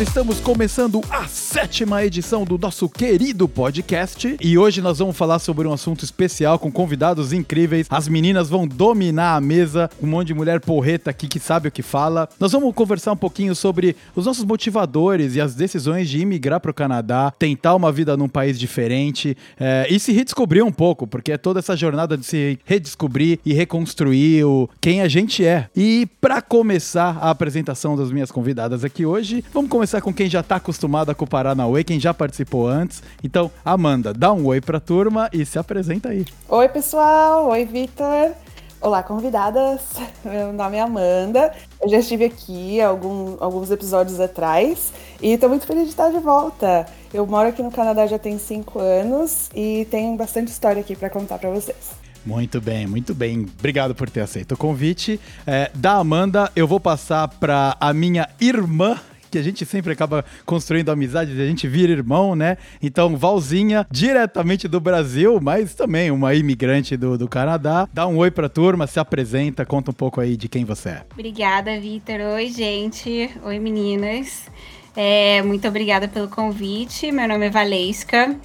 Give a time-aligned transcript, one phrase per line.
[0.00, 5.38] galera, estamos começando a sétima edição do nosso querido podcast e hoje nós vamos falar
[5.38, 7.86] sobre um assunto especial com convidados incríveis.
[7.90, 11.72] As meninas vão dominar a mesa, um monte de mulher porreta aqui que sabe o
[11.72, 12.28] que fala.
[12.38, 16.70] Nós vamos conversar um pouquinho sobre os nossos motivadores e as decisões de imigrar para
[16.70, 21.32] o Canadá, tentar uma vida num país diferente é, e se redescobrir um pouco, porque
[21.32, 25.68] é toda essa jornada de se redescobrir e reconstruir o, quem a gente é.
[25.76, 30.40] E para começar a apresentação das minhas convidadas aqui hoje, vamos começar com quem já
[30.40, 33.02] está acostumado a com o Paranauê, quem já participou antes.
[33.24, 36.26] Então, Amanda, dá um oi para a turma e se apresenta aí.
[36.50, 37.48] Oi, pessoal.
[37.48, 38.32] Oi, Vitor.
[38.78, 39.80] Olá, convidadas.
[40.22, 41.52] Meu nome é Amanda.
[41.80, 46.18] Eu já estive aqui algum, alguns episódios atrás e estou muito feliz de estar de
[46.18, 46.86] volta.
[47.12, 51.08] Eu moro aqui no Canadá já tem cinco anos e tenho bastante história aqui para
[51.08, 51.90] contar para vocês.
[52.24, 53.46] Muito bem, muito bem.
[53.58, 55.18] Obrigado por ter aceito o convite.
[55.46, 58.98] É, da Amanda, eu vou passar para a minha irmã
[59.30, 62.56] que a gente sempre acaba construindo amizade, a gente vira irmão, né?
[62.82, 67.88] Então, Valzinha, diretamente do Brasil, mas também uma imigrante do, do Canadá.
[67.92, 71.02] Dá um oi pra turma, se apresenta, conta um pouco aí de quem você é.
[71.12, 72.20] Obrigada, Vitor.
[72.34, 73.30] Oi, gente.
[73.44, 74.48] Oi, meninas.
[74.96, 77.12] É, muito obrigada pelo convite.
[77.12, 78.36] Meu nome é Valesca.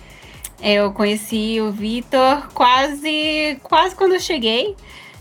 [0.61, 4.75] Eu conheci o Vitor quase, quase quando eu cheguei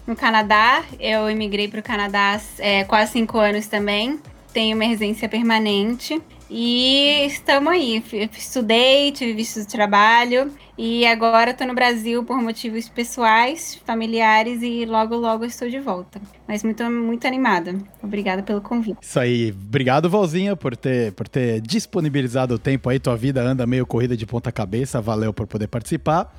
[0.06, 0.84] no Canadá.
[1.00, 4.20] Eu emigrei para o Canadá é, quase cinco anos também
[4.54, 6.22] tenho uma residência permanente.
[6.48, 8.02] E estamos aí.
[8.38, 14.84] Estudei, tive visto de trabalho e agora estou no Brasil por motivos pessoais, familiares e
[14.84, 16.20] logo, logo estou de volta.
[16.46, 17.74] Mas muito, muito animada.
[18.02, 18.98] Obrigada pelo convite.
[19.00, 19.54] Isso aí.
[19.66, 22.98] Obrigado, Valzinha, por ter, por ter disponibilizado o tempo aí.
[22.98, 25.00] Tua vida anda meio corrida de ponta cabeça.
[25.00, 26.34] Valeu por poder participar.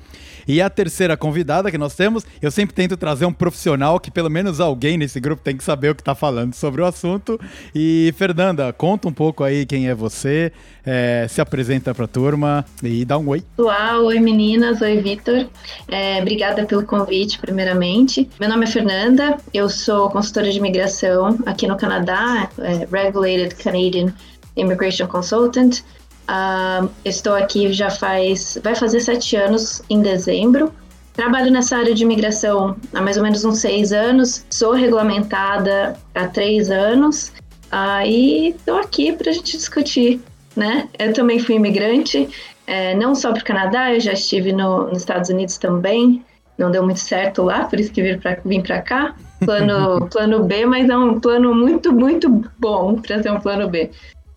[0.46, 4.30] E a terceira convidada que nós temos, eu sempre tento trazer um profissional que pelo
[4.30, 7.40] menos alguém nesse grupo tem que saber o que está falando sobre o assunto.
[7.74, 10.52] E Fernanda, conta um pouco aí quem é você,
[10.84, 13.42] é, se apresenta para a turma e dá um oi.
[13.58, 15.46] Olá, oi meninas, oi Vitor.
[15.86, 18.28] É, obrigada pelo convite, primeiramente.
[18.40, 24.12] Meu nome é Fernanda, eu sou consultora de imigração aqui no Canadá, é, Regulated Canadian
[24.56, 25.82] Immigration Consultant.
[26.28, 30.72] Uh, estou aqui já faz, vai fazer sete anos em dezembro.
[31.12, 34.44] Trabalho nessa área de imigração há mais ou menos uns seis anos.
[34.50, 37.32] Sou regulamentada há três anos.
[37.72, 40.20] Uh, e estou aqui para a gente discutir,
[40.56, 40.88] né?
[40.98, 42.28] Eu também fui imigrante,
[42.66, 46.24] é, não só para o Canadá, eu já estive no, nos Estados Unidos também.
[46.58, 49.14] Não deu muito certo lá, por isso que vim para vim cá.
[49.40, 52.28] Plano, plano B, mas é um plano muito, muito
[52.58, 53.90] bom para ter um plano B,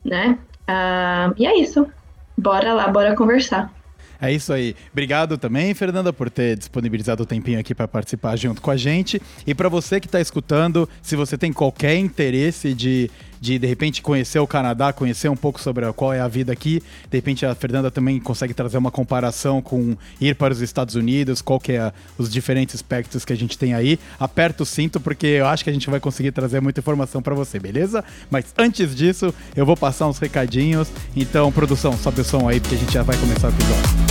[0.03, 0.37] né?
[0.69, 1.87] Uh, e é isso.
[2.37, 3.73] Bora lá, bora conversar.
[4.21, 4.75] É isso aí.
[4.91, 9.21] Obrigado também, Fernanda, por ter disponibilizado o tempinho aqui para participar junto com a gente.
[9.47, 13.09] E para você que está escutando, se você tem qualquer interesse de
[13.39, 16.81] de de repente conhecer o Canadá, conhecer um pouco sobre qual é a vida aqui.
[17.09, 21.41] De repente a Fernanda também consegue trazer uma comparação com ir para os Estados Unidos,
[21.41, 23.99] qual que é os diferentes aspectos que a gente tem aí.
[24.19, 27.35] Aperta o cinto porque eu acho que a gente vai conseguir trazer muita informação para
[27.35, 28.03] você, beleza?
[28.29, 30.89] Mas antes disso, eu vou passar uns recadinhos.
[31.15, 34.08] Então, produção, sobe o som aí porque a gente já vai começar o episódio.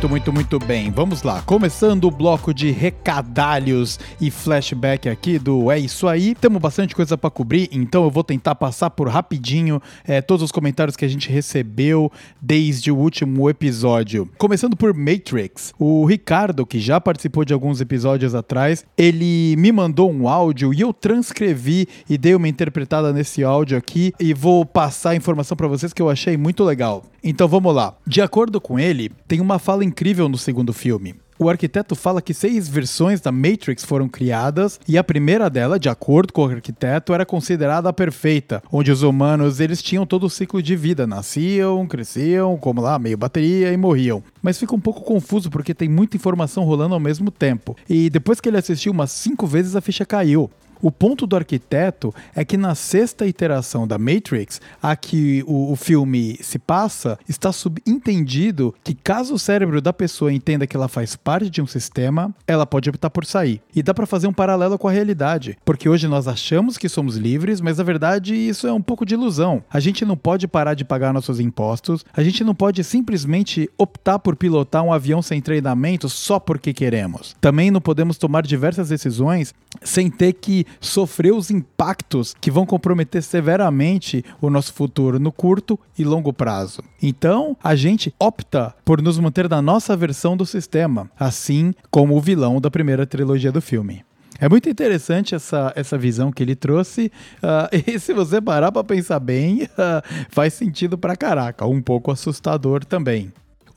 [0.00, 0.90] Muito, muito, muito, bem.
[0.90, 1.42] Vamos lá.
[1.42, 6.34] Começando o bloco de recadalhos e flashback aqui do É Isso Aí.
[6.34, 10.50] Temos bastante coisa para cobrir, então eu vou tentar passar por rapidinho é, todos os
[10.50, 12.10] comentários que a gente recebeu
[12.40, 14.26] desde o último episódio.
[14.38, 15.74] Começando por Matrix.
[15.78, 20.80] O Ricardo, que já participou de alguns episódios atrás, ele me mandou um áudio e
[20.80, 25.68] eu transcrevi e dei uma interpretada nesse áudio aqui e vou passar a informação para
[25.68, 27.04] vocês que eu achei muito legal.
[27.22, 27.94] Então vamos lá.
[28.06, 31.16] De acordo com ele, tem uma fala incrível no segundo filme.
[31.38, 35.88] O arquiteto fala que seis versões da Matrix foram criadas e a primeira dela, de
[35.88, 40.30] acordo com o arquiteto, era considerada a perfeita, onde os humanos eles tinham todo o
[40.30, 44.22] ciclo de vida, nasciam, cresciam, como lá, meio bateria e morriam.
[44.42, 47.74] Mas fica um pouco confuso porque tem muita informação rolando ao mesmo tempo.
[47.88, 50.50] E depois que ele assistiu umas cinco vezes a ficha caiu.
[50.82, 55.76] O ponto do arquiteto é que na sexta iteração da Matrix, a que o, o
[55.76, 61.16] filme se passa, está subentendido que caso o cérebro da pessoa entenda que ela faz
[61.16, 63.60] parte de um sistema, ela pode optar por sair.
[63.74, 67.16] E dá para fazer um paralelo com a realidade, porque hoje nós achamos que somos
[67.16, 69.62] livres, mas na verdade isso é um pouco de ilusão.
[69.70, 74.18] A gente não pode parar de pagar nossos impostos, a gente não pode simplesmente optar
[74.18, 77.36] por pilotar um avião sem treinamento só porque queremos.
[77.40, 83.22] Também não podemos tomar diversas decisões sem ter que sofrer os impactos que vão comprometer
[83.22, 86.82] severamente o nosso futuro no curto e longo prazo.
[87.02, 92.20] Então, a gente opta por nos manter na nossa versão do sistema, assim como o
[92.20, 94.04] vilão da primeira trilogia do filme.
[94.40, 97.12] É muito interessante essa, essa visão que ele trouxe.
[97.42, 101.66] Uh, e se você parar para pensar bem, uh, faz sentido pra caraca.
[101.66, 103.30] Um pouco assustador também.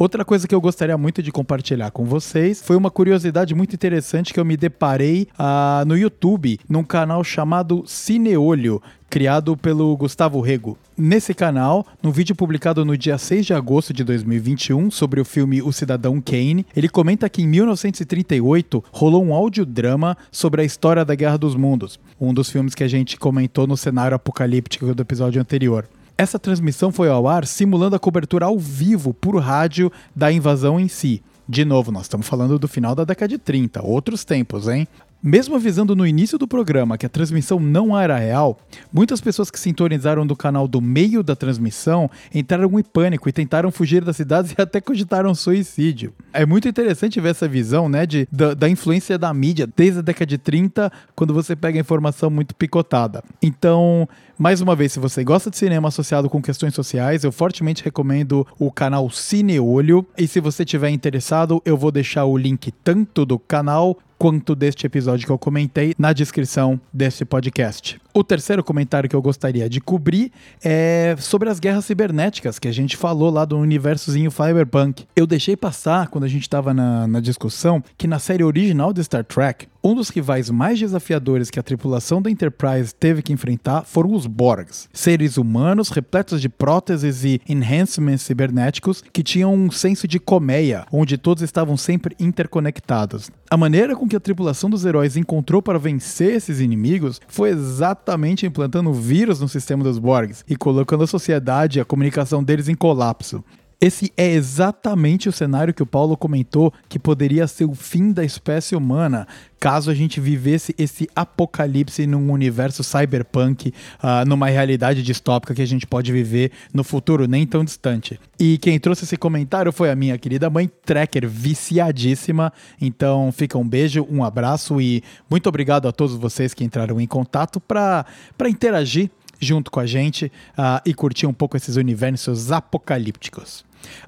[0.04, 4.34] Outra coisa que eu gostaria muito de compartilhar com vocês foi uma curiosidade muito interessante
[4.34, 10.78] que eu me deparei uh, no YouTube, num canal chamado Cineolho, criado pelo Gustavo Rego.
[10.98, 15.62] Nesse canal, num vídeo publicado no dia 6 de agosto de 2021 sobre o filme
[15.62, 21.16] O Cidadão Kane, ele comenta que em 1938 rolou um audiodrama sobre a história da
[21.16, 25.40] Guerra dos Mundos, um dos filmes que a gente comentou no cenário apocalíptico do episódio
[25.40, 25.88] anterior.
[26.18, 30.88] Essa transmissão foi ao ar simulando a cobertura ao vivo por rádio da invasão em
[30.88, 31.24] si.
[31.48, 34.88] De novo, nós estamos falando do final da década de 30, outros tempos, hein?
[35.26, 38.60] Mesmo avisando no início do programa que a transmissão não era real,
[38.92, 43.72] muitas pessoas que sintonizaram do canal do meio da transmissão entraram em pânico e tentaram
[43.72, 46.14] fugir das cidades e até cogitaram suicídio.
[46.34, 50.02] É muito interessante ver essa visão, né, de, da, da influência da mídia desde a
[50.02, 53.24] década de 30, quando você pega informação muito picotada.
[53.42, 57.82] Então, mais uma vez, se você gosta de cinema associado com questões sociais, eu fortemente
[57.82, 60.06] recomendo o canal Cineolho.
[60.18, 64.86] E se você tiver interessado, eu vou deixar o link tanto do canal quanto deste
[64.86, 68.03] episódio que eu comentei na descrição deste podcast.
[68.16, 70.32] O terceiro comentário que eu gostaria de cobrir
[70.64, 75.06] é sobre as guerras cibernéticas que a gente falou lá do universozinho Cyberpunk.
[75.16, 79.04] Eu deixei passar quando a gente estava na, na discussão que na série original de
[79.04, 83.84] Star Trek, um dos rivais mais desafiadores que a tripulação da Enterprise teve que enfrentar
[83.84, 90.08] foram os Borgs, seres humanos repletos de próteses e enhancements cibernéticos que tinham um senso
[90.08, 93.30] de colmeia, onde todos estavam sempre interconectados.
[93.50, 98.03] A maneira com que a tripulação dos heróis encontrou para vencer esses inimigos foi exatamente
[98.46, 102.76] implantando vírus no sistema dos Borgs e colocando a sociedade e a comunicação deles em
[102.76, 103.44] colapso.
[103.84, 108.24] Esse é exatamente o cenário que o Paulo comentou que poderia ser o fim da
[108.24, 109.28] espécie humana
[109.60, 115.68] caso a gente vivesse esse apocalipse num universo cyberpunk, uh, numa realidade distópica que a
[115.68, 118.18] gente pode viver no futuro nem tão distante.
[118.40, 122.54] E quem trouxe esse comentário foi a minha querida mãe Trekker, viciadíssima.
[122.80, 127.08] Então fica um beijo, um abraço e muito obrigado a todos vocês que entraram em
[127.08, 128.06] contato para
[128.48, 133.66] interagir junto com a gente uh, e curtir um pouco esses universos apocalípticos.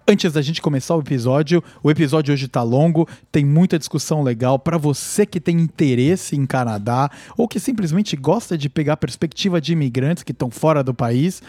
[0.07, 4.59] Antes da gente começar o episódio, o episódio hoje tá longo, tem muita discussão legal
[4.59, 9.59] para você que tem interesse em Canadá ou que simplesmente gosta de pegar a perspectiva
[9.59, 11.41] de imigrantes que estão fora do país.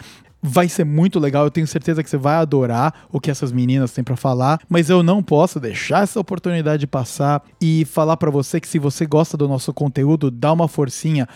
[0.43, 3.91] Vai ser muito legal, eu tenho certeza que você vai adorar o que essas meninas
[3.93, 8.61] têm para falar, mas eu não posso deixar essa oportunidade passar e falar para você
[8.61, 11.27] que se você gosta do nosso conteúdo, dá uma forcinha,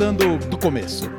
[0.00, 1.10] Começando do começo.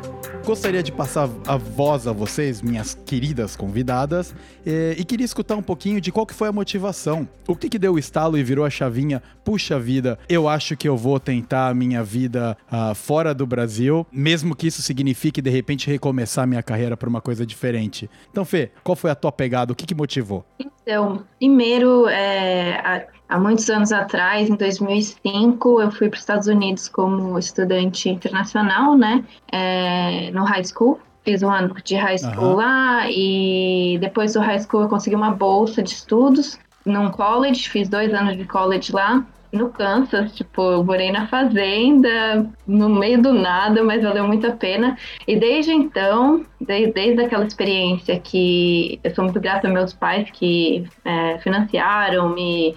[0.44, 4.34] Gostaria de passar a voz a vocês, minhas queridas convidadas,
[4.66, 7.30] e, e queria escutar um pouquinho de qual que foi a motivação.
[7.48, 9.22] O que, que deu o estalo e virou a chavinha?
[9.46, 14.04] Puxa vida, eu acho que eu vou tentar a minha vida uh, fora do Brasil,
[14.12, 18.10] mesmo que isso signifique de repente recomeçar minha carreira por uma coisa diferente.
[18.32, 19.72] Então, Fê, qual foi a tua pegada?
[19.72, 20.44] O que, que motivou?
[20.92, 26.90] Então, primeiro, é, há muitos anos atrás, em 2005, eu fui para os Estados Unidos
[26.90, 31.00] como estudante internacional, né, é, no high school.
[31.24, 32.56] Fiz um ano de high school uhum.
[32.56, 37.88] lá e depois do high school eu consegui uma bolsa de estudos num college, fiz
[37.88, 43.34] dois anos de college lá no Kansas, tipo, eu morei na fazenda, no meio do
[43.34, 44.98] nada, mas valeu muito a pena.
[45.28, 50.30] E desde então, desde, desde aquela experiência que eu sou muito grata aos meus pais
[50.32, 52.74] que é, financiaram, me,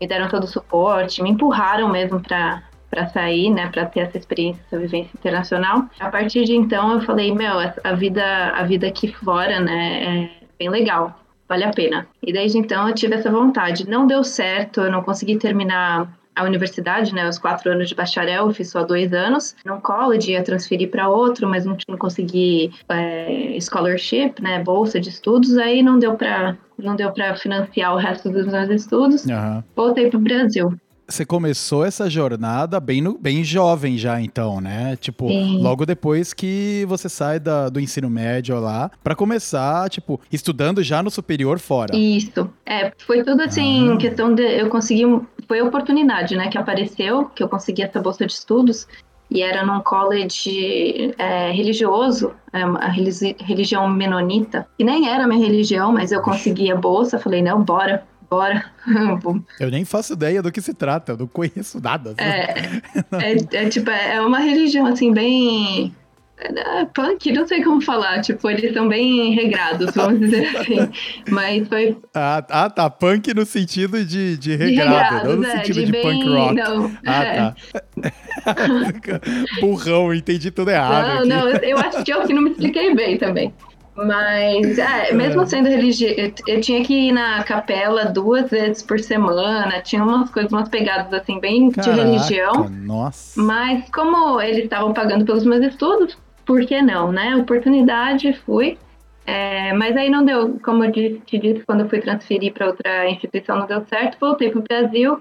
[0.00, 4.16] me deram todo o suporte, me empurraram mesmo para para sair, né, para ter essa
[4.16, 5.86] experiência, essa vivência internacional.
[5.98, 10.30] A partir de então eu falei, meu, a vida, a vida aqui fora, né, é
[10.56, 12.06] bem legal vale a pena.
[12.22, 13.88] E desde então eu tive essa vontade.
[13.88, 18.46] Não deu certo, eu não consegui terminar a universidade, né, os quatro anos de bacharel,
[18.46, 19.56] eu fiz só dois anos.
[19.64, 25.08] No college ia transferir para outro, mas não, não consegui é, scholarship, né, bolsa de
[25.08, 29.24] estudos, aí não deu para não deu para financiar o resto dos meus estudos.
[29.24, 29.62] Uhum.
[29.74, 34.96] Voltei para o Brasil você começou essa jornada bem, no, bem jovem já, então, né?
[34.96, 35.62] Tipo, Sim.
[35.62, 41.02] logo depois que você sai da, do ensino médio lá, para começar, tipo, estudando já
[41.02, 41.96] no superior fora.
[41.96, 42.50] Isso.
[42.64, 43.96] É, foi tudo assim, ah.
[43.96, 44.42] questão de.
[44.42, 45.04] Eu consegui.
[45.46, 48.86] Foi oportunidade, né, que apareceu, que eu consegui essa bolsa de estudos.
[49.28, 55.92] E era num college é, religioso, é, a religião menonita, que nem era minha religião,
[55.92, 57.18] mas eu consegui a bolsa.
[57.18, 58.64] Falei, não, bora, bora.
[59.60, 62.14] eu nem faço ideia do que se trata, eu não conheço nada.
[62.18, 62.80] É,
[63.22, 65.94] é, é, tipo, é uma religião assim, bem.
[66.38, 70.76] É, punk, não sei como falar, tipo, eles são bem regrados, vamos dizer assim.
[71.30, 71.96] Mas foi.
[72.14, 72.90] Ah, ah, tá.
[72.90, 76.02] Punk no sentido de, de regrado, de não no é, sentido de, de bem...
[76.02, 76.54] punk rock.
[76.54, 77.36] Não, ah, é.
[77.36, 77.54] tá.
[79.62, 81.24] Burrão, entendi tudo errado.
[81.24, 81.62] Não, aqui.
[81.62, 83.54] não, eu acho que eu que não me expliquei bem também.
[83.96, 86.14] Mas, é, mesmo sendo religioso,
[86.46, 91.12] eu tinha que ir na capela duas vezes por semana, tinha umas coisas, umas pegadas
[91.12, 92.68] assim, bem Caraca, de religião.
[92.68, 93.40] Nossa.
[93.40, 97.34] Mas como eles estavam pagando pelos meus estudos, por que não, né?
[97.36, 98.78] Oportunidade, fui.
[99.26, 103.10] É, mas aí não deu, como eu te disse, quando eu fui transferir para outra
[103.10, 105.20] instituição não deu certo, voltei para o Brasil,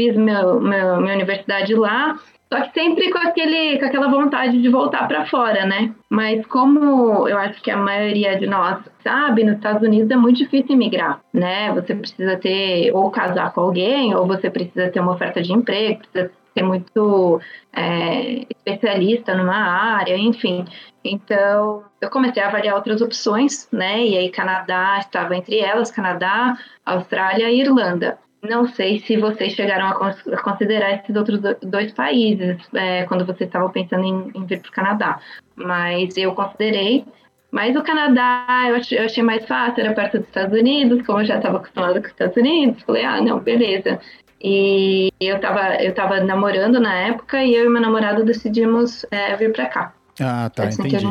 [0.00, 2.18] fiz meu, minha universidade lá,
[2.50, 5.94] só que sempre com, aquele, com aquela vontade de voltar para fora, né?
[6.08, 10.38] Mas como eu acho que a maioria de nós sabe, nos Estados Unidos é muito
[10.38, 11.70] difícil imigrar, né?
[11.74, 16.00] Você precisa ter ou casar com alguém, ou você precisa ter uma oferta de emprego,
[16.00, 17.40] precisa ser muito
[17.72, 20.64] é, especialista numa área, enfim.
[21.04, 24.04] Então, eu comecei a avaliar outras opções, né?
[24.04, 28.18] E aí, Canadá estava entre elas, Canadá, Austrália e Irlanda.
[28.42, 33.70] Não sei se vocês chegaram a considerar esses outros dois países é, quando vocês estavam
[33.70, 35.20] pensando em, em vir para o Canadá,
[35.54, 37.04] mas eu considerei.
[37.50, 41.20] Mas o Canadá eu achei, eu achei, mais fácil, era perto dos Estados Unidos, como
[41.20, 44.00] eu já estava acostumada com os Estados Unidos, falei, ah, não, beleza.
[44.42, 49.36] E eu estava eu tava namorando na época e eu e meu namorado decidimos é,
[49.36, 49.99] vir para cá.
[50.20, 51.06] Ah, tá, assim entendi.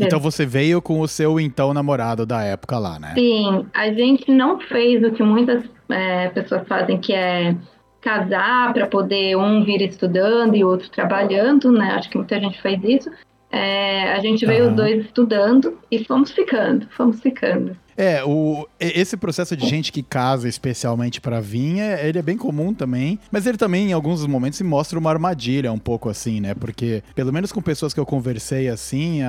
[0.00, 3.12] Então você veio com o seu então namorado da época lá, né?
[3.14, 7.56] Sim, a gente não fez o que muitas é, pessoas fazem, que é
[8.00, 11.92] casar para poder um vir estudando e o outro trabalhando, né?
[11.92, 13.10] Acho que muita gente faz isso.
[13.50, 17.76] É, a gente veio os dois estudando e fomos ficando, fomos ficando.
[17.96, 21.40] É, o, esse processo de gente que casa especialmente para
[21.80, 25.10] é, ele é bem comum também, mas ele também em alguns momentos se mostra uma
[25.10, 26.54] armadilha um pouco assim, né?
[26.54, 29.20] Porque pelo menos com pessoas que eu conversei assim,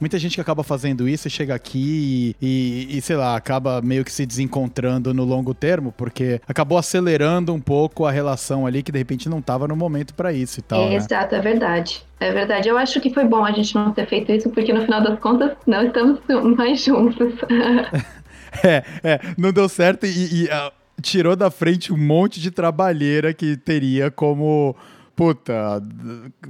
[0.00, 3.82] muita gente que acaba fazendo isso e chega aqui e, e, e, sei lá, acaba
[3.82, 8.82] meio que se desencontrando no longo termo, porque acabou acelerando um pouco a relação ali
[8.82, 10.84] que de repente não tava no momento para isso e tal.
[10.84, 10.94] É?
[10.94, 12.02] Exato, é verdade.
[12.20, 12.68] É verdade.
[12.68, 15.18] Eu acho que foi bom a gente não ter feito isso, porque no final das
[15.18, 16.20] contas não estamos
[16.56, 17.34] mais juntos.
[18.62, 23.32] é, é, não deu certo e, e uh, tirou da frente um monte de trabalheira
[23.32, 24.76] que teria como
[25.14, 25.82] puta,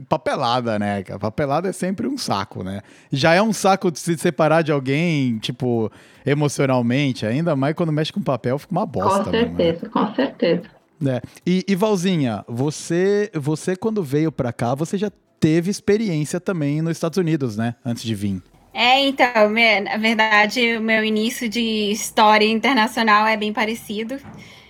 [0.09, 1.03] papelada, né?
[1.21, 2.81] Papelada é sempre um saco, né?
[3.13, 5.91] Já é um saco de se separar de alguém, tipo,
[6.25, 9.25] emocionalmente, ainda mais quando mexe com papel, fica uma bosta.
[9.25, 9.91] Com certeza, mesmo, né?
[9.93, 10.63] com certeza.
[11.07, 11.21] É.
[11.47, 16.93] E, e Valzinha, você, você quando veio pra cá, você já teve experiência também nos
[16.93, 17.75] Estados Unidos, né?
[17.85, 18.43] Antes de vir.
[18.77, 19.51] É, então,
[19.85, 21.61] na verdade, o meu início de
[21.93, 24.21] história internacional é bem parecido.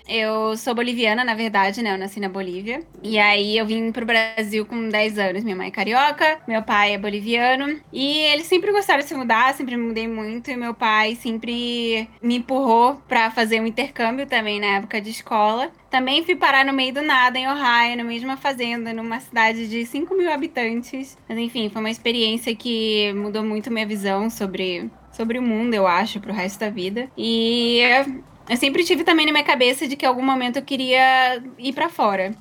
[0.06, 1.92] Eu sou boliviana, na verdade, né?
[1.92, 2.82] Eu nasci na Bolívia.
[3.02, 5.44] E aí eu vim pro Brasil com 10 anos.
[5.44, 7.80] Minha mãe é carioca, meu pai é boliviano.
[7.92, 10.50] E eles sempre gostaram de se mudar, sempre me mudei muito.
[10.50, 15.70] E meu pai sempre me empurrou para fazer um intercâmbio também na época de escola.
[15.90, 19.86] Também fui parar no meio do nada, em Ohio, de uma fazenda, numa cidade de
[19.86, 21.16] 5 mil habitantes.
[21.28, 25.86] Mas enfim, foi uma experiência que mudou muito minha visão sobre, sobre o mundo, eu
[25.86, 27.08] acho, pro resto da vida.
[27.16, 27.80] E
[28.48, 31.72] eu sempre tive também na minha cabeça de que em algum momento eu queria ir
[31.72, 32.34] para fora.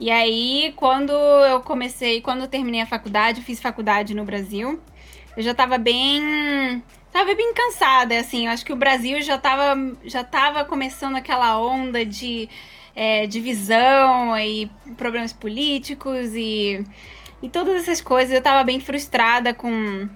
[0.00, 4.80] E aí, quando eu comecei, quando eu terminei a faculdade, eu fiz faculdade no Brasil,
[5.36, 6.82] eu já tava bem.
[7.12, 8.46] Tava bem cansada, assim.
[8.46, 12.48] Eu acho que o Brasil já tava, já tava começando aquela onda de
[12.96, 16.82] é, divisão e problemas políticos e,
[17.42, 18.34] e todas essas coisas.
[18.34, 20.08] Eu tava bem frustrada com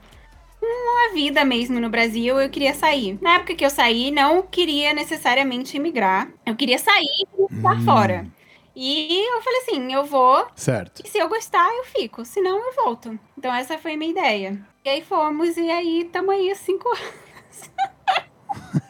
[0.66, 3.18] uma vida mesmo no Brasil, eu queria sair.
[3.20, 6.28] Na época que eu saí, não queria necessariamente emigrar.
[6.44, 7.04] Eu queria sair
[7.38, 7.84] e ficar hum.
[7.84, 8.26] fora.
[8.74, 10.46] E eu falei assim, eu vou.
[10.54, 11.02] Certo.
[11.02, 12.24] E se eu gostar, eu fico.
[12.24, 13.18] Se não, eu volto.
[13.36, 14.60] Então essa foi a minha ideia.
[14.84, 17.70] E aí fomos, e aí estamos aí há cinco anos.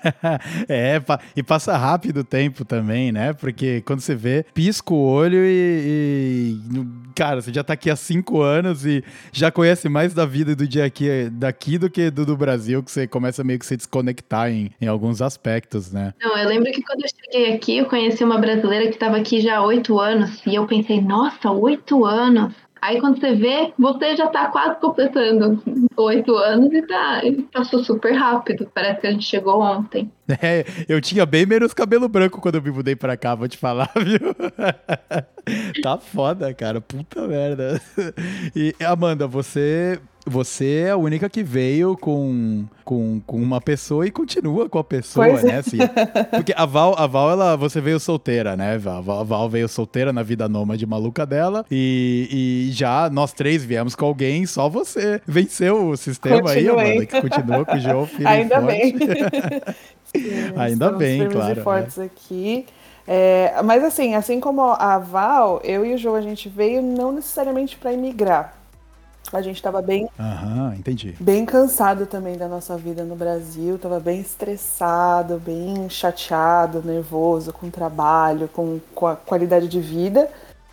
[0.68, 1.00] é,
[1.34, 3.32] e passa rápido o tempo também, né?
[3.32, 7.96] Porque quando você vê, pisca o olho e, e, Cara, você já tá aqui há
[7.96, 12.26] cinco anos e já conhece mais da vida do dia aqui, daqui do que do,
[12.26, 16.12] do Brasil, que você começa meio que se desconectar em, em alguns aspectos, né?
[16.20, 19.40] Não, eu lembro que quando eu cheguei aqui, eu conheci uma brasileira que estava aqui
[19.40, 22.52] já há oito anos e eu pensei, nossa, oito anos?
[22.86, 25.60] Aí quando você vê, você já tá quase completando
[25.96, 27.20] oito anos e tá,
[27.52, 28.70] passou super rápido.
[28.72, 30.08] Parece que a gente chegou ontem.
[30.42, 33.56] É, eu tinha bem menos cabelo branco quando eu me mudei pra cá, vou te
[33.56, 34.34] falar, viu?
[35.82, 36.80] tá foda, cara.
[36.80, 37.80] Puta merda.
[38.54, 44.10] E Amanda, você você é a única que veio com, com, com uma pessoa e
[44.10, 45.58] continua com a pessoa, pois né?
[45.58, 45.78] Assim,
[46.32, 48.74] porque a Val, a Val, ela, você veio solteira, né?
[48.74, 51.64] A Val, a Val veio solteira na vida nômade maluca dela.
[51.70, 56.58] E, e já nós três viemos com alguém, só você venceu o sistema Continuei.
[56.58, 58.66] aí, Amanda, que continua com o João Filho Ainda forte.
[58.66, 58.96] bem.
[60.18, 61.62] Sim, Ainda bem, claro.
[61.62, 62.06] fortes né?
[62.06, 62.66] aqui.
[63.06, 67.12] É, mas assim, assim como a Val, eu e o João a gente veio não
[67.12, 68.54] necessariamente para imigrar.
[69.32, 70.08] A gente estava bem.
[70.18, 71.16] Aham, entendi.
[71.18, 77.66] Bem cansado também da nossa vida no Brasil, tava bem estressado, bem chateado, nervoso com
[77.66, 80.28] o trabalho, com, com a qualidade de vida.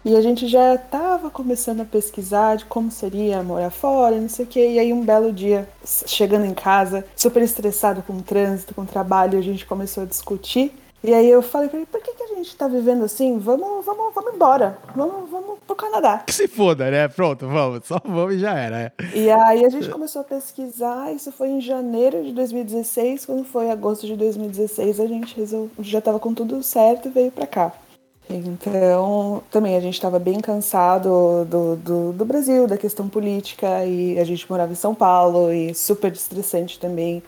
[0.06, 4.44] E a gente já estava começando a pesquisar de como seria morar fora, não sei
[4.44, 4.72] o quê.
[4.72, 8.86] E aí, um belo dia, chegando em casa, super estressado com o trânsito, com o
[8.86, 10.74] trabalho, a gente começou a discutir.
[11.06, 13.38] E aí eu falei pra ele, por que, que a gente tá vivendo assim?
[13.38, 14.78] Vamos, vamos, vamos embora.
[14.96, 16.24] Vamos, vamos pro Canadá.
[16.26, 17.10] Que se foda, né?
[17.10, 17.86] Pronto, vamos.
[17.86, 18.80] Só vamos e já era.
[18.80, 18.92] É.
[19.14, 21.14] E aí a gente começou a pesquisar.
[21.14, 23.26] Isso foi em janeiro de 2016.
[23.26, 27.32] Quando foi agosto de 2016, a gente resolveu, já tava com tudo certo e veio
[27.32, 27.74] pra cá.
[28.30, 34.18] Então, também a gente estava bem cansado do, do, do Brasil, da questão política, e
[34.20, 37.22] a gente morava em São Paulo, e super estressante também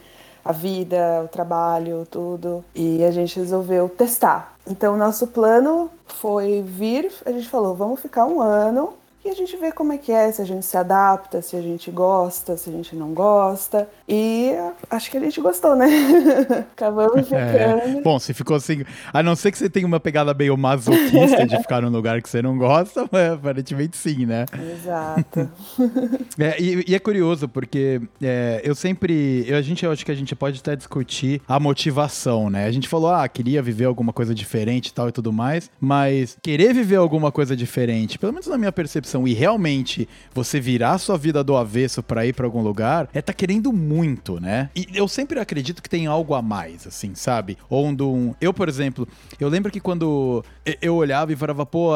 [0.43, 2.63] a vida, o trabalho, tudo.
[2.73, 4.55] E a gente resolveu testar.
[4.67, 8.93] Então, nosso plano foi vir, a gente falou, vamos ficar um ano
[9.25, 11.61] e a gente vê como é que é, se a gente se adapta, se a
[11.61, 13.89] gente gosta, se a gente não gosta.
[14.07, 14.51] E
[14.87, 15.87] acho que a gente gostou, né?
[16.71, 17.23] Acabamos é.
[17.23, 17.97] ficando.
[17.97, 18.01] É.
[18.03, 21.57] Bom, se ficou assim, a não ser que você tenha uma pegada meio masoquista de
[21.61, 24.45] ficar num lugar que você não gosta, mas aparentemente sim, né?
[24.53, 25.49] Exato.
[26.37, 29.43] É, e, e, é curioso, porque é, eu sempre.
[29.47, 32.65] Eu, a gente, eu acho que a gente pode até discutir a motivação, né?
[32.65, 36.37] A gente falou, ah, queria viver alguma coisa diferente e tal e tudo mais, mas
[36.43, 41.17] querer viver alguma coisa diferente, pelo menos na minha percepção, e realmente você virar sua
[41.17, 44.69] vida do avesso para ir para algum lugar, é tá querendo muito, né?
[44.75, 47.57] E eu sempre acredito que tem algo a mais, assim, sabe?
[47.69, 48.33] Ou um.
[48.41, 49.07] Eu, por exemplo,
[49.39, 50.43] eu lembro que quando
[50.81, 51.91] eu olhava e falava, pô,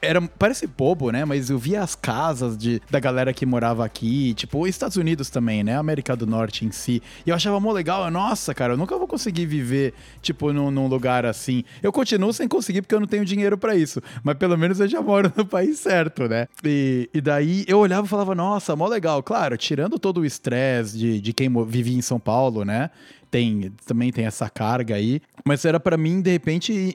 [0.00, 1.24] era, parece bobo, né?
[1.24, 5.28] Mas eu via as casas de, da galera que morava aqui, tipo, os Estados Unidos
[5.28, 5.76] também, né?
[5.76, 7.02] América do Norte em si.
[7.26, 10.86] E eu achava mó legal, nossa, cara, eu nunca vou conseguir viver, tipo, num, num
[10.86, 11.64] lugar assim.
[11.82, 14.00] Eu continuo sem conseguir porque eu não tenho dinheiro para isso.
[14.22, 16.46] Mas pelo menos eu já moro no país certo, né?
[16.64, 19.22] E, e daí eu olhava e falava, nossa, mó legal.
[19.22, 22.90] Claro, tirando todo o estresse de, de quem vivia em São Paulo, né?
[23.30, 25.20] Tem, também tem essa carga aí.
[25.44, 26.94] Mas era para mim, de repente,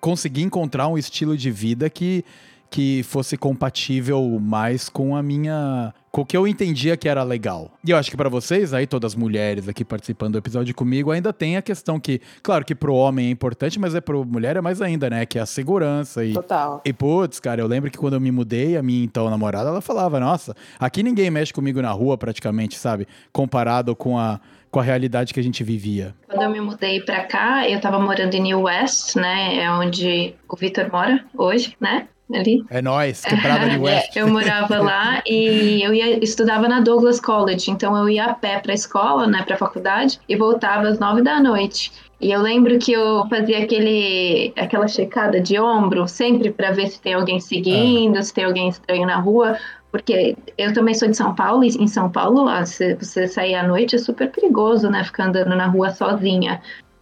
[0.00, 2.24] conseguir encontrar um estilo de vida que
[2.70, 5.94] que fosse compatível mais com a minha.
[6.10, 7.70] Com o que eu entendia que era legal.
[7.84, 11.10] E eu acho que para vocês, aí, todas as mulheres aqui participando do episódio comigo,
[11.10, 14.56] ainda tem a questão que, claro que pro homem é importante, mas é pro mulher
[14.56, 15.26] é mais ainda, né?
[15.26, 16.24] Que é a segurança.
[16.24, 16.80] E, Total.
[16.84, 19.80] E putz, cara, eu lembro que quando eu me mudei, a minha então namorada, ela
[19.80, 23.06] falava, nossa, aqui ninguém mexe comigo na rua praticamente, sabe?
[23.32, 24.40] Comparado com a
[24.70, 26.14] com a realidade que a gente vivia?
[26.28, 29.56] Quando eu me mudei para cá, eu tava morando em New West, né?
[29.56, 32.06] É onde o Vitor mora hoje, né?
[32.32, 32.62] Ali.
[32.68, 34.14] É nóis, quebrada New West.
[34.14, 38.58] eu morava lá e eu ia, estudava na Douglas College, então eu ia a pé
[38.58, 41.90] pra escola, né, pra faculdade, e voltava às nove da noite.
[42.20, 47.00] E eu lembro que eu fazia aquele, aquela checada de ombro, sempre para ver se
[47.00, 48.22] tem alguém seguindo, ah.
[48.22, 49.56] se tem alguém estranho na rua,
[49.90, 53.66] porque eu também sou de São Paulo, e em São Paulo, se você sair à
[53.66, 55.02] noite é super perigoso, né?
[55.04, 56.60] Ficar andando na rua sozinha.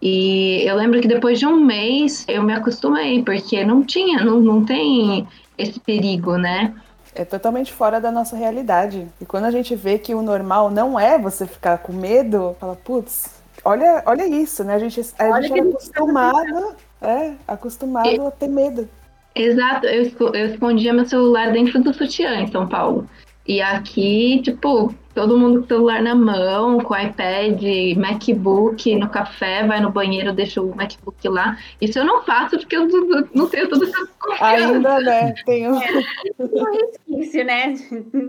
[0.09, 4.38] E eu lembro que depois de um mês eu me acostumei, porque não tinha, não,
[4.38, 5.27] não tem
[5.59, 6.73] esse perigo, né?
[7.12, 9.09] É totalmente fora da nossa realidade.
[9.21, 12.77] E quando a gente vê que o normal não é você ficar com medo, fala,
[12.77, 14.75] putz, olha, olha isso, né?
[14.75, 18.88] A gente, a gente é acostumado, é, acostumado a ter medo.
[19.35, 23.09] Exato, eu, eu escondia meu celular dentro do sutiã em São Paulo.
[23.48, 27.62] E aqui, tipo, todo mundo com o celular na mão, com iPad,
[27.96, 31.56] MacBook, no café, vai no banheiro, deixa o MacBook lá.
[31.80, 32.87] Isso eu não faço porque eu
[33.32, 34.44] não tenho toda essa confiança.
[34.44, 35.35] Ainda, né?
[35.46, 35.74] Tenho.
[35.76, 36.04] É,
[36.38, 37.74] um resquício, né?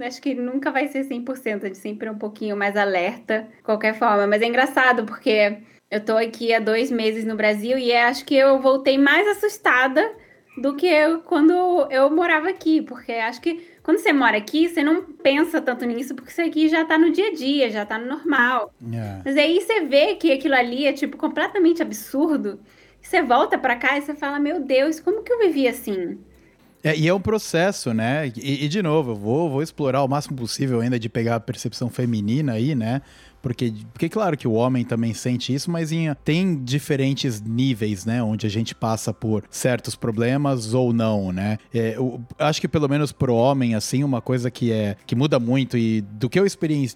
[0.06, 3.64] Acho que nunca vai ser 100%, a gente sempre é um pouquinho mais alerta, de
[3.64, 4.28] qualquer forma.
[4.28, 5.58] Mas é engraçado porque
[5.92, 10.10] eu tô aqui há dois meses no Brasil e acho que eu voltei mais assustada
[10.58, 11.54] do que eu, quando
[11.92, 16.14] eu morava aqui, porque acho que quando você mora aqui, você não pensa tanto nisso,
[16.14, 18.74] porque isso aqui já tá no dia a dia, já tá no normal.
[18.86, 19.20] Yeah.
[19.20, 19.22] É.
[19.24, 22.60] Mas aí você vê que aquilo ali é, tipo, completamente absurdo.
[23.02, 26.20] Você volta para cá e você fala, meu Deus, como que eu vivi assim?
[26.84, 28.30] É, e é um processo, né?
[28.36, 31.40] E, e, de novo, eu vou, vou explorar o máximo possível ainda de pegar a
[31.40, 33.02] percepção feminina aí, né?
[33.48, 38.22] Porque, porque claro que o homem também sente isso, mas em, tem diferentes níveis, né?
[38.22, 41.58] Onde a gente passa por certos problemas ou não, né?
[41.74, 45.40] É, eu, acho que pelo menos pro homem, assim, uma coisa que é que muda
[45.40, 46.46] muito e do que eu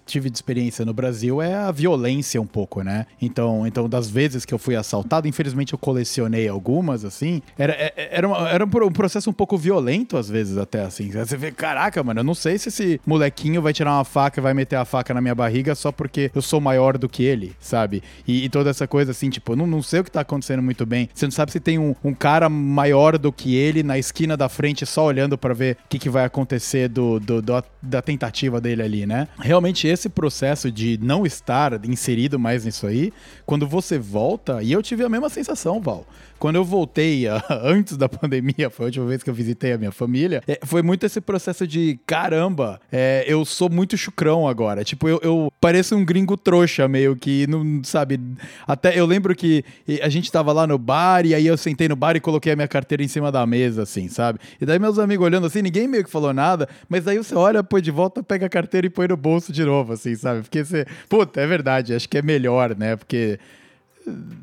[0.04, 3.06] tive de experiência no Brasil é a violência um pouco, né?
[3.20, 7.94] Então, então das vezes que eu fui assaltado, infelizmente eu colecionei algumas, assim, era, é,
[7.96, 11.10] é, era, uma, era um processo um pouco violento às vezes até, assim.
[11.10, 14.42] Você vê, caraca, mano, eu não sei se esse molequinho vai tirar uma faca e
[14.42, 17.22] vai meter a faca na minha barriga só porque eu eu sou maior do que
[17.22, 18.02] ele, sabe?
[18.26, 20.84] E, e toda essa coisa assim, tipo, não, não sei o que tá acontecendo muito
[20.84, 21.08] bem.
[21.14, 24.48] Você não sabe se tem um, um cara maior do que ele na esquina da
[24.48, 28.60] frente só olhando para ver o que, que vai acontecer do, do, do, da tentativa
[28.60, 29.28] dele ali, né?
[29.38, 33.12] Realmente esse processo de não estar inserido mais nisso aí,
[33.46, 36.04] quando você volta, e eu tive a mesma sensação, Val.
[36.42, 37.26] Quando eu voltei,
[37.62, 40.82] antes da pandemia, foi a última vez que eu visitei a minha família, é, foi
[40.82, 44.82] muito esse processo de caramba, é, eu sou muito chucrão agora.
[44.82, 48.20] Tipo, eu, eu pareço um gringo trouxa, meio que, não sabe.
[48.66, 49.64] Até eu lembro que
[50.02, 52.56] a gente tava lá no bar, e aí eu sentei no bar e coloquei a
[52.56, 54.38] minha carteira em cima da mesa, assim, sabe?
[54.60, 57.62] E daí meus amigos olhando assim, ninguém meio que falou nada, mas daí você olha,
[57.62, 60.42] põe de volta, pega a carteira e põe no bolso de novo, assim, sabe?
[60.42, 60.86] Porque você.
[61.08, 62.96] Puta, é verdade, acho que é melhor, né?
[62.96, 63.38] Porque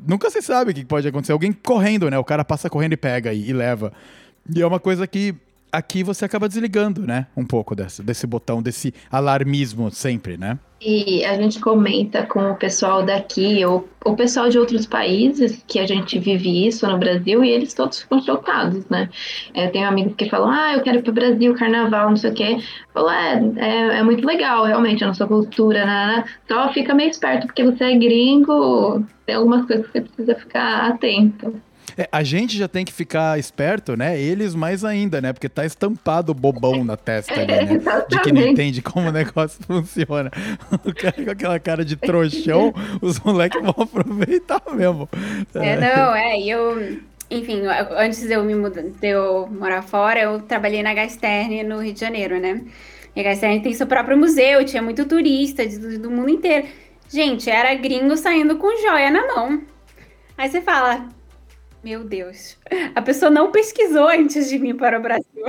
[0.06, 1.32] nunca se sabe o que pode acontecer.
[1.32, 2.18] Alguém correndo, né?
[2.18, 3.92] O cara passa correndo e pega e, e leva.
[4.54, 5.34] E é uma coisa que
[5.72, 7.26] aqui você acaba desligando, né?
[7.36, 10.58] Um pouco desse, desse botão, desse alarmismo sempre, né?
[10.82, 15.78] E a gente comenta com o pessoal daqui, ou o pessoal de outros países, que
[15.78, 19.10] a gente vive isso no Brasil, e eles todos ficam chocados, né?
[19.54, 22.30] Eu é, tenho amigos que falam, ah, eu quero ir pro Brasil, carnaval, não sei
[22.30, 22.58] o quê.
[22.94, 26.24] Falo, é, é, é muito legal, realmente, a nossa cultura, né?
[26.48, 30.86] Só fica meio esperto, porque você é gringo, tem algumas coisas que você precisa ficar
[30.88, 31.60] atento.
[32.00, 34.18] É, a gente já tem que ficar esperto, né?
[34.18, 35.34] Eles mais ainda, né?
[35.34, 37.80] Porque tá estampado o bobão na testa ali, né?
[38.08, 40.30] De que não entende como o negócio funciona.
[40.82, 45.06] O cara com aquela cara de trouxão, os moleques vão aproveitar mesmo.
[45.54, 47.64] É, não, é, e eu enfim,
[47.98, 51.92] antes de eu me mudar, de eu morar fora, eu trabalhei na Gasterne no Rio
[51.92, 52.62] de Janeiro, né?
[53.14, 56.66] E a Gasterne tem seu próprio museu, tinha muito turista do, do mundo inteiro.
[57.10, 59.62] Gente, era gringo saindo com joia na mão.
[60.38, 61.06] Aí você fala,
[61.82, 62.56] meu Deus.
[62.94, 65.44] A pessoa não pesquisou antes de vir para o Brasil.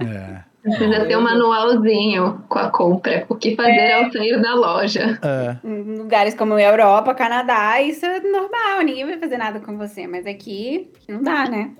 [0.00, 0.04] É.
[0.04, 0.52] é.
[0.62, 3.26] Precisa ter um manualzinho com a compra.
[3.28, 3.94] O que fazer é.
[3.94, 5.18] ao sair da loja.
[5.20, 5.56] É.
[5.66, 8.80] Em lugares como Europa, Canadá, isso é normal.
[8.84, 10.06] Ninguém vai fazer nada com você.
[10.06, 11.72] Mas aqui não dá, né?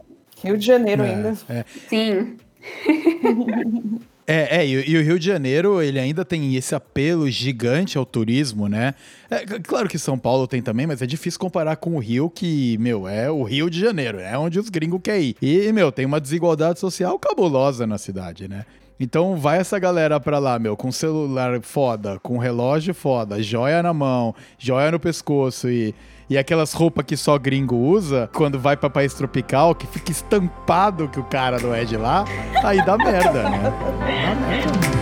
[0.43, 1.35] Rio de Janeiro é, ainda.
[1.49, 1.65] É.
[1.89, 2.37] Sim.
[4.27, 8.07] É, é e, e, o Rio de Janeiro, ele ainda tem esse apelo gigante ao
[8.07, 8.95] turismo, né?
[9.29, 12.79] É, claro que São Paulo tem também, mas é difícil comparar com o Rio, que,
[12.79, 15.69] meu, é o Rio de Janeiro, é onde os gringos querem ir.
[15.69, 18.65] E, meu, tem uma desigualdade social cabulosa na cidade, né?
[19.01, 23.93] Então vai essa galera pra lá, meu, com celular foda, com relógio foda, joia na
[23.93, 25.93] mão, joia no pescoço e
[26.29, 31.09] e aquelas roupas que só gringo usa, quando vai pra país tropical, que fica estampado
[31.09, 32.25] que o cara não é de lá,
[32.63, 33.63] aí dá merda, né?
[33.63, 35.02] Dá merda.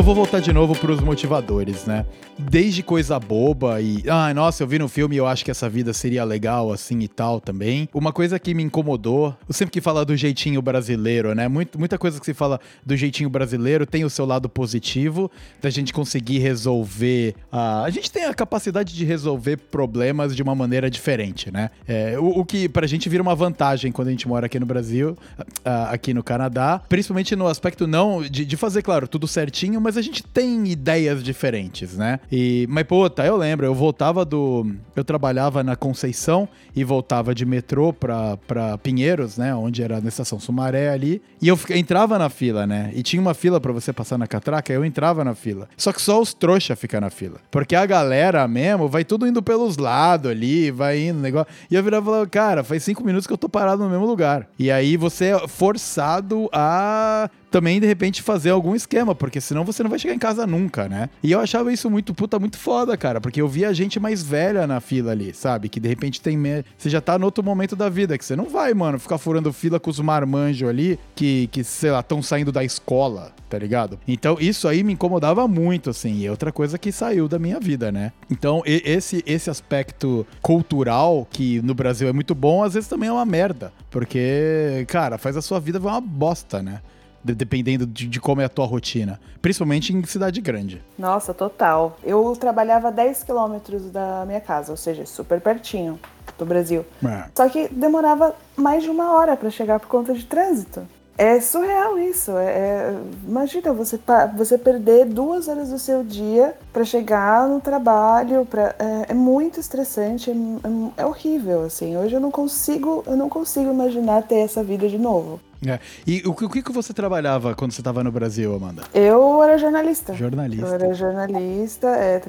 [0.00, 2.06] Eu vou voltar de novo pros motivadores, né?
[2.38, 4.02] Desde coisa boba e.
[4.08, 7.00] Ah, nossa, eu vi no filme e eu acho que essa vida seria legal assim
[7.00, 7.86] e tal também.
[7.92, 11.48] Uma coisa que me incomodou, eu sempre que fala do jeitinho brasileiro, né?
[11.48, 15.68] Muito, muita coisa que se fala do jeitinho brasileiro tem o seu lado positivo, da
[15.68, 17.34] gente conseguir resolver.
[17.52, 21.70] Uh, a gente tem a capacidade de resolver problemas de uma maneira diferente, né?
[21.86, 24.64] É, o, o, que pra gente vira uma vantagem quando a gente mora aqui no
[24.64, 25.14] Brasil,
[25.62, 30.02] aqui no Canadá, principalmente no aspecto não de, de fazer, claro, tudo certinho mas a
[30.02, 32.20] gente tem ideias diferentes, né?
[32.30, 34.66] E, mas, puta, eu lembro, eu voltava do.
[34.94, 39.54] Eu trabalhava na Conceição e voltava de metrô pra, pra Pinheiros, né?
[39.54, 41.22] Onde era na estação Sumaré ali.
[41.40, 42.90] E eu entrava na fila, né?
[42.94, 45.68] E tinha uma fila para você passar na catraca, eu entrava na fila.
[45.76, 47.40] Só que só os trouxa ficam na fila.
[47.50, 51.52] Porque a galera mesmo vai tudo indo pelos lados ali, vai indo, negócio.
[51.70, 54.06] E eu virava e falava, cara, faz cinco minutos que eu tô parado no mesmo
[54.06, 54.48] lugar.
[54.58, 59.82] E aí você é forçado a também, de repente, fazer algum esquema, porque senão você
[59.82, 61.10] não vai chegar em casa nunca, né?
[61.22, 64.66] E eu achava isso muito, puta, muito foda, cara, porque eu via gente mais velha
[64.66, 65.68] na fila ali, sabe?
[65.68, 66.36] Que de repente tem.
[66.36, 66.64] Me...
[66.78, 69.52] Você já tá no outro momento da vida, que você não vai, mano, ficar furando
[69.52, 73.98] fila com os marmanjos ali, que, que sei lá, estão saindo da escola, tá ligado?
[74.06, 77.58] Então, isso aí me incomodava muito, assim, e é outra coisa que saiu da minha
[77.58, 78.12] vida, né?
[78.30, 83.12] Então, esse, esse aspecto cultural, que no Brasil é muito bom, às vezes também é
[83.12, 86.80] uma merda, porque, cara, faz a sua vida uma bosta, né?
[87.22, 90.82] Dependendo de, de, como é a tua rotina, principalmente em cidade grande.
[90.98, 91.98] Nossa, total.
[92.02, 95.98] Eu trabalhava 10 quilômetros da minha casa, ou seja, super pertinho
[96.38, 96.84] do Brasil.
[97.04, 97.24] É.
[97.34, 100.86] Só que demorava mais de uma hora para chegar por conta de trânsito.
[101.20, 102.30] É surreal isso.
[102.30, 104.00] É, é, imagina você,
[104.34, 108.46] você perder duas horas do seu dia para chegar no trabalho.
[108.46, 111.64] Pra, é, é muito estressante, é, é, é, horrível.
[111.64, 115.38] Assim, hoje eu não consigo, eu não consigo imaginar ter essa vida de novo.
[115.66, 115.78] É.
[116.06, 118.82] E o, o que, que você trabalhava quando você estava no Brasil, Amanda?
[118.94, 120.14] Eu era jornalista.
[120.14, 120.66] Jornalista.
[120.66, 121.88] Eu era jornalista.
[121.88, 122.22] É,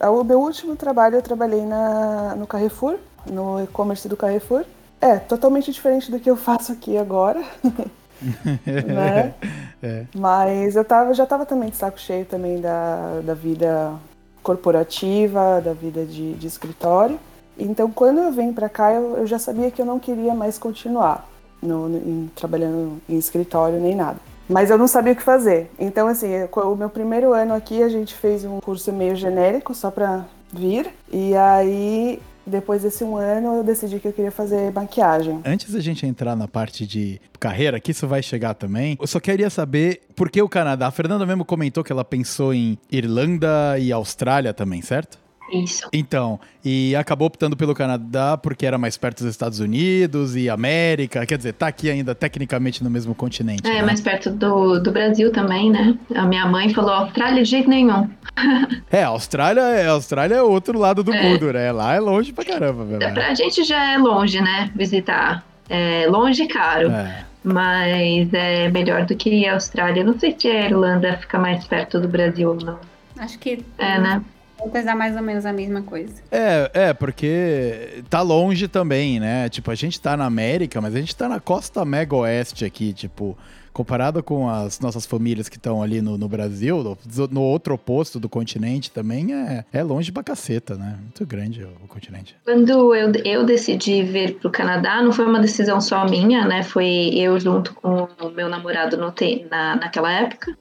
[0.00, 4.64] eu, o meu último trabalho eu trabalhei na, no Carrefour, no e-commerce do Carrefour.
[5.00, 7.42] É, totalmente diferente do que eu faço aqui agora.
[8.66, 9.34] né?
[9.82, 10.04] É.
[10.14, 13.94] Mas eu tava, já estava também de saco cheio também da, da vida
[14.42, 17.18] corporativa, da vida de, de escritório.
[17.58, 20.58] Então, quando eu vim para cá, eu, eu, já sabia que eu não queria mais
[20.58, 21.33] continuar
[21.64, 24.18] no, no, em, trabalhando em escritório nem nada.
[24.48, 25.70] Mas eu não sabia o que fazer.
[25.78, 29.90] Então, assim, o meu primeiro ano aqui, a gente fez um curso meio genérico, só
[29.90, 30.90] para vir.
[31.10, 35.40] E aí depois desse um ano, eu decidi que eu queria fazer maquiagem.
[35.44, 39.18] Antes da gente entrar na parte de carreira, que isso vai chegar também, eu só
[39.18, 40.86] queria saber por que o Canadá.
[40.86, 45.18] A Fernanda mesmo comentou que ela pensou em Irlanda e Austrália também, certo?
[45.62, 45.88] Isso.
[45.92, 51.24] Então, e acabou optando pelo Canadá porque era mais perto dos Estados Unidos e América.
[51.26, 53.66] Quer dizer, tá aqui ainda tecnicamente no mesmo continente.
[53.66, 53.82] É, né?
[53.82, 55.96] mais perto do, do Brasil também, né?
[56.14, 58.08] A minha mãe falou Austrália de jeito nenhum.
[58.90, 61.22] é, Austrália é Austrália é outro lado do é.
[61.22, 61.70] mundo, né?
[61.70, 63.02] Lá é longe pra caramba, velho.
[63.02, 64.70] É, pra gente já é longe, né?
[64.74, 65.44] Visitar.
[65.68, 66.90] É longe e caro.
[66.90, 67.24] É.
[67.42, 70.02] Mas é melhor do que a Austrália.
[70.02, 72.78] Não sei se a Irlanda fica mais perto do Brasil ou não.
[73.18, 73.62] Acho que.
[73.78, 74.22] É, né?
[74.58, 76.14] Vou pesar mais ou menos a mesma coisa.
[76.30, 79.48] É, é, porque tá longe também, né?
[79.48, 82.92] Tipo, a gente tá na América, mas a gente tá na costa mega oeste aqui,
[82.92, 83.36] tipo
[83.74, 88.20] comparado com as nossas famílias que estão ali no, no Brasil, no, no, outro oposto
[88.20, 90.96] do continente também, é, é longe pra caceta, né?
[91.00, 92.36] Muito grande o, o continente.
[92.44, 96.62] Quando eu, eu decidi vir pro Canadá, não foi uma decisão só minha, né?
[96.62, 99.12] Foi eu junto com o meu namorado no,
[99.50, 100.56] na, naquela época.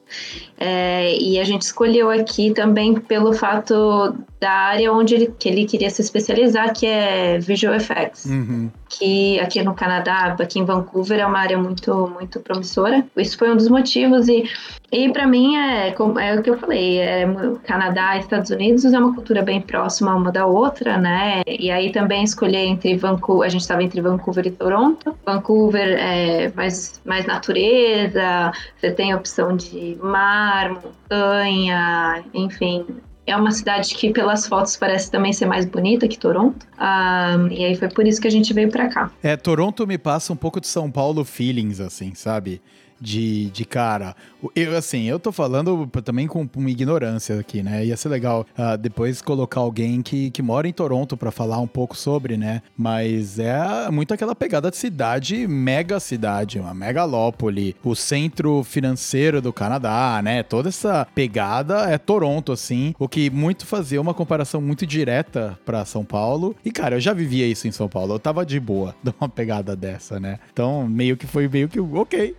[0.57, 5.65] É, e a gente escolheu aqui também pelo fato da área onde ele, que ele
[5.65, 8.25] queria se especializar, que é Visual Effects.
[8.25, 8.71] Uhum.
[8.89, 13.02] Que aqui no Canadá, aqui em Vancouver, é uma área muito, muito promissora.
[13.17, 14.27] Isso foi um dos motivos.
[14.27, 14.43] E,
[14.91, 17.25] e para mim, é, é o que eu falei: é,
[17.63, 21.41] Canadá e Estados Unidos é uma cultura bem próxima uma da outra, né?
[21.47, 25.15] E aí também escolher entre Vancouver, a gente estava entre Vancouver e Toronto.
[25.25, 32.85] Vancouver é mais, mais natureza, você tem opção de mar, montanha, enfim,
[33.25, 36.65] é uma cidade que, pelas fotos, parece também ser mais bonita que Toronto.
[36.77, 39.11] Um, e aí foi por isso que a gente veio para cá.
[39.21, 42.61] É, Toronto me passa um pouco de São Paulo feelings, assim, sabe?
[43.03, 44.15] De, de cara.
[44.55, 47.85] Eu, assim, eu tô falando também com uma ignorância aqui, né?
[47.85, 51.67] Ia ser legal uh, depois colocar alguém que, que mora em Toronto para falar um
[51.67, 52.61] pouco sobre, né?
[52.77, 59.51] Mas é muito aquela pegada de cidade, mega cidade, uma megalópole, o centro financeiro do
[59.51, 60.43] Canadá, né?
[60.43, 65.85] Toda essa pegada é Toronto, assim, o que muito fazia uma comparação muito direta para
[65.85, 66.55] São Paulo.
[66.63, 69.27] E, cara, eu já vivia isso em São Paulo, eu tava de boa de uma
[69.27, 70.39] pegada dessa, né?
[70.51, 72.35] Então, meio que foi meio que, ok,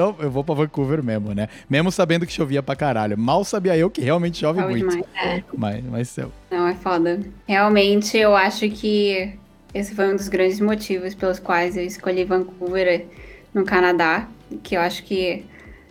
[0.00, 1.48] não, eu vou pra Vancouver mesmo, né?
[1.68, 3.18] Mesmo sabendo que chovia pra caralho.
[3.18, 4.88] Mal sabia eu que realmente chove Chove muito.
[4.88, 5.06] demais.
[5.14, 5.42] É.
[5.56, 6.32] Mas, mas céu.
[6.50, 7.20] Não, é foda.
[7.46, 9.34] Realmente, eu acho que
[9.74, 13.06] esse foi um dos grandes motivos pelos quais eu escolhi Vancouver
[13.52, 14.26] no Canadá.
[14.62, 15.44] Que eu acho que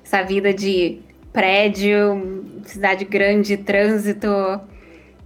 [0.03, 0.99] essa vida de
[1.31, 4.27] prédio, cidade grande, trânsito,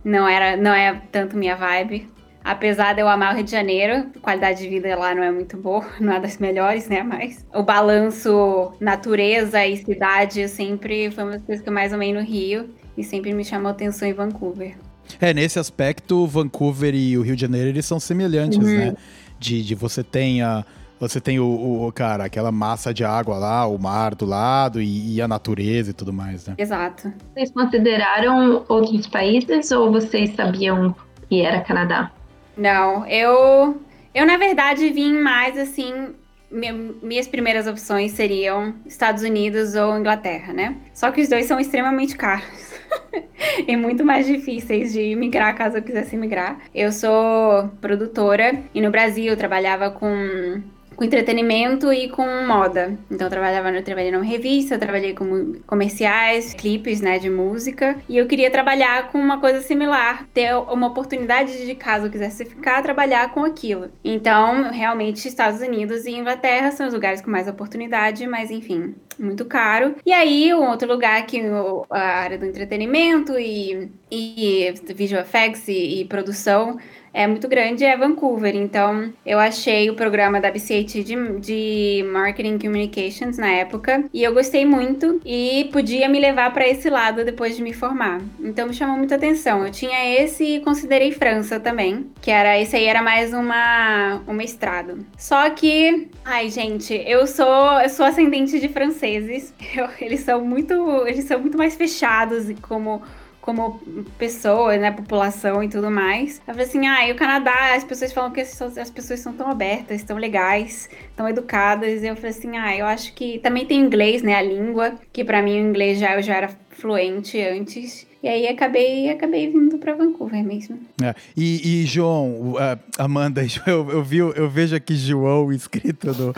[0.03, 2.09] não era, não é tanto minha vibe.
[2.43, 5.31] Apesar de eu amar o Rio de Janeiro, a qualidade de vida lá não é
[5.31, 7.01] muito boa, não é das melhores, né?
[7.01, 12.13] Mas o balanço natureza e cidade sempre foi uma das coisas que eu mais amei
[12.13, 14.75] no Rio e sempre me chamou atenção em Vancouver.
[15.21, 18.65] É, nesse aspecto, Vancouver e o Rio de Janeiro, eles são semelhantes, Uhum.
[18.77, 18.95] né?
[19.39, 20.63] De, de você tem a...
[20.99, 25.15] Você tem o, o- cara, aquela massa de água lá, o mar do lado e,
[25.15, 26.53] e a natureza e tudo mais, né?
[26.57, 27.11] Exato.
[27.33, 30.95] Vocês consideraram outros países ou vocês sabiam
[31.27, 32.09] que era Canadá?
[32.55, 33.81] Não, eu.
[34.13, 36.13] Eu, na verdade, vim mais assim.
[36.51, 40.77] mi- Minhas primeiras opções seriam Estados Unidos ou Inglaterra, né?
[40.93, 42.73] Só que os dois são extremamente caros.
[43.67, 46.59] e muito mais difíceis de imigrar caso eu quisesse imigrar.
[46.73, 50.61] Eu sou produtora e no Brasil trabalhava com,
[50.95, 52.97] com entretenimento e com moda.
[53.09, 57.97] Então eu trabalhava, eu trabalhei numa revista, eu trabalhei com comerciais, clipes, né, de música.
[58.07, 62.45] E eu queria trabalhar com uma coisa similar, ter uma oportunidade de caso eu quisesse
[62.45, 63.89] ficar, trabalhar com aquilo.
[64.03, 69.45] Então, realmente, Estados Unidos e Inglaterra são os lugares com mais oportunidade, mas enfim, muito
[69.45, 69.95] caro.
[70.05, 71.41] E aí, um outro lugar que
[71.89, 76.77] a área do entretenimento e, e visual effects e, e produção
[77.13, 78.55] é muito grande é Vancouver.
[78.55, 84.33] Então, eu achei o programa da BCAT de, de Marketing Communications na época e eu
[84.33, 88.21] gostei muito e podia me levar para esse lado depois de me formar.
[88.39, 89.65] Então, me chamou muita atenção.
[89.65, 94.33] Eu tinha esse e considerei França também, que era esse aí era mais uma um
[94.33, 95.05] mestrado.
[95.17, 99.53] Só que, ai, gente, eu sou eu sou ascendente de franceses.
[99.75, 100.73] Eu- eles são muito
[101.07, 103.01] eles são muito mais fechados e como
[103.43, 103.77] como
[104.17, 106.37] pessoa, né, população e tudo mais.
[106.47, 109.19] Eu falei assim, ah, e o Canadá, as pessoas falam que as pessoas- as pessoas
[109.19, 112.01] são tão abertas, tão legais, tão educadas.
[112.03, 115.41] Eu falei assim, ah, eu acho que também tem inglês, né, a língua, que pra
[115.41, 118.07] mim o inglês já eu já era fluente antes.
[118.23, 120.79] E aí acabei acabei vindo pra Vancouver mesmo.
[121.03, 121.13] É.
[121.35, 122.53] E, e, João,
[122.97, 126.33] Amanda, eu, eu, vi, eu vejo aqui João escrito no.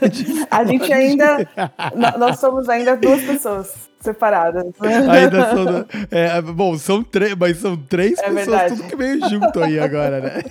[0.50, 1.46] A gente ainda.
[2.18, 4.64] Nós somos ainda duas pessoas separadas.
[4.80, 5.64] Ainda são.
[5.66, 8.76] do- é, bom, são três, mas são três É pessoas, verdade.
[8.76, 10.42] tudo que meio junto aí agora, né?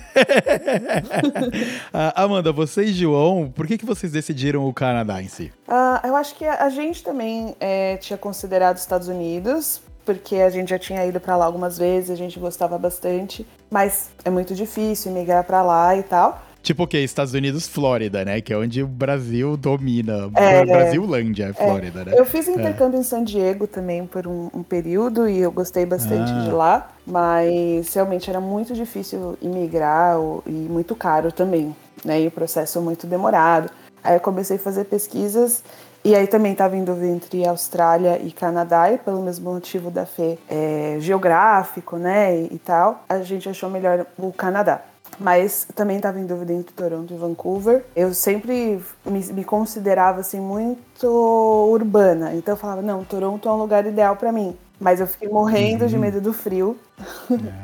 [1.92, 5.52] Ah, Amanda, você e João, por que, que vocês decidiram o Canadá em si?
[5.66, 10.36] Ah, eu acho que a, a gente também é, tinha considerado os Estados Unidos, porque
[10.36, 14.30] a gente já tinha ido pra lá algumas vezes, a gente gostava bastante, mas é
[14.30, 16.40] muito difícil migrar pra lá e tal.
[16.62, 16.98] Tipo o quê?
[16.98, 18.40] Estados Unidos, Flórida, né?
[18.40, 20.28] Que é onde o Brasil domina.
[20.34, 20.64] É.
[20.64, 22.12] Brasilândia é Flórida, né?
[22.16, 26.32] Eu fiz intercâmbio em San Diego também por um, um período e eu gostei bastante
[26.32, 26.40] Ah.
[26.44, 32.22] de lá, mas realmente era muito difícil imigrar e muito caro também, né?
[32.22, 33.70] E o processo muito demorado.
[34.02, 35.62] Aí eu comecei a fazer pesquisas
[36.06, 40.06] e aí também estava em dúvida entre Austrália e Canadá e pelo mesmo motivo da
[40.06, 42.42] fé é, geográfico, né?
[42.42, 44.82] E, e tal, a gente achou melhor o Canadá.
[45.18, 47.84] Mas também estava em dúvida entre Toronto e Vancouver.
[47.96, 51.08] Eu sempre me, me considerava assim muito
[51.72, 54.56] urbana, então eu falava não, Toronto é um lugar ideal para mim.
[54.78, 56.76] Mas eu fiquei morrendo de medo do frio.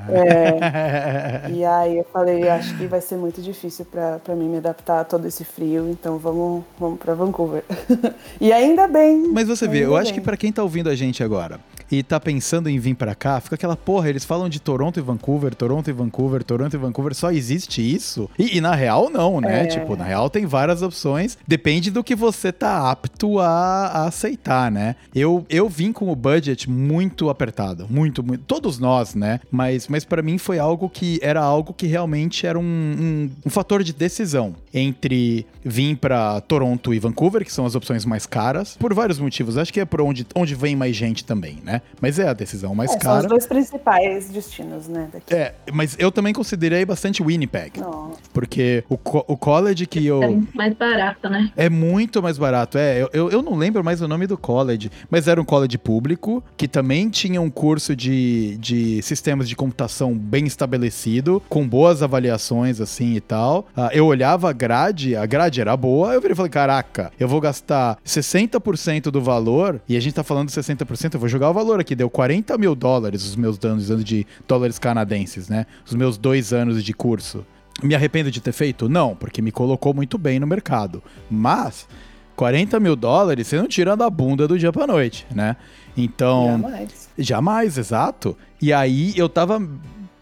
[0.09, 5.01] É, e aí eu falei, acho que vai ser muito difícil pra mim me adaptar
[5.01, 7.64] a todo esse frio, então vamos, vamos para Vancouver.
[8.41, 9.28] e ainda bem.
[9.30, 10.20] Mas você vê, eu acho bem.
[10.20, 11.61] que pra quem tá ouvindo a gente agora
[11.93, 15.03] e tá pensando em vir pra cá, fica aquela porra, eles falam de Toronto e
[15.03, 18.30] Vancouver, Toronto e Vancouver, Toronto e Vancouver, só existe isso?
[18.38, 19.64] E, e na real não, né?
[19.64, 19.66] É.
[19.66, 24.70] Tipo, na real tem várias opções, depende do que você tá apto a, a aceitar,
[24.70, 24.97] né?
[25.14, 29.40] Eu, eu vim com o budget muito apertado, muito, muito, todos nós, né?
[29.51, 33.51] Mas, mas para mim foi algo que era algo que realmente era um, um, um
[33.51, 38.76] fator de decisão entre vir pra Toronto e Vancouver, que são as opções mais caras,
[38.78, 39.59] por vários motivos.
[39.59, 41.82] Acho que é por onde, onde vem mais gente também, né?
[42.01, 43.28] Mas é a decisão mais É, são os cara.
[43.28, 45.09] dois principais destinos, né?
[45.12, 45.35] Daqui.
[45.35, 48.12] É, mas eu também considerei bastante Winnipeg, Não.
[48.33, 50.22] porque o, co- o college que eu...
[50.22, 51.51] É mais barato, né?
[51.57, 52.76] É muito mais barato.
[52.78, 55.78] É, eu- eu, eu não lembro mais o nome do college, mas era um college
[55.78, 62.03] público que também tinha um curso de, de sistemas de computação bem estabelecido, com boas
[62.03, 63.66] avaliações assim e tal.
[63.76, 67.28] Ah, eu olhava a grade, a grade era boa, eu virei e falei: caraca, eu
[67.28, 71.51] vou gastar 60% do valor, e a gente tá falando de 60%, eu vou jogar
[71.51, 75.66] o valor aqui, deu 40 mil dólares os meus danos anos de dólares canadenses, né?
[75.87, 77.45] Os meus dois anos de curso.
[77.83, 78.89] Me arrependo de ter feito?
[78.89, 81.03] Não, porque me colocou muito bem no mercado.
[81.31, 81.89] Mas
[82.37, 85.57] 40 mil dólares você não tira da bunda do dia pra noite, né?
[85.97, 86.47] Então.
[86.47, 87.09] Jamais.
[87.18, 88.37] Jamais, exato.
[88.61, 89.61] E aí eu tava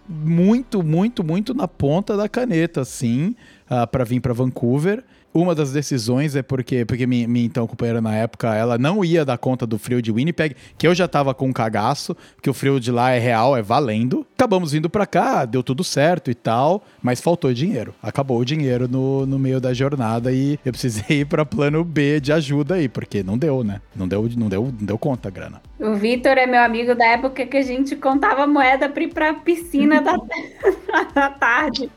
[0.09, 3.37] muito, muito, muito na ponta da caneta, assim,
[3.71, 5.05] uh, para vir para Vancouver.
[5.33, 9.25] Uma das decisões é porque, porque minha, minha, então companheira na época, ela não ia
[9.25, 12.55] dar conta do frio de Winnipeg, que eu já tava com um cagaço, que o
[12.55, 14.27] frio de lá é real, é valendo.
[14.35, 17.95] Acabamos vindo pra cá, deu tudo certo e tal, mas faltou dinheiro.
[18.03, 22.21] Acabou o dinheiro no, no meio da jornada e eu precisei ir pra plano B
[22.21, 23.81] de ajuda aí, porque não deu, né?
[23.95, 25.63] Não deu, não deu, não deu conta a grana.
[25.79, 29.35] O Vitor é meu amigo da época que a gente contava moeda pra ir pra
[29.35, 30.17] piscina da,
[31.15, 31.89] da tarde.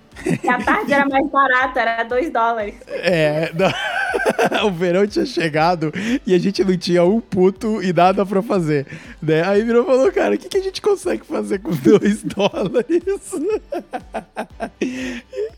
[0.43, 2.76] E a tarde era mais barata, era 2 dólares.
[2.88, 3.51] É,
[4.66, 5.91] o verão tinha chegado
[6.26, 8.86] e a gente não tinha um puto e nada pra fazer.
[9.22, 9.45] Né?
[9.45, 13.34] Aí virou e falou, cara, o que, que a gente consegue fazer com 2 dólares?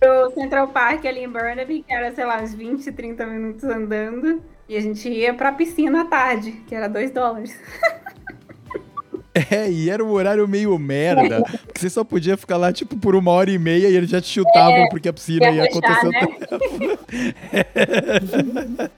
[0.04, 4.42] o Central Park ali em Burnaby, que era, sei lá, uns 20, 30 minutos andando.
[4.68, 7.56] E a gente ia pra piscina à tarde, que era 2 dólares.
[9.52, 13.16] É, e era um horário meio merda, que você só podia ficar lá, tipo, por
[13.16, 16.10] uma hora e meia e eles já te chutavam é, porque a piscina ia, acontecer.
[16.10, 16.28] Né?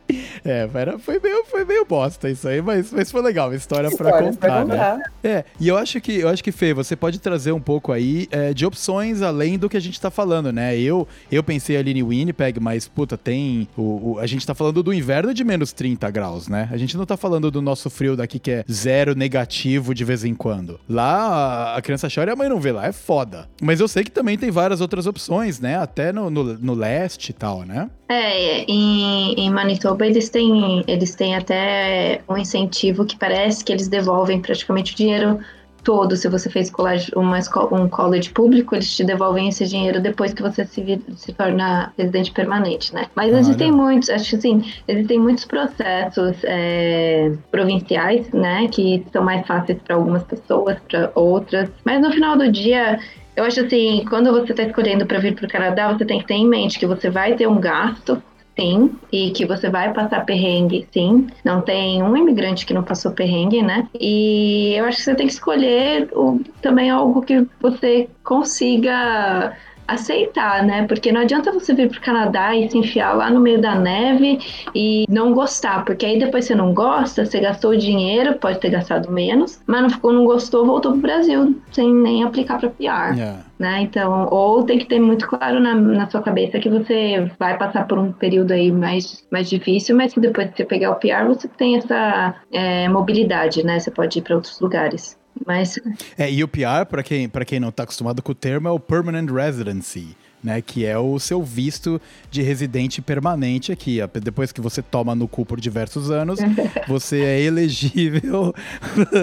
[0.45, 3.87] é, era, foi, meio, foi meio bosta isso aí, mas, mas foi legal, uma história,
[3.87, 5.03] história pra contar, pra né?
[5.23, 8.27] É, e eu acho que, eu acho que, Fê, você pode trazer um pouco aí
[8.31, 10.77] é, de opções além do que a gente tá falando, né?
[10.77, 13.67] Eu, eu pensei ali em Winnipeg, mas, puta, tem.
[13.75, 16.69] O, o, a gente tá falando do inverno de menos 30 graus, né?
[16.71, 20.23] A gente não tá falando do nosso frio daqui que é zero negativo de vez
[20.23, 20.79] em em quando.
[20.89, 23.49] Lá a criança chora e a mãe não vê, lá é foda.
[23.61, 25.77] Mas eu sei que também tem várias outras opções, né?
[25.77, 27.89] Até no, no, no leste e tal, né?
[28.09, 33.87] É, em, em Manitoba eles têm, eles têm até um incentivo que parece que eles
[33.87, 35.39] devolvem praticamente o dinheiro
[35.83, 40.01] todo, se você fez colégio, uma escola, um college público, eles te devolvem esse dinheiro
[40.01, 43.07] depois que você se, vir, se torna residente permanente, né?
[43.15, 43.39] Mas Olha.
[43.39, 49.79] existem muitos, acho que assim, existem muitos processos é, provinciais, né, que são mais fáceis
[49.81, 51.69] para algumas pessoas, para outras.
[51.83, 52.99] Mas no final do dia,
[53.35, 56.25] eu acho assim, quando você está escolhendo para vir para o Canadá, você tem que
[56.25, 58.21] ter em mente que você vai ter um gasto
[58.57, 61.27] sim, e que você vai passar perrengue, sim.
[61.45, 63.87] Não tem um imigrante que não passou perrengue, né?
[63.99, 69.55] E eu acho que você tem que escolher o, também algo que você consiga
[69.87, 70.85] aceitar, né?
[70.87, 74.39] Porque não adianta você vir pro Canadá e se enfiar lá no meio da neve
[74.75, 79.11] e não gostar, porque aí depois você não gosta, você gastou dinheiro, pode ter gastado
[79.11, 83.15] menos, mas não ficou, não gostou, voltou pro Brasil sem nem aplicar para PR.
[83.15, 83.39] Yeah.
[83.57, 83.81] Né?
[83.81, 87.87] Então, ou tem que ter muito claro na, na sua cabeça que você vai passar
[87.87, 91.25] por um período aí mais, mais difícil, mas que depois que você pegar o PR,
[91.27, 93.79] você tem essa é, mobilidade, né?
[93.79, 95.16] Você pode ir para outros lugares.
[95.45, 95.79] Mas...
[96.17, 98.79] É, e o PR, para quem, quem não está acostumado com o termo, é o
[98.79, 100.15] Permanent Residency
[100.47, 100.61] né?
[100.61, 103.99] Que é o seu visto de residente permanente aqui.
[104.23, 106.39] Depois que você toma no cu por diversos anos,
[106.87, 108.55] você é elegível.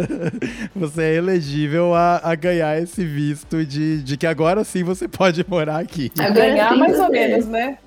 [0.77, 5.45] você é elegível a, a, ganhar esse visto de, de que agora sim você pode
[5.49, 6.13] morar aqui.
[6.19, 7.79] A ganhar mais ou menos, né?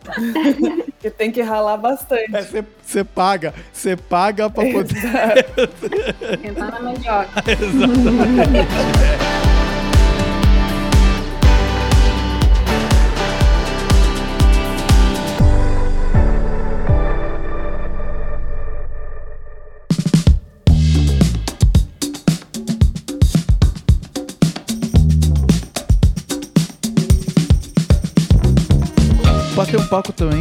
[0.99, 2.31] que tem que ralar bastante.
[2.31, 4.97] Você é, paga, você paga pra poder.
[6.43, 7.43] Entrar na mandioca.
[7.47, 9.56] Exatamente.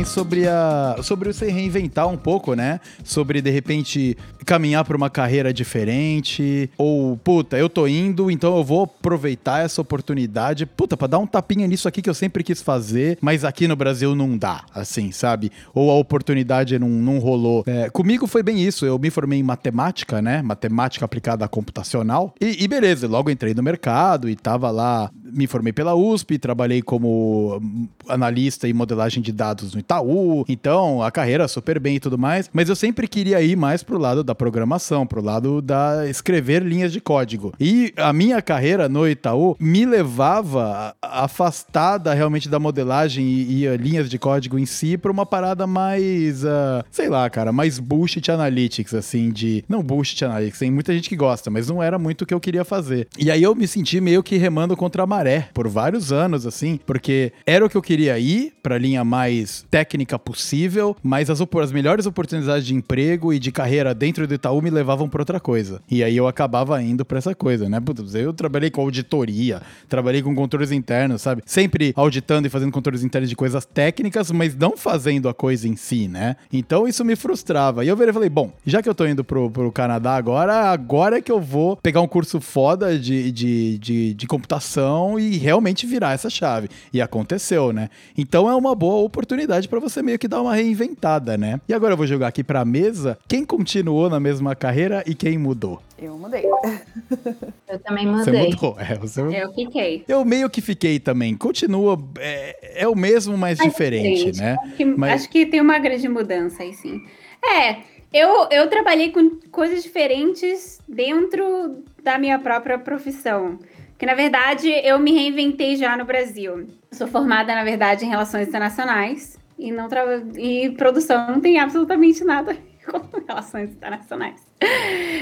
[0.07, 2.81] Sobre a sobre você reinventar um pouco, né?
[3.05, 8.63] Sobre de repente caminhar para uma carreira diferente ou puta, eu tô indo, então eu
[8.63, 12.63] vou aproveitar essa oportunidade, puta, para dar um tapinha nisso aqui que eu sempre quis
[12.63, 15.51] fazer, mas aqui no Brasil não dá, assim, sabe?
[15.75, 17.65] Ou a oportunidade não, não rolou.
[17.67, 20.41] É, comigo foi bem isso, eu me formei em matemática, né?
[20.43, 25.47] Matemática aplicada à computacional e, e beleza, logo entrei no mercado e tava lá me
[25.47, 27.61] formei pela USP, trabalhei como
[28.09, 32.51] analista e modelagem de dados no Itaú, então a carreira super bem e tudo mais,
[32.53, 36.93] mas eu sempre queria ir mais pro lado da programação, pro lado da escrever linhas
[36.93, 37.53] de código.
[37.59, 44.09] E a minha carreira no Itaú me levava afastada realmente da modelagem e, e linhas
[44.09, 48.95] de código em si para uma parada mais, uh, sei lá, cara, mais bullshit analytics,
[48.95, 49.65] assim, de.
[49.69, 52.41] Não bullshit analytics, tem muita gente que gosta, mas não era muito o que eu
[52.41, 53.09] queria fazer.
[53.19, 56.79] E aí eu me senti meio que remando contra a maré por vários anos, assim,
[56.85, 61.73] porque era o que eu queria ir pra linha mais técnica possível, mas as, as
[61.73, 65.81] melhores oportunidades de emprego e de carreira dentro do Itaú me levavam pra outra coisa.
[65.91, 67.81] E aí eu acabava indo pra essa coisa, né?
[68.15, 71.43] Eu trabalhei com auditoria, trabalhei com controles internos, sabe?
[71.47, 75.77] Sempre auditando e fazendo controles internos de coisas técnicas, mas não fazendo a coisa em
[75.77, 76.37] si, né?
[76.53, 77.85] Então isso me frustrava.
[77.85, 80.71] E eu virei e falei, bom, já que eu tô indo pro, pro Canadá agora,
[80.71, 85.37] agora é que eu vou pegar um curso foda de, de, de, de computação e
[85.37, 86.69] realmente virar essa chave.
[86.93, 87.89] E aconteceu, né?
[88.19, 91.61] Então é uma boa oportunidade para você meio que dar uma reinventada, né?
[91.69, 95.39] E agora eu vou jogar aqui pra mesa quem continuou na mesma carreira e quem
[95.39, 95.81] mudou.
[95.99, 96.45] Eu mudei.
[97.69, 98.51] Eu também Você mudei.
[98.51, 100.05] mudou, é, você Eu fiquei.
[100.07, 101.35] Eu meio que fiquei também.
[101.37, 104.39] Continua, é, é o mesmo, mas Mas diferente, diferente.
[104.41, 104.57] né?
[104.63, 107.01] Acho que, Mas- acho que tem uma grande mudança aí, sim.
[107.45, 107.77] É,
[108.13, 113.59] eu, eu trabalhei com coisas diferentes dentro da minha própria profissão.
[113.99, 116.69] Que, na verdade, eu me reinventei já no Brasil.
[116.93, 119.39] Sou formada, na verdade, em relações internacionais.
[119.59, 122.55] E, não traba- e produção não tem absolutamente nada
[122.87, 124.47] com relações internacionais.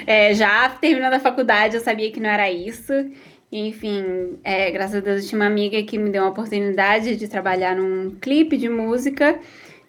[0.06, 2.92] É, já terminando a faculdade, eu sabia que não era isso.
[3.52, 7.28] Enfim, é, graças a Deus, eu tinha uma amiga que me deu uma oportunidade de
[7.28, 9.38] trabalhar num clipe de música.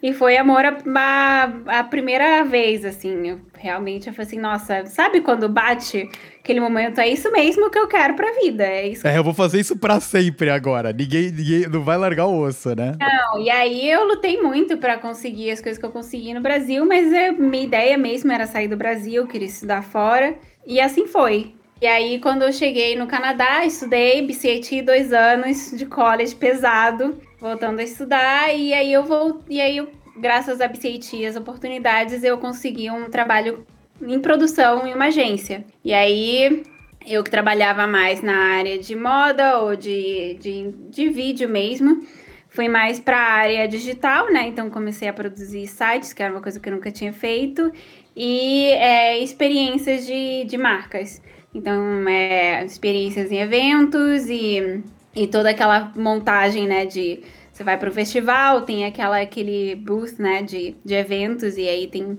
[0.00, 3.28] E foi amor a, a, a primeira vez, assim.
[3.30, 6.08] Eu, realmente, eu falei assim, nossa, sabe quando bate
[6.38, 7.00] aquele momento?
[7.00, 8.64] É isso mesmo que eu quero pra vida.
[8.64, 10.92] É isso É, eu vou fazer isso pra sempre agora.
[10.92, 12.96] Ninguém, ninguém não vai largar o osso, né?
[13.00, 16.86] Não, e aí eu lutei muito para conseguir as coisas que eu consegui no Brasil,
[16.86, 20.36] mas é, minha ideia mesmo era sair do Brasil, queria estudar fora,
[20.66, 21.54] e assim foi.
[21.80, 27.80] E aí, quando eu cheguei no Canadá, estudei BCAT dois anos de college pesado, voltando
[27.80, 29.88] a estudar, e aí eu vou, e aí eu,
[30.18, 33.66] graças a BCAT, as oportunidades, eu consegui um trabalho
[34.00, 35.64] em produção em uma agência.
[35.84, 36.64] E aí
[37.06, 42.04] eu que trabalhava mais na área de moda ou de, de, de vídeo mesmo,
[42.48, 44.48] fui mais para a área digital, né?
[44.48, 47.72] Então comecei a produzir sites, que era uma coisa que eu nunca tinha feito,
[48.16, 51.22] e é, experiências de, de marcas.
[51.54, 54.82] Então, é, experiências em eventos e,
[55.14, 56.84] e toda aquela montagem, né?
[56.86, 57.22] De
[57.56, 60.42] você vai para o festival, tem aquela, aquele booth, né?
[60.42, 62.18] De, de eventos, e aí tem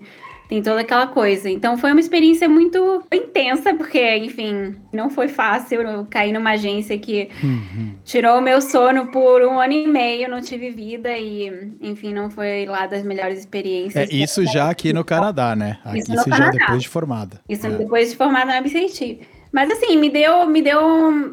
[0.50, 1.50] tem toda aquela coisa.
[1.50, 5.82] Então foi uma experiência muito intensa, porque, enfim, não foi fácil.
[5.82, 7.96] Eu caí numa agência que Uhum.
[8.06, 12.30] tirou o meu sono por um ano e meio, não tive vida e, enfim, não
[12.30, 14.10] foi lá das melhores É experiências.
[14.10, 15.80] isso já aqui no Canadá, né?
[15.84, 16.58] Aqui Isso você já Canadá.
[16.60, 17.42] depois de formada.
[17.50, 17.70] Isso É.
[17.72, 19.20] depois de formada na BCT.
[19.52, 20.80] Mas assim, me deu, me deu,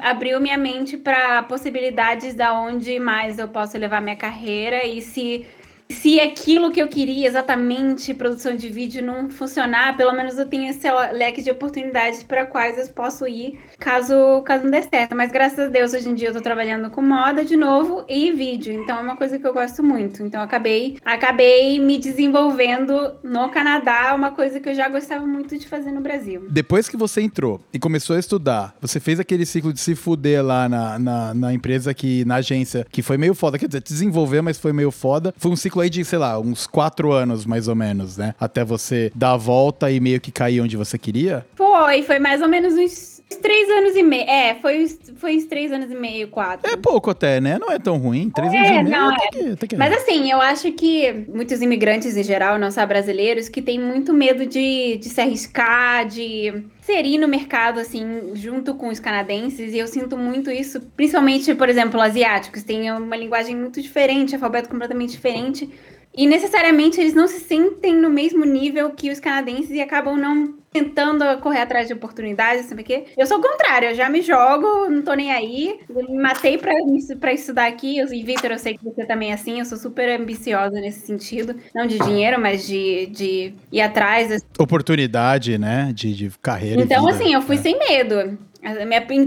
[0.00, 5.46] abriu minha mente para possibilidades da onde mais eu posso levar minha carreira e se
[5.88, 10.68] se aquilo que eu queria exatamente, produção de vídeo, não funcionar, pelo menos eu tenho
[10.70, 15.14] esse leque de oportunidades para quais eu posso ir, caso, caso não dê certo.
[15.14, 18.32] Mas graças a Deus, hoje em dia eu tô trabalhando com moda de novo e
[18.32, 18.72] vídeo.
[18.72, 20.22] Então é uma coisa que eu gosto muito.
[20.22, 25.68] Então acabei, acabei me desenvolvendo no Canadá, uma coisa que eu já gostava muito de
[25.68, 26.46] fazer no Brasil.
[26.50, 30.42] Depois que você entrou e começou a estudar, você fez aquele ciclo de se fuder
[30.44, 33.58] lá na, na, na empresa, que, na agência, que foi meio foda.
[33.58, 35.34] Quer dizer, desenvolver, mas foi meio foda.
[35.36, 38.34] Foi um ciclo aí de, sei lá, uns quatro anos mais ou menos, né?
[38.40, 41.44] Até você dar a volta e meio que cair onde você queria.
[41.54, 44.22] Foi, foi mais ou menos uns três anos e meio.
[44.28, 46.70] É, foi, uns- foi uns três anos e meio, quatro.
[46.70, 47.58] É pouco até, né?
[47.58, 48.30] Não é tão ruim.
[48.30, 49.78] Três anos É, e meio não, até que, que é.
[49.78, 54.12] Mas assim, eu acho que muitos imigrantes em geral, não só brasileiros, que têm muito
[54.12, 58.04] medo de, de se arriscar, de inserir no mercado, assim,
[58.34, 63.16] junto com os canadenses, e eu sinto muito isso, principalmente, por exemplo, asiáticos, têm uma
[63.16, 65.68] linguagem muito diferente, alfabeto completamente diferente,
[66.16, 70.54] e necessariamente eles não se sentem no mesmo nível que os canadenses e acabam não
[70.70, 73.04] tentando correr atrás de oportunidades, sabe o quê?
[73.16, 76.58] Eu sou o contrário, eu já me jogo, não tô nem aí, eu me matei
[76.58, 76.72] pra,
[77.20, 80.20] pra estudar aqui, e Vitor, eu sei que você também é assim, eu sou super
[80.20, 85.92] ambiciosa nesse sentido, não de dinheiro, mas de, de ir atrás Oportunidade, né?
[85.94, 86.82] De, de carreira.
[86.82, 87.62] então, vida, assim, eu fui né?
[87.62, 88.38] sem medo.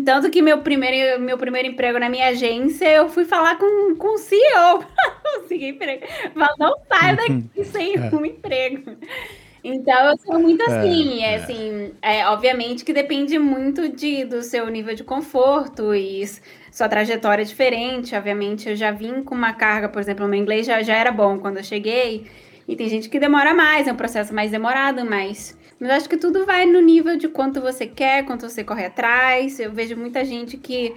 [0.05, 4.15] Tanto que meu primeiro, meu primeiro emprego na minha agência, eu fui falar com, com
[4.15, 5.11] o CEO pra
[5.41, 6.05] conseguir emprego.
[6.33, 8.15] Falar, não saio daqui sem É.
[8.15, 8.97] um emprego.
[9.63, 11.21] Então, eu sou muito assim.
[11.23, 11.35] É, É, é.
[11.35, 16.23] assim, é, obviamente que depende muito de, do seu nível de conforto e
[16.71, 18.15] sua trajetória é diferente.
[18.15, 21.11] Obviamente, eu já vim com uma carga, por exemplo, o meu inglês já, já era
[21.11, 22.25] bom quando eu cheguei.
[22.67, 25.57] E tem gente que demora mais, é um processo mais demorado, mas.
[25.79, 29.59] Mas acho que tudo vai no nível de quanto você quer, quanto você corre atrás.
[29.59, 30.95] Eu vejo muita gente que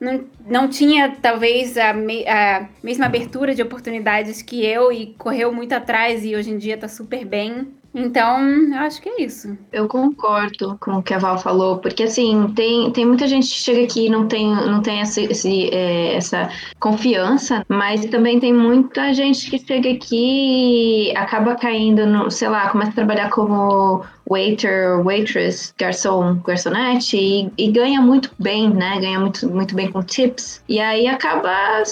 [0.00, 5.52] não, não tinha, talvez, a, me- a mesma abertura de oportunidades que eu e correu
[5.52, 7.68] muito atrás e hoje em dia tá super bem.
[7.92, 9.58] Então, eu acho que é isso.
[9.72, 13.58] Eu concordo com o que a Val falou, porque assim, tem, tem muita gente que
[13.58, 18.52] chega aqui e não tem, não tem essa, esse, é, essa confiança, mas também tem
[18.54, 24.04] muita gente que chega aqui e acaba caindo no, sei lá, começa a trabalhar como
[24.30, 29.00] waiter, waitress, garçom, garçonete e, e ganha muito bem, né?
[29.00, 30.62] Ganha muito, muito bem com tips.
[30.68, 31.82] E aí acaba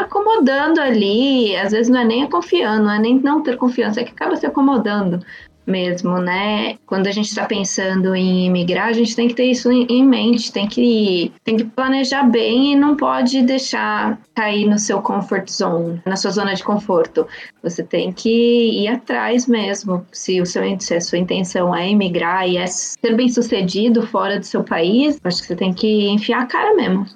[0.00, 4.04] acomodando ali, às vezes não é nem confiando, não é nem não ter confiança, é
[4.04, 5.20] que acaba se acomodando
[5.66, 6.76] mesmo, né?
[6.86, 10.52] Quando a gente está pensando em imigrar, a gente tem que ter isso em mente,
[10.52, 16.02] tem que, tem que planejar bem e não pode deixar cair no seu comfort zone,
[16.04, 17.26] na sua zona de conforto.
[17.62, 20.06] Você tem que ir atrás mesmo.
[20.12, 24.38] Se, o seu, se a sua intenção é imigrar e é ser bem sucedido fora
[24.38, 27.06] do seu país, acho que você tem que enfiar a cara mesmo.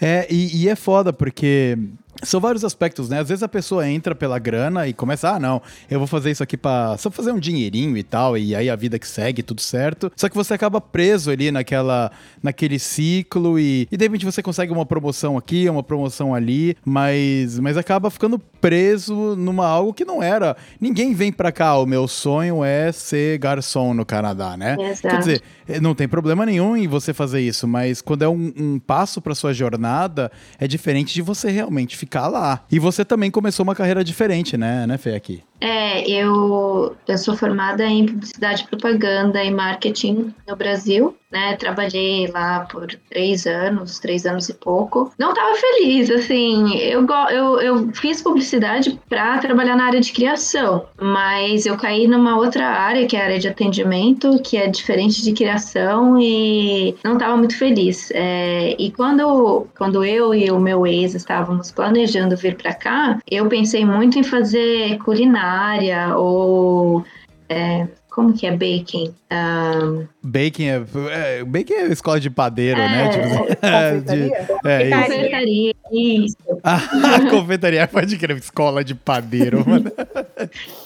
[0.00, 1.76] É, e, e é foda, porque
[2.22, 3.20] são vários aspectos, né?
[3.20, 5.60] Às vezes a pessoa entra pela grana e começa, ah, não,
[5.90, 8.76] eu vou fazer isso aqui para só fazer um dinheirinho e tal, e aí a
[8.76, 10.10] vida que segue, tudo certo.
[10.16, 12.10] Só que você acaba preso ali naquela,
[12.42, 17.58] naquele ciclo e, e de repente você consegue uma promoção aqui, uma promoção ali, mas,
[17.58, 20.56] mas acaba ficando preso numa algo que não era.
[20.80, 24.76] Ninguém vem para cá, o meu sonho é ser garçom no Canadá, né?
[24.78, 25.08] Exato.
[25.08, 28.52] Quer dizer, eh, não tem problema nenhum em você fazer isso, mas quando é um,
[28.56, 32.64] um passo para sua jornada, é diferente de você realmente ficar lá.
[32.70, 35.42] E você também começou uma carreira diferente, né, né, Fê, aqui?
[35.60, 41.56] É, eu, eu sou formada em publicidade, propaganda e marketing no Brasil, né?
[41.56, 45.12] Trabalhei lá por três anos, três anos e pouco.
[45.18, 46.76] Não estava feliz, assim.
[46.78, 52.36] Eu, eu, eu fiz publicidade para trabalhar na área de criação, mas eu caí numa
[52.36, 57.14] outra área, que é a área de atendimento, que é diferente de criação e não
[57.14, 58.10] estava muito feliz.
[58.12, 63.48] É, e quando, quando eu e o meu ex estávamos planejando vir para cá, eu
[63.48, 67.04] pensei muito em fazer culinária culinária ou
[67.48, 69.14] é, como que é baking?
[69.30, 70.06] Um...
[70.22, 72.86] Baking é, é, baking é escola de padeiro, né?
[72.86, 73.10] é, né?
[73.10, 74.32] Tipo, é, de,
[74.64, 76.36] é, confeitaria, isso.
[76.64, 76.80] Ah,
[77.30, 79.92] confeitaria pode crer, escola de padeiro, mano.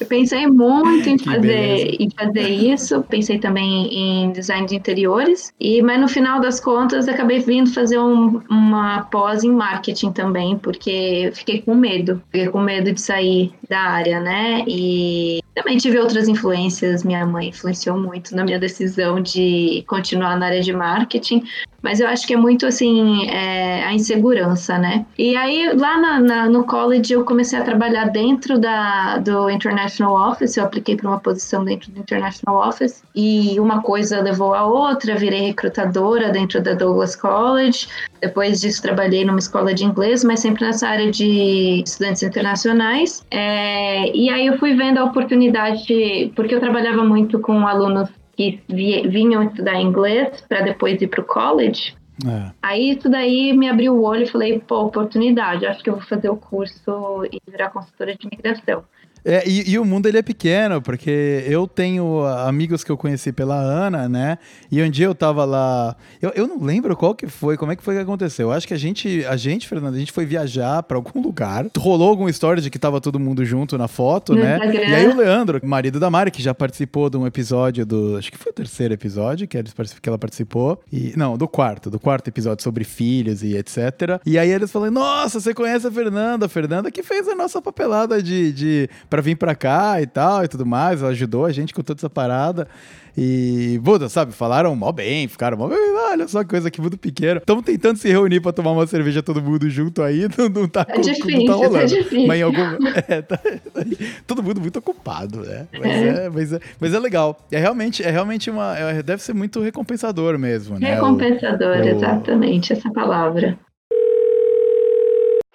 [0.00, 5.82] Eu pensei muito em fazer, em fazer isso, pensei também em design de interiores, e,
[5.82, 10.90] mas no final das contas acabei vindo fazer um, uma pós em marketing também, porque
[10.90, 14.64] eu fiquei com medo, fiquei com medo de sair da área, né?
[14.68, 20.46] E também tive outras influências, minha mãe influenciou muito na minha decisão de continuar na
[20.46, 21.42] área de marketing,
[21.82, 25.06] mas eu acho que é muito assim é, a insegurança, né?
[25.18, 30.30] E aí lá na, na, no college eu comecei a trabalhar dentro da, do International
[30.30, 34.64] Office, eu apliquei para uma posição dentro do International Office e uma coisa levou a
[34.64, 37.88] outra, virei recrutadora dentro da Douglas College.
[38.20, 43.24] Depois disso trabalhei numa escola de inglês, mas sempre nessa área de estudantes internacionais.
[43.30, 48.08] É, e aí eu fui vendo a oportunidade, porque eu trabalhava muito com alunos
[48.40, 51.94] que vinham estudar inglês para depois ir para o college.
[52.26, 52.50] É.
[52.62, 56.02] Aí isso daí me abriu o olho e falei, pô, oportunidade, acho que eu vou
[56.02, 58.84] fazer o curso e virar consultora de imigração.
[59.24, 63.32] É, e, e, o mundo ele é pequeno, porque eu tenho amigos que eu conheci
[63.32, 64.38] pela Ana, né?
[64.70, 65.96] E um dia eu tava lá.
[66.20, 68.48] Eu, eu não lembro qual que foi, como é que foi que aconteceu.
[68.48, 71.66] Eu acho que a gente, a gente, Fernanda, a gente foi viajar para algum lugar.
[71.76, 74.56] Rolou alguma história de que tava todo mundo junto na foto, no né?
[74.56, 74.80] Instagram.
[74.80, 78.16] E aí o Leandro, marido da Mari, que já participou de um episódio do.
[78.16, 80.80] Acho que foi o terceiro episódio que ela participou.
[80.92, 84.20] E, não, do quarto, do quarto episódio sobre filhos e etc.
[84.24, 86.46] E aí eles falaram: Nossa, você conhece a Fernanda?
[86.46, 90.44] A Fernanda que fez a nossa papelada de, de para vir para cá e tal
[90.44, 91.02] e tudo mais.
[91.02, 92.68] Ela ajudou a gente com toda essa parada.
[93.16, 96.96] E, Buda, sabe, falaram mó bem, ficaram mó bem, olha só que coisa aqui muito
[96.96, 97.38] pequena.
[97.38, 100.86] Estamos tentando se reunir para tomar uma cerveja todo mundo junto aí, não, não tá,
[100.88, 101.76] é difícil, não tá rolando.
[101.78, 102.26] É difícil.
[102.26, 102.60] Mas em algum.
[103.08, 103.40] É, tá,
[104.26, 105.66] todo mundo muito ocupado, né?
[105.72, 106.26] Mas é.
[106.26, 107.46] é, mas é, mas é legal.
[107.50, 108.76] É realmente, é realmente uma.
[108.78, 110.94] É, deve ser muito recompensador mesmo, né?
[110.94, 112.76] Recompensador, o, exatamente, o...
[112.76, 113.58] essa palavra.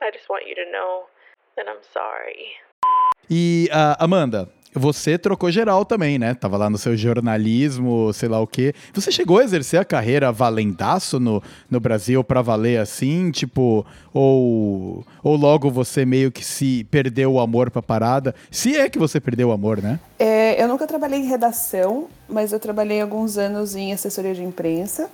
[0.01, 1.08] I just want you to know
[1.56, 2.66] that I'm sorry.
[3.30, 6.34] E, uh, Amanda, você trocou geral também, né?
[6.34, 8.73] Tava lá no seu jornalismo, sei lá o quê.
[8.93, 15.05] Você chegou a exercer a carreira valendaço no, no Brasil para valer assim, tipo, ou,
[15.23, 18.36] ou logo você meio que se perdeu o amor pra parada?
[18.51, 19.97] Se é que você perdeu o amor, né?
[20.19, 25.09] É, eu nunca trabalhei em redação, mas eu trabalhei alguns anos em assessoria de imprensa.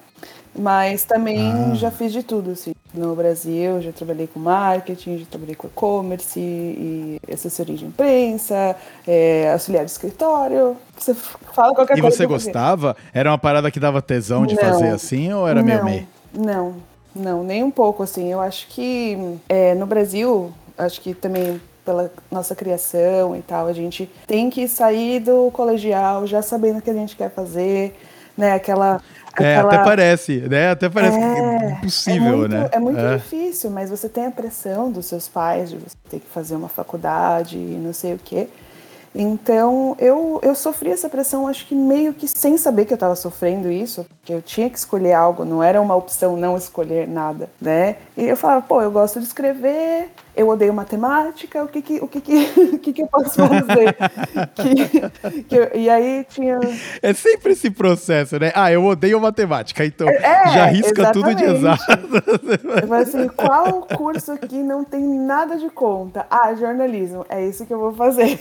[0.57, 1.75] Mas também ah.
[1.75, 2.73] já fiz de tudo, assim.
[2.93, 8.75] No Brasil, já trabalhei com marketing, já trabalhei com e-commerce e assessoria de imprensa,
[9.07, 10.75] é, auxiliar de escritório.
[10.97, 12.15] Você fala qualquer e coisa.
[12.15, 12.97] E você gostava?
[13.13, 16.07] Era uma parada que dava tesão de não, fazer assim ou era meio meio?
[16.33, 16.75] Não,
[17.15, 18.29] não, nem um pouco, assim.
[18.29, 23.67] Eu acho que é, no Brasil, acho que também pela nossa criação e tal.
[23.67, 27.95] A gente tem que sair do colegial já sabendo o que a gente quer fazer,
[28.37, 28.53] né?
[28.53, 29.01] Aquela.
[29.39, 29.73] É, aquela...
[29.73, 30.71] até parece, né?
[30.71, 32.69] Até parece É, impossível, é muito, né?
[32.71, 33.17] É muito É.
[33.17, 36.69] difícil, mas você tem a pressão dos seus pais de você ter que fazer uma
[36.69, 38.47] faculdade e não sei o quê.
[39.13, 43.15] Então, eu, eu sofri essa pressão, acho que meio que sem saber que eu estava
[43.15, 47.49] sofrendo isso, porque eu tinha que escolher algo, não era uma opção não escolher nada,
[47.61, 47.97] né?
[48.15, 52.07] E eu falava, pô, eu gosto de escrever, eu odeio matemática, o que que, o
[52.07, 52.35] que, que,
[52.75, 53.95] o que, que eu posso fazer?
[54.55, 56.57] Que- que eu- e aí tinha...
[57.01, 58.51] É sempre esse processo, né?
[58.55, 62.07] Ah, eu odeio matemática, então É, já risca tudo de exatamente.
[62.07, 62.87] exato.
[62.87, 66.25] Falei assim, qual curso aqui não tem nada de conta?
[66.29, 68.39] Ah, jornalismo, é isso que eu vou fazer.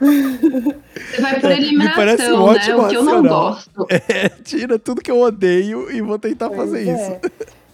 [0.00, 2.52] Você vai por É, me parece um eliminação, né?
[2.52, 3.86] ótimo O que eu não gosto.
[4.08, 7.20] É, tira tudo que eu odeio e vou tentar fazer Pois isso.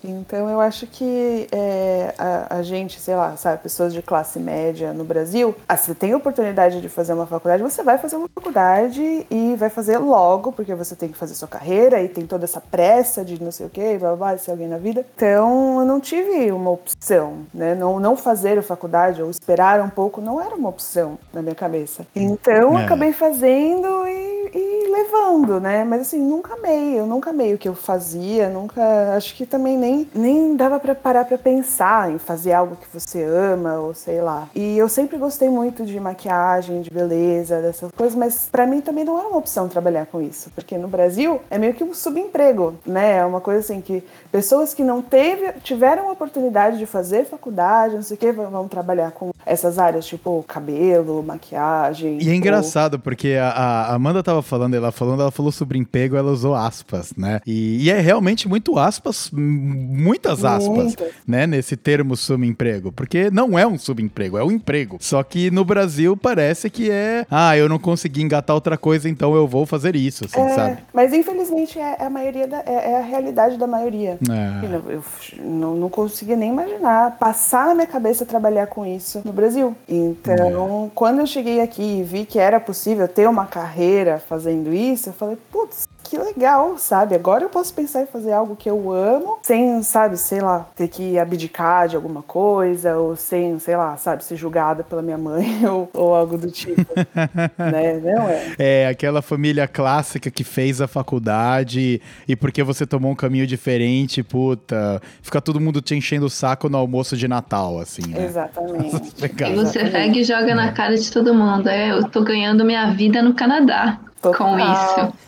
[0.03, 4.93] Então eu acho que é, a, a gente, sei lá, sabe, pessoas de classe média
[4.93, 9.27] no Brasil, ah, você tem oportunidade de fazer uma faculdade, você vai fazer uma faculdade
[9.31, 12.61] e vai fazer logo, porque você tem que fazer sua carreira e tem toda essa
[12.61, 15.05] pressa de não sei o quê, blá blá, blá ser alguém na vida.
[15.17, 17.75] Então eu não tive uma opção, né?
[17.75, 21.55] Não, não fazer a faculdade ou esperar um pouco não era uma opção na minha
[21.55, 22.07] cabeça.
[22.15, 22.85] Então eu É.
[22.85, 25.85] acabei fazendo e, e levando, né?
[25.85, 29.15] Mas assim, nunca amei, eu nunca amei o que eu fazia, nunca.
[29.17, 33.23] Acho que também nem, nem dava pra parar pra pensar em fazer algo que você
[33.23, 34.49] ama, ou sei lá.
[34.55, 39.05] E eu sempre gostei muito de maquiagem, de beleza, dessas coisas, mas pra mim também
[39.05, 42.75] não era uma opção trabalhar com isso, porque no Brasil é meio que um subemprego,
[42.87, 43.19] né?
[43.19, 47.95] É uma coisa assim que pessoas que não teve, tiveram a oportunidade de fazer faculdade,
[47.95, 52.19] não sei o que, vão trabalhar com essas áreas, tipo cabelo, maquiagem.
[52.21, 55.79] E é ou- engraçado, porque a, a Amanda tava falando, ela falando, ela falou sobre
[55.79, 57.41] emprego, ela usou aspas, né?
[57.47, 59.31] E, e é realmente muito aspas,
[59.77, 61.09] muitas aspas, Muitas.
[61.27, 61.47] né?
[61.47, 62.93] Nesse termo subemprego.
[62.93, 64.97] Porque não é um subemprego, é um emprego.
[65.01, 69.35] Só que no Brasil parece que é, ah, eu não consegui engatar outra coisa, então
[69.35, 70.79] eu vou fazer isso, assim, É, sabe?
[70.93, 74.19] Mas infelizmente é, é a maioria da, é, é a realidade da maioria.
[74.29, 74.67] É.
[74.67, 75.05] Eu, eu
[75.45, 79.77] não, não conseguia nem imaginar passar na minha cabeça trabalhar com isso no Brasil.
[79.89, 85.11] Então, quando eu cheguei aqui e vi que era possível ter uma carreira fazendo isso,
[85.11, 87.15] eu falei, putz, que legal, sabe?
[87.15, 90.89] Agora eu posso pensar em fazer algo que eu amo, sem, sabe, sei lá, ter
[90.89, 95.63] que abdicar de alguma coisa, ou sem, sei lá, sabe, ser julgada pela minha mãe
[95.67, 96.87] ou, ou algo do tipo.
[97.59, 98.01] né?
[98.03, 98.55] Não é.
[98.59, 104.23] É, aquela família clássica que fez a faculdade e porque você tomou um caminho diferente,
[104.23, 108.25] puta, fica todo mundo te enchendo o saco no almoço de Natal, assim, né?
[108.25, 108.97] Exatamente.
[109.47, 111.69] E você pega e joga na cara de todo mundo.
[111.69, 114.59] É, eu tô ganhando minha vida no Canadá com Total.
[114.59, 115.26] isso.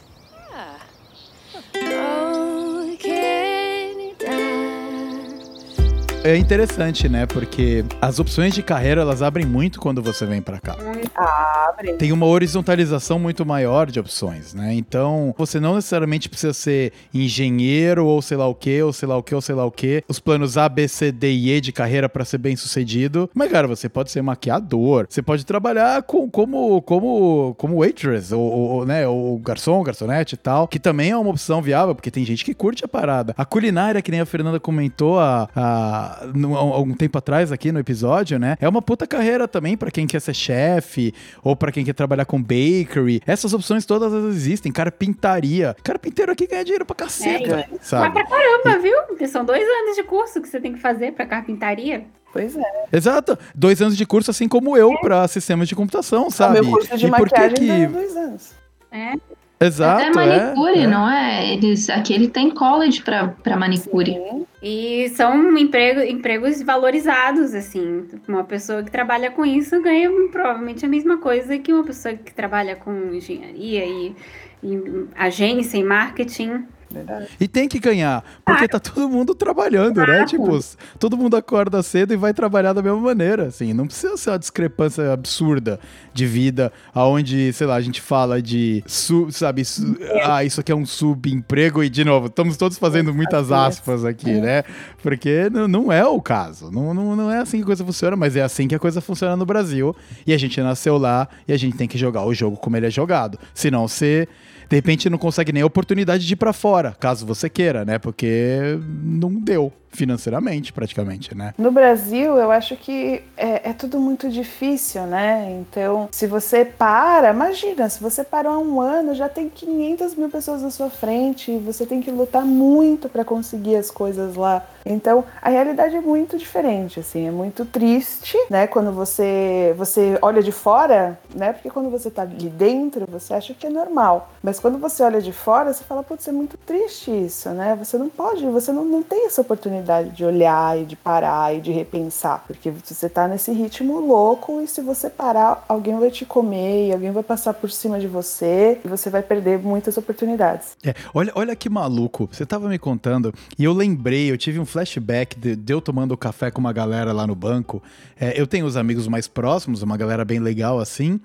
[6.28, 7.24] É interessante, né?
[7.24, 10.76] Porque as opções de carreira elas abrem muito quando você vem pra cá.
[11.16, 11.94] Abre.
[11.94, 14.74] Tem uma horizontalização muito maior de opções, né?
[14.74, 19.16] Então, você não necessariamente precisa ser engenheiro ou sei lá o que, ou sei lá
[19.16, 20.04] o que, ou sei lá o que.
[20.06, 23.30] Os planos A, B, C, D e E de carreira pra ser bem sucedido.
[23.32, 28.42] Mas, cara, você pode ser maquiador, você pode trabalhar com, como, como, como waitress, ou,
[28.42, 32.26] ou, né, ou garçom, garçonete e tal, que também é uma opção viável, porque tem
[32.26, 33.34] gente que curte a parada.
[33.34, 37.78] A culinária, que nem a Fernanda comentou há, há no- algum tempo atrás aqui no
[37.78, 38.56] episódio, né?
[38.60, 42.24] É uma puta carreira também pra quem quer ser chefe, ou pra quem quer trabalhar
[42.24, 43.20] com bakery.
[43.26, 44.72] Essas opções todas existem.
[44.72, 45.76] Carpintaria.
[45.82, 48.12] Carpinteiro aqui ganha dinheiro pra caceta, É, Mas sabe?
[48.12, 48.96] pra caramba, viu?
[49.06, 52.04] Porque são dois anos de curso que você tem que fazer pra carpintaria.
[52.32, 52.62] Pois é.
[52.92, 53.38] Exato.
[53.54, 56.60] Dois anos de curso, assim como eu, pra sistemas de computação, sabe?
[56.60, 58.52] O meu curso de E por que maquiagem que- dois anos.
[58.92, 59.12] É.
[59.60, 60.86] Exato, Até manicure, é, é.
[60.86, 61.52] não é?
[61.52, 64.12] Eles, aqui ele tem college pra manicure.
[64.12, 64.46] Sim.
[64.62, 68.06] E são emprego, empregos valorizados, assim.
[68.26, 72.32] Uma pessoa que trabalha com isso ganha provavelmente a mesma coisa que uma pessoa que
[72.32, 74.16] trabalha com engenharia e,
[74.62, 76.64] e agência e marketing.
[76.90, 77.28] Verdade.
[77.38, 80.24] E tem que ganhar, porque tá todo mundo trabalhando, né?
[80.24, 80.58] Tipo,
[80.98, 83.72] todo mundo acorda cedo e vai trabalhar da mesma maneira, assim.
[83.72, 85.78] Não precisa ser uma discrepância absurda
[86.14, 90.72] de vida, aonde, sei lá, a gente fala de, su- sabe, su- ah, isso aqui
[90.72, 94.64] é um subemprego e, de novo, estamos todos fazendo muitas aspas aqui, né?
[95.02, 96.70] Porque não, é o caso.
[96.70, 99.00] Não, não, não é assim que a coisa funciona, mas é assim que a coisa
[99.00, 99.94] funciona no Brasil.
[100.26, 102.86] E a gente nasceu lá e a gente tem que jogar o jogo como ele
[102.86, 103.38] é jogado.
[103.54, 104.26] Senão você
[104.68, 107.98] de repente não consegue nem a oportunidade de ir pra fora, caso você queira, né?
[107.98, 109.72] Porque não deu.
[109.90, 111.54] Financeiramente, praticamente, né?
[111.58, 115.58] No Brasil, eu acho que é, é, tudo muito difícil, né?
[115.60, 120.28] Então, se você para, imagina, se você parou há um ano, já tem 500 mil
[120.28, 124.64] pessoas na sua frente, você tem que lutar muito para conseguir as coisas lá.
[124.84, 128.66] Então, a realidade é muito diferente, assim, é muito triste, né?
[128.66, 131.52] Quando você você olha de fora, né?
[131.52, 134.30] Porque quando você tá ali dentro, você acha que é normal.
[134.42, 137.76] Mas quando você olha de fora, você fala, putz, é muito triste isso, né?
[137.76, 139.77] Você não pode, você não, não tem essa oportunidade
[140.12, 144.66] de olhar e de parar e de repensar, porque você tá nesse ritmo louco e
[144.66, 148.80] se você parar, alguém vai te comer e alguém vai passar por cima de você
[148.84, 150.76] e você vai perder muitas oportunidades.
[150.84, 152.28] É, olha, olha que maluco.
[152.30, 156.16] Você tava me contando e eu lembrei, eu tive um flashback de, de eu tomando
[156.16, 157.82] café com uma galera lá no banco.
[158.18, 161.20] É, eu tenho os amigos mais próximos, uma galera bem legal assim,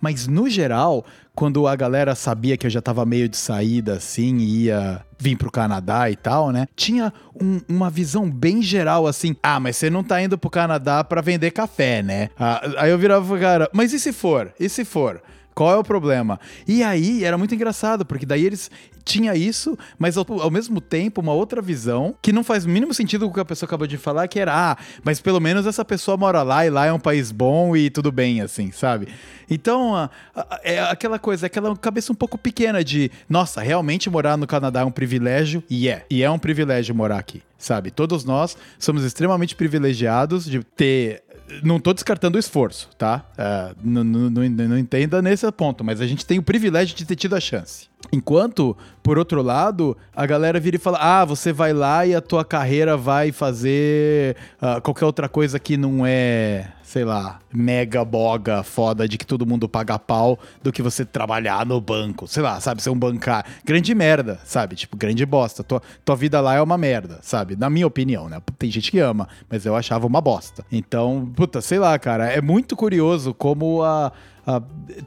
[0.00, 1.04] mas no geral,
[1.36, 5.36] quando a galera sabia que eu já tava meio de saída assim e ia vir
[5.36, 6.66] pro Canadá e tal, né?
[6.74, 11.04] Tinha um, uma visão bem geral assim: ah, mas você não tá indo pro Canadá
[11.04, 12.30] para vender café, né?
[12.38, 14.52] Ah, aí eu virava, cara, mas e se for?
[14.58, 15.20] E se for?
[15.56, 16.38] Qual é o problema?
[16.68, 18.70] E aí era muito engraçado, porque daí eles
[19.02, 22.92] tinha isso, mas ao, ao, mesmo tempo uma outra visão que não faz o mínimo
[22.92, 25.64] sentido com o que a pessoa acabou de falar, que era, ah, mas pelo menos
[25.64, 29.08] essa pessoa mora lá e lá é um país bom e tudo bem, assim, sabe?
[29.48, 34.36] Então, a, a, é aquela coisa, aquela cabeça um pouco pequena de, nossa, realmente morar
[34.36, 37.90] no Canadá é um privilégio, e é, e é um privilégio morar aqui, sabe?
[37.90, 41.22] Todos nós somos extremamente privilegiados de ter
[41.62, 43.24] não tô descartando o esforço, tá?
[43.32, 47.16] Uh, não, não, não, entenda nesse ponto, mas a gente tem o privilégio de ter
[47.16, 47.88] tido a chance.
[48.12, 52.20] Enquanto, por outro lado, a galera vira e fala: ah, você vai lá e a
[52.20, 58.62] tua carreira vai fazer uh, qualquer outra coisa que não é, sei lá, mega boga
[58.62, 62.28] foda de que todo mundo paga pau do que você trabalhar no banco.
[62.28, 62.80] Sei lá, sabe?
[62.80, 63.50] Ser um bancário.
[63.64, 64.76] Grande merda, sabe?
[64.76, 65.64] Tipo, grande bosta.
[65.64, 67.56] Tua, tua vida lá é uma merda, sabe?
[67.56, 68.40] Na minha opinião, né?
[68.56, 70.64] Tem gente que ama, mas eu achava uma bosta.
[70.70, 72.26] Então, puta, sei lá, cara.
[72.28, 74.12] É muito curioso como a
[74.46, 74.62] uh,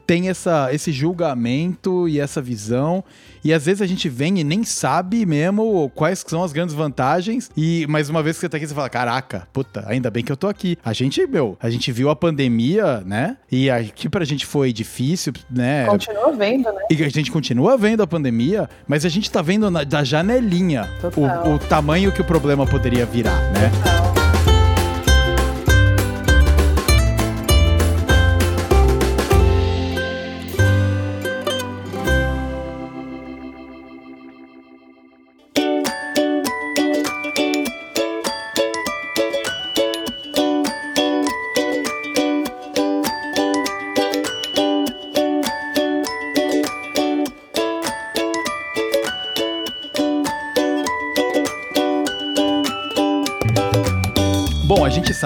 [0.06, 3.02] tem essa, esse julgamento e essa visão.
[3.42, 7.50] E às vezes a gente vem e nem sabe mesmo quais são as grandes vantagens.
[7.56, 10.30] E mais uma vez que você tá aqui, você fala: caraca, puta, ainda bem que
[10.30, 10.76] eu tô aqui.
[10.84, 13.36] A gente, meu, a gente viu a pandemia, né?
[13.50, 15.86] E aqui pra gente foi difícil, né?
[15.86, 16.82] Continua vendo, né?
[16.90, 20.88] E a gente continua vendo a pandemia, mas a gente tá vendo na, da janelinha
[21.16, 23.70] o, o, tamanho que o problema poderia virar, né?
[23.82, 24.19] Total.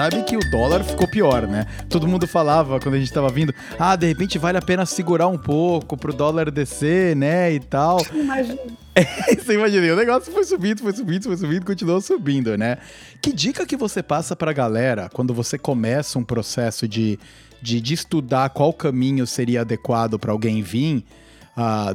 [0.05, 1.65] Sabe que o dólar ficou pior, né?
[1.89, 5.27] Todo mundo falava quando a gente tava vindo, ah, de repente vale a pena segurar
[5.27, 7.51] um pouco pro dólar descer, né?
[7.51, 7.97] E tal.
[8.13, 8.59] Imagina.
[9.27, 12.77] Você imagina, o negócio foi subindo, foi subindo, foi subindo, continuou subindo, né?
[13.21, 17.19] Que dica que você passa pra galera quando você começa um processo de,
[17.61, 21.03] de, de estudar qual caminho seria adequado para alguém vir?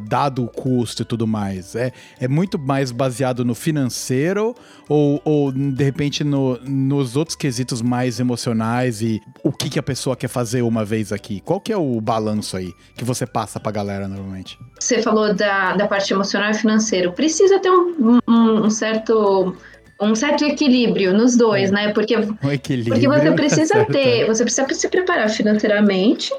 [0.03, 1.75] Dado o custo e tudo mais?
[1.75, 4.55] É, é muito mais baseado no financeiro
[4.89, 9.83] ou, ou de repente no, nos outros quesitos mais emocionais e o que, que a
[9.83, 11.41] pessoa quer fazer uma vez aqui?
[11.41, 14.59] Qual que é o balanço aí que você passa pra galera normalmente?
[14.79, 17.13] Você falou da, da parte emocional e financeiro.
[17.13, 19.55] Precisa ter um, um, um certo
[20.01, 21.73] um certo equilíbrio nos dois, é.
[21.75, 21.93] né?
[21.93, 26.33] Porque, um porque você precisa ter, você precisa se preparar financeiramente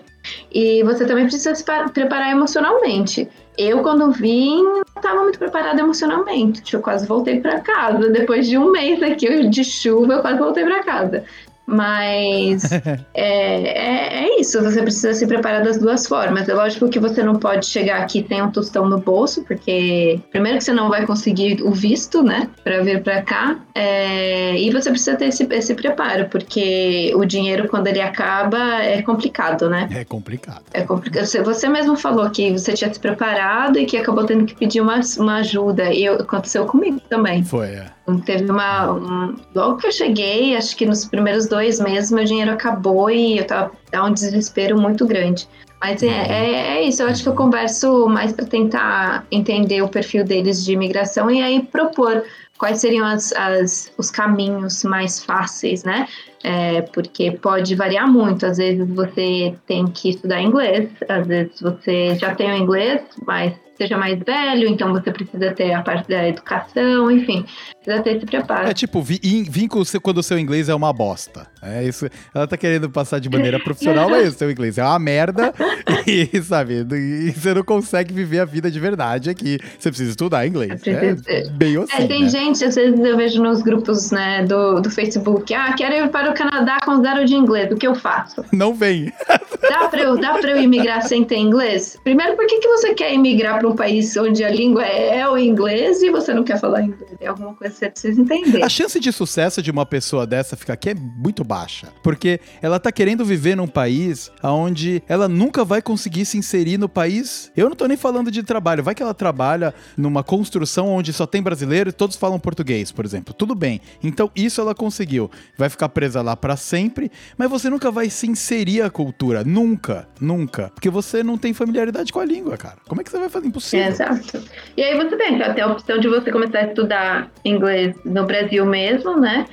[0.52, 1.64] e você também precisa se
[1.94, 3.28] preparar emocionalmente.
[3.58, 6.74] Eu, quando vim, não estava muito preparada emocionalmente.
[6.74, 8.10] Eu quase voltei para casa.
[8.10, 11.24] Depois de um mês aqui de chuva, eu quase voltei para casa.
[11.66, 16.50] Mas é, é, é, isso, você precisa se preparar das duas formas.
[16.50, 20.58] É lógico que você não pode chegar aqui sem um tostão no bolso, porque primeiro
[20.58, 24.90] que você não vai conseguir o visto, né, para vir para cá, é, e você
[24.90, 29.88] precisa ter esse, esse preparo, porque o dinheiro, quando ele acaba, é complicado, né?
[29.92, 30.64] É complicado.
[30.74, 31.26] É complicado.
[31.26, 34.82] Você, você mesmo falou que você tinha se preparado e que acabou tendo que pedir
[34.82, 37.44] uma, uma ajuda, e aconteceu comigo também.
[37.44, 37.86] Foi, é.
[38.26, 38.94] Teve uma.
[38.94, 43.38] Um, logo que eu cheguei, acho que nos primeiros dois meses, meu dinheiro acabou e
[43.38, 45.48] eu tava dá um desespero muito grande.
[45.80, 46.14] Mas é, uhum.
[46.14, 50.64] é, é, isso, eu acho que eu converso mais para tentar entender o perfil deles
[50.64, 52.24] de imigração e aí propor
[52.58, 56.08] quais seriam as, as, os caminhos mais fáceis, né?
[56.44, 58.46] É, porque pode variar muito.
[58.46, 63.54] Às vezes você tem que estudar inglês, às vezes você já tem o inglês, mas
[63.76, 67.44] seja mais velho, então você precisa ter a parte da educação, enfim,
[67.84, 68.68] precisa ter esse preparo.
[68.68, 69.68] É tipo, vim
[70.02, 71.48] quando o seu inglês é uma bosta.
[71.62, 72.08] É isso.
[72.34, 75.54] Ela tá querendo passar de maneira profissional, mas o seu inglês é uma merda
[76.06, 79.58] e, sabe, e você não consegue viver a vida de verdade aqui.
[79.80, 80.82] Você precisa estudar inglês.
[80.86, 82.30] É bem assim, É, tem né?
[82.30, 86.32] gente, às vezes eu vejo nos grupos, né, do, do Facebook, ah, quero ir para
[86.32, 88.44] o Canadá com zero de inglês, o que eu faço?
[88.52, 89.12] Não vem.
[89.62, 91.96] Dá pra eu, dá pra eu imigrar sem ter inglês?
[92.04, 95.38] Primeiro, por que, que você quer imigrar para um país onde a língua é o
[95.38, 97.12] inglês e você não quer falar inglês?
[97.20, 98.64] É alguma coisa você precisa entender.
[98.64, 101.88] A chance de sucesso de uma pessoa dessa ficar aqui é muito baixa.
[102.04, 106.90] Porque ela tá querendo viver num país onde ela nunca vai conseguir se inserir no
[106.90, 107.52] país.
[107.56, 108.84] Eu não tô nem falando de trabalho.
[108.84, 113.06] Vai que ela trabalha numa construção onde só tem brasileiro e todos falam português, por
[113.06, 113.34] exemplo.
[113.34, 113.82] Tudo bem.
[114.04, 115.30] Então isso ela conseguiu.
[115.58, 119.44] Vai ficar presa lá para sempre, mas você nunca vai se inserir a cultura.
[119.44, 120.70] Nunca, nunca.
[120.74, 122.78] Porque você não tem familiaridade com a língua, cara.
[122.88, 123.48] Como é que você vai fazer?
[123.48, 123.86] Impossível.
[123.86, 124.44] É, exato.
[124.78, 127.32] E aí você tem até a opção de você começar a estudar
[127.62, 129.46] inglês no Brasil mesmo, né?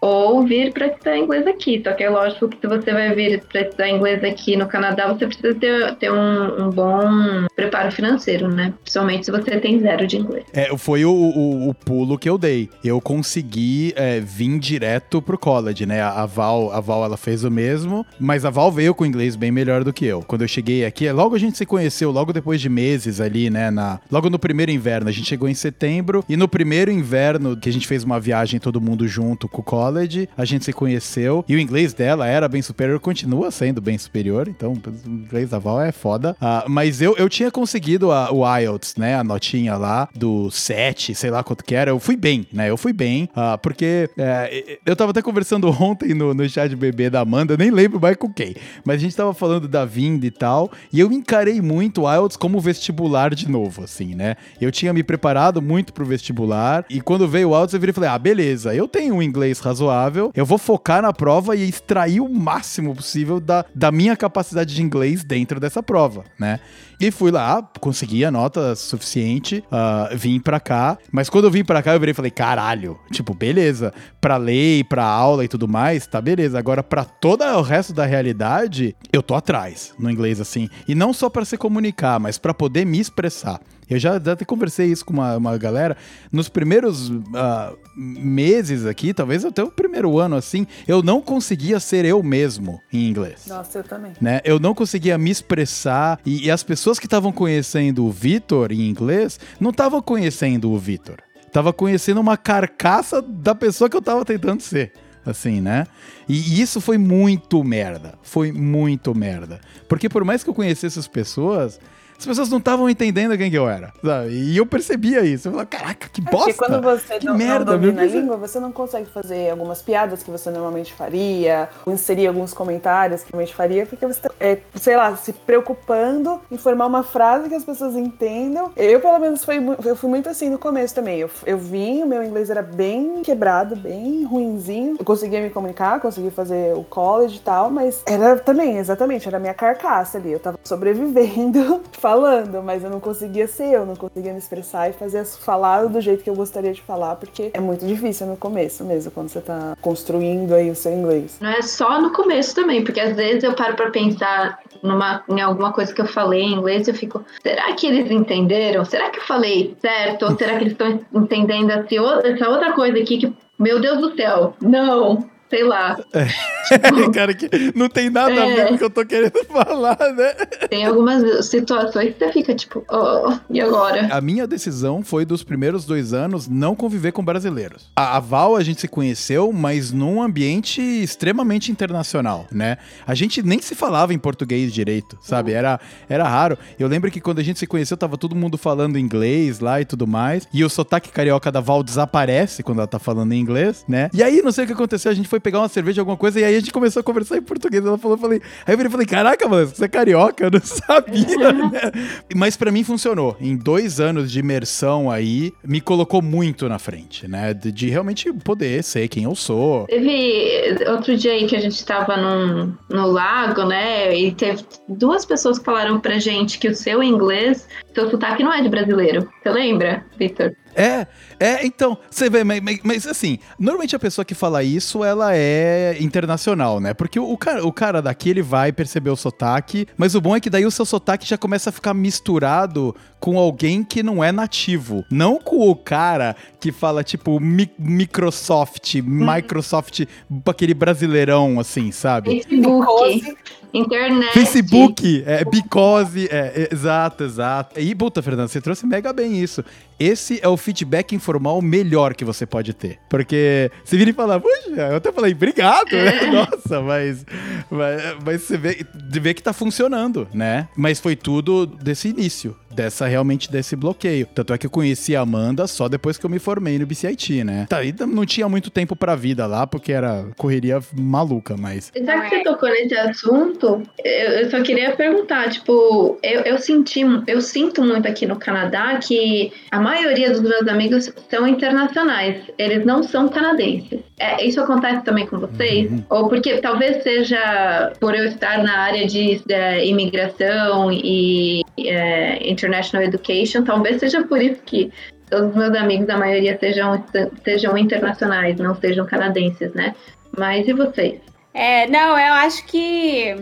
[0.00, 1.80] Ou vir para estudar inglês aqui.
[1.82, 5.12] Só que é lógico que se você vai vir para estudar inglês aqui no Canadá,
[5.12, 8.72] você precisa ter, ter um, um, bom preparo financeiro, né?
[8.82, 10.44] Principalmente se você tem zero de inglês.
[10.52, 12.68] É, foi o, o, o pulo que eu dei.
[12.84, 16.00] Eu consegui é, vir direto pro college, né?
[16.00, 19.50] A Val, a Val, ela fez o mesmo, mas a Val veio com inglês bem
[19.50, 20.22] melhor do que eu.
[20.22, 23.70] Quando eu cheguei aqui, logo a gente se conheceu, logo depois de meses ali, né?
[23.70, 25.08] Na, logo no primeiro inverno.
[25.08, 28.60] A gente chegou em setembro e no primeiro inverno que a gente fez uma viagem
[28.60, 32.26] todo mundo junto com o college, college, a gente se conheceu e o inglês dela
[32.26, 36.36] era bem superior, continua sendo bem superior, então o inglês da Val é foda.
[36.40, 41.14] Uh, mas eu, eu tinha conseguido a, o IELTS, né, a notinha lá do 7,
[41.14, 44.78] sei lá quanto que era, eu fui bem, né, eu fui bem, uh, porque uh,
[44.84, 48.16] eu tava até conversando ontem no, no chat de bebê da Amanda, nem lembro mais
[48.16, 52.02] com quem, mas a gente tava falando da vinda e tal, e eu encarei muito
[52.02, 56.84] o IELTS como vestibular de novo, assim, né, eu tinha me preparado muito pro vestibular,
[56.90, 59.58] e quando veio o IELTS eu virei e falei, ah, beleza, eu tenho um inglês
[59.58, 60.32] razoável, razoável.
[60.34, 64.82] Eu vou focar na prova e extrair o máximo possível da, da minha capacidade de
[64.82, 66.58] inglês dentro dessa prova, né?
[66.98, 70.96] E fui lá, consegui a nota suficiente, uh, vim pra cá.
[71.12, 73.92] Mas quando eu vim pra cá, eu virei e falei, caralho, tipo, beleza.
[74.18, 76.58] Pra lei, pra aula e tudo mais, tá beleza.
[76.58, 80.70] Agora, pra todo o resto da realidade, eu tô atrás no inglês, assim.
[80.88, 83.60] E não só para se comunicar, mas para poder me expressar.
[83.88, 85.96] Eu já até conversei isso com uma, uma galera.
[86.32, 92.04] Nos primeiros uh, meses aqui, talvez até o primeiro ano assim, eu não conseguia ser
[92.04, 93.46] eu mesmo em inglês.
[93.46, 94.12] Nossa, eu também.
[94.20, 94.40] Né?
[94.44, 96.20] Eu não conseguia me expressar.
[96.26, 100.78] E, e as pessoas que estavam conhecendo o Vitor em inglês não estavam conhecendo o
[100.78, 101.16] Vitor.
[101.52, 104.92] Tava conhecendo uma carcaça da pessoa que eu tava tentando ser
[105.24, 105.86] assim, né?
[106.28, 108.14] E isso foi muito merda.
[108.22, 109.60] Foi muito merda.
[109.88, 111.80] Porque por mais que eu conhecesse as pessoas,
[112.18, 114.30] as pessoas não estavam entendendo quem que eu era, sabe?
[114.30, 115.48] E eu percebia isso.
[115.48, 116.52] Eu falava, caraca, que bosta!
[116.52, 119.82] Porque quando você que não, merda, não domina a língua, você não consegue fazer algumas
[119.82, 124.30] piadas que você normalmente faria, ou inserir alguns comentários que normalmente faria, porque você tá,
[124.40, 128.72] é, sei lá, se preocupando em formar uma frase que as pessoas entendam.
[128.76, 131.18] Eu, pelo menos, fui, eu fui muito assim no começo também.
[131.18, 134.96] Eu, eu vim, o meu inglês era bem quebrado, bem ruinzinho.
[134.98, 139.36] Eu conseguia me comunicar, conseguia fazer o college e tal, mas era também, exatamente, era
[139.36, 140.32] a minha carcaça ali.
[140.32, 144.92] Eu tava sobrevivendo falando, mas eu não conseguia ser, eu não conseguia me expressar e
[144.92, 148.84] fazer falar do jeito que eu gostaria de falar, porque é muito difícil no começo
[148.84, 151.38] mesmo, quando você tá construindo aí o seu inglês.
[151.40, 155.40] Não é só no começo também, porque às vezes eu paro para pensar numa, em
[155.40, 158.84] alguma coisa que eu falei em inglês, eu fico, será que eles entenderam?
[158.84, 160.26] Será que eu falei certo?
[160.26, 164.54] Ou será que eles estão entendendo essa outra coisa aqui que, meu Deus do céu,
[164.62, 165.96] não, sei lá.
[166.12, 166.26] É.
[166.66, 168.52] Tipo, cara, que não tem nada é.
[168.52, 170.34] a ver com o que eu tô querendo falar, né?
[170.68, 174.08] Tem algumas situações que você fica tipo, oh, e agora?
[174.10, 177.90] A minha decisão foi dos primeiros dois anos não conviver com brasileiros.
[177.96, 182.78] A, a Val a gente se conheceu, mas num ambiente extremamente internacional, né?
[183.06, 185.52] A gente nem se falava em português direito, sabe?
[185.52, 186.58] Era, era raro.
[186.78, 189.84] Eu lembro que quando a gente se conheceu, tava todo mundo falando inglês lá e
[189.84, 190.48] tudo mais.
[190.52, 194.10] E o sotaque carioca da Val desaparece quando ela tá falando em inglês, né?
[194.12, 196.40] E aí, não sei o que aconteceu, a gente foi pegar uma cerveja, alguma coisa,
[196.40, 197.84] e aí a gente começou a conversar em português.
[197.84, 201.92] Ela falou, falei, aí eu falei, caraca, mano, você é carioca, eu não sabia, né?
[202.34, 203.36] Mas para mim funcionou.
[203.40, 207.54] Em dois anos de imersão aí, me colocou muito na frente, né?
[207.54, 209.86] De, de, realmente poder ser quem eu sou.
[209.86, 214.16] Teve outro dia aí que a gente tava num, no lago, né?
[214.16, 218.52] E teve duas pessoas que falaram pra gente que o seu inglês, seu sotaque não
[218.52, 219.28] é de brasileiro.
[219.42, 220.54] Você lembra, Victor?
[220.76, 221.06] É,
[221.40, 225.96] é, então, você vê, mas, mas, assim, normalmente a pessoa que fala isso, ela é
[226.00, 226.92] internacional, né?
[226.92, 230.36] Porque o, o, cara, o cara daqui, ele vai perceber o sotaque, mas o bom
[230.36, 234.22] é que daí o seu sotaque já começa a ficar misturado com alguém que não
[234.22, 235.02] é nativo.
[235.10, 240.02] Não com o cara que fala, tipo, mi Microsoft, Microsoft,
[240.44, 242.42] aquele brasileirão, assim, sabe?
[242.42, 243.36] Facebook.
[243.74, 244.32] Internet.
[244.32, 247.78] Facebook, é, because, é, exato, exato.
[247.78, 249.62] E, puta, Fernando, você trouxe mega bem isso.
[249.98, 252.98] Esse é o feedback informal melhor que você pode ter.
[253.08, 256.26] Porque você vira e fala, puxa, eu até falei, obrigado, né?
[256.26, 257.24] Nossa, mas,
[257.70, 258.84] mas, mas você vê,
[259.20, 260.68] vê que tá funcionando, né?
[260.76, 264.28] Mas foi tudo desse início dessa realmente desse bloqueio.
[264.34, 267.42] Tanto é que eu conheci a Amanda só depois que eu me formei no BCIT,
[267.42, 267.66] né?
[267.68, 271.90] Tá, e não tinha muito tempo pra vida lá, porque era correria maluca, mas.
[271.96, 277.00] Já que você tocou nesse assunto, eu, eu só queria perguntar, tipo, eu, eu senti,
[277.26, 282.84] eu sinto muito aqui no Canadá que a maioria dos meus amigos são internacionais, eles
[282.84, 284.00] não são canadenses.
[284.18, 285.90] É, isso acontece também com vocês?
[285.90, 286.04] Uhum.
[286.08, 292.48] Ou porque talvez seja por eu estar na área de, de é, imigração e é,
[292.66, 294.92] international education, talvez seja por isso que
[295.30, 297.04] todos os meus amigos, a maioria sejam,
[297.44, 299.94] sejam internacionais, não sejam canadenses, né?
[300.36, 301.20] Mas e vocês?
[301.54, 303.34] É, não, eu acho que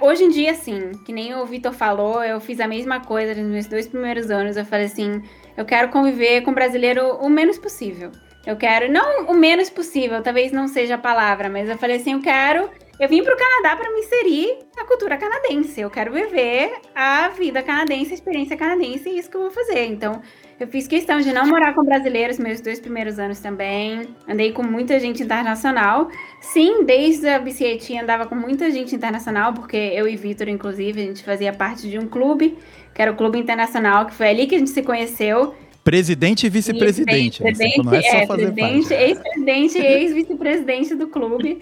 [0.00, 3.50] hoje em dia, sim, que nem o Vitor falou, eu fiz a mesma coisa nos
[3.50, 4.56] meus dois primeiros anos.
[4.56, 5.22] Eu falei assim:
[5.56, 8.10] eu quero conviver com brasileiro o menos possível.
[8.44, 12.14] Eu quero, não o menos possível, talvez não seja a palavra, mas eu falei assim:
[12.14, 12.68] eu quero.
[13.00, 15.80] Eu vim para o Canadá para me inserir na cultura canadense.
[15.80, 19.86] Eu quero viver a vida canadense, a experiência canadense, e isso que eu vou fazer.
[19.86, 20.20] Então,
[20.60, 24.08] eu fiz questão de não morar com brasileiros meus dois primeiros anos também.
[24.28, 26.08] Andei com muita gente internacional.
[26.40, 31.04] Sim, desde a BCAT andava com muita gente internacional, porque eu e Vitor, inclusive, a
[31.06, 32.56] gente fazia parte de um clube,
[32.94, 35.54] que era o Clube Internacional, que foi ali que a gente se conheceu.
[35.82, 37.42] Presidente e vice-presidente.
[37.82, 41.60] Não é só é, fazer presidente, ex-presidente e ex-vice-presidente do clube.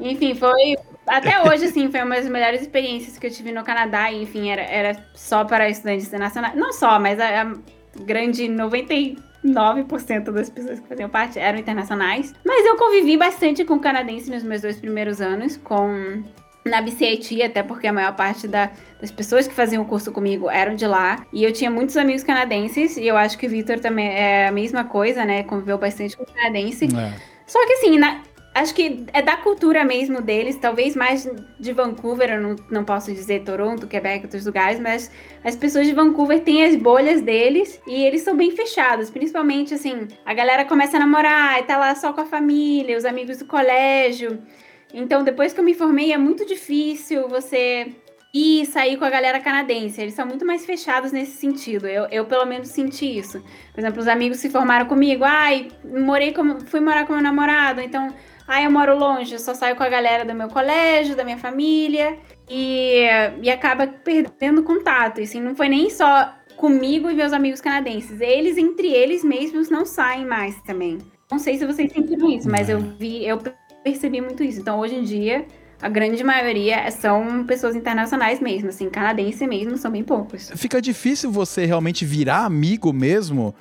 [0.00, 0.76] Enfim, foi.
[1.06, 4.10] Até hoje, assim, foi uma das melhores experiências que eu tive no Canadá.
[4.10, 6.54] E, enfim, era, era só para estudantes internacionais.
[6.54, 7.52] Não só, mas a, a
[8.02, 9.16] grande 99%
[10.32, 12.34] das pessoas que faziam parte eram internacionais.
[12.44, 16.22] Mas eu convivi bastante com canadense nos meus dois primeiros anos, com
[16.66, 18.70] na BCIT, até porque a maior parte da,
[19.00, 21.24] das pessoas que faziam o curso comigo eram de lá.
[21.32, 24.52] E eu tinha muitos amigos canadenses, e eu acho que o Victor também é a
[24.52, 25.44] mesma coisa, né?
[25.44, 26.86] Conviveu bastante com canadense.
[26.86, 27.12] É.
[27.46, 28.22] Só que assim, na,
[28.56, 31.28] acho que é da cultura mesmo deles, talvez mais
[31.60, 35.10] de Vancouver, eu não, não posso dizer Toronto, Quebec, outros lugares, mas
[35.44, 40.08] as pessoas de Vancouver têm as bolhas deles e eles são bem fechados, principalmente assim,
[40.24, 43.44] a galera começa a namorar e tá lá só com a família, os amigos do
[43.44, 44.42] colégio.
[44.94, 47.92] Então, depois que eu me formei, é muito difícil você
[48.32, 50.00] ir sair com a galera canadense.
[50.00, 51.86] Eles são muito mais fechados nesse sentido.
[51.86, 53.42] Eu, eu pelo menos senti isso.
[53.72, 55.24] Por exemplo, os amigos se formaram comigo.
[55.24, 58.14] Ai, morei com, fui morar com meu namorado, então
[58.46, 61.38] ah, eu moro longe, eu só saio com a galera do meu colégio, da minha
[61.38, 62.18] família,
[62.48, 63.04] e,
[63.42, 65.20] e acaba perdendo contato.
[65.20, 68.20] Assim, não foi nem só comigo e meus amigos canadenses.
[68.20, 70.98] Eles, entre eles mesmos, não saem mais também.
[71.30, 73.38] Não sei se vocês sentiram isso, mas eu vi, eu
[73.82, 74.60] percebi muito isso.
[74.60, 75.44] Então, hoje em dia,
[75.80, 80.50] a grande maioria são pessoas internacionais mesmo, assim, canadense mesmo, são bem poucos.
[80.56, 83.54] Fica difícil você realmente virar amigo mesmo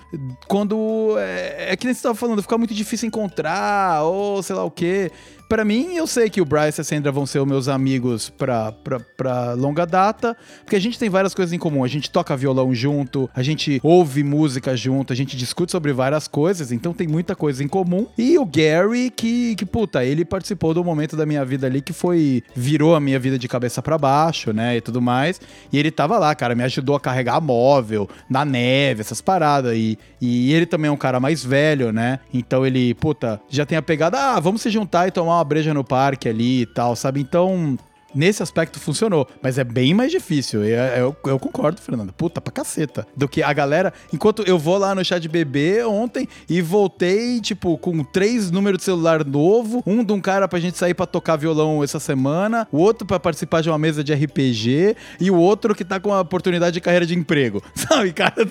[0.47, 1.15] quando.
[1.17, 4.71] É, é que nem você estava falando, fica muito difícil encontrar, ou sei lá o
[4.71, 5.11] quê.
[5.55, 8.73] Para mim, eu sei que o Bryce e a Sandra vão ser meus amigos pra,
[8.73, 10.35] pra, pra longa data,
[10.65, 11.81] porque a gente tem várias coisas em comum.
[11.81, 16.27] A gente toca violão junto, a gente ouve música junto, a gente discute sobre várias
[16.27, 18.05] coisas, então tem muita coisa em comum.
[18.17, 21.93] E o Gary, que, que puta, ele participou do momento da minha vida ali que
[21.93, 22.43] foi.
[22.53, 24.75] virou a minha vida de cabeça para baixo, né?
[24.75, 25.39] E tudo mais.
[25.71, 29.73] E ele tava lá, cara, me ajudou a carregar móvel, na neve, essas paradas.
[29.77, 32.19] E, e ele também é um cara mais velho, né?
[32.33, 35.73] Então ele, puta, já tem a pegada, ah, vamos se juntar e tomar uma breja
[35.73, 37.21] no parque ali e tal, sabe?
[37.21, 37.77] Então,
[38.15, 39.27] nesse aspecto funcionou.
[39.41, 40.63] Mas é bem mais difícil.
[40.63, 42.13] Eu, eu, eu, concordo, Fernando.
[42.13, 43.05] Puta, pra caceta.
[43.15, 43.93] Do que a galera.
[44.13, 48.79] Enquanto eu vou lá no chat de bebê ontem e voltei, tipo, com três números
[48.79, 49.83] de celular novo.
[49.85, 52.67] Um de um cara pra gente sair pra tocar violão essa semana.
[52.71, 54.95] O outro pra participar de uma mesa de RPG.
[55.19, 57.61] E o outro que tá com a oportunidade de carreira de emprego.
[57.75, 58.47] Sabe, cara?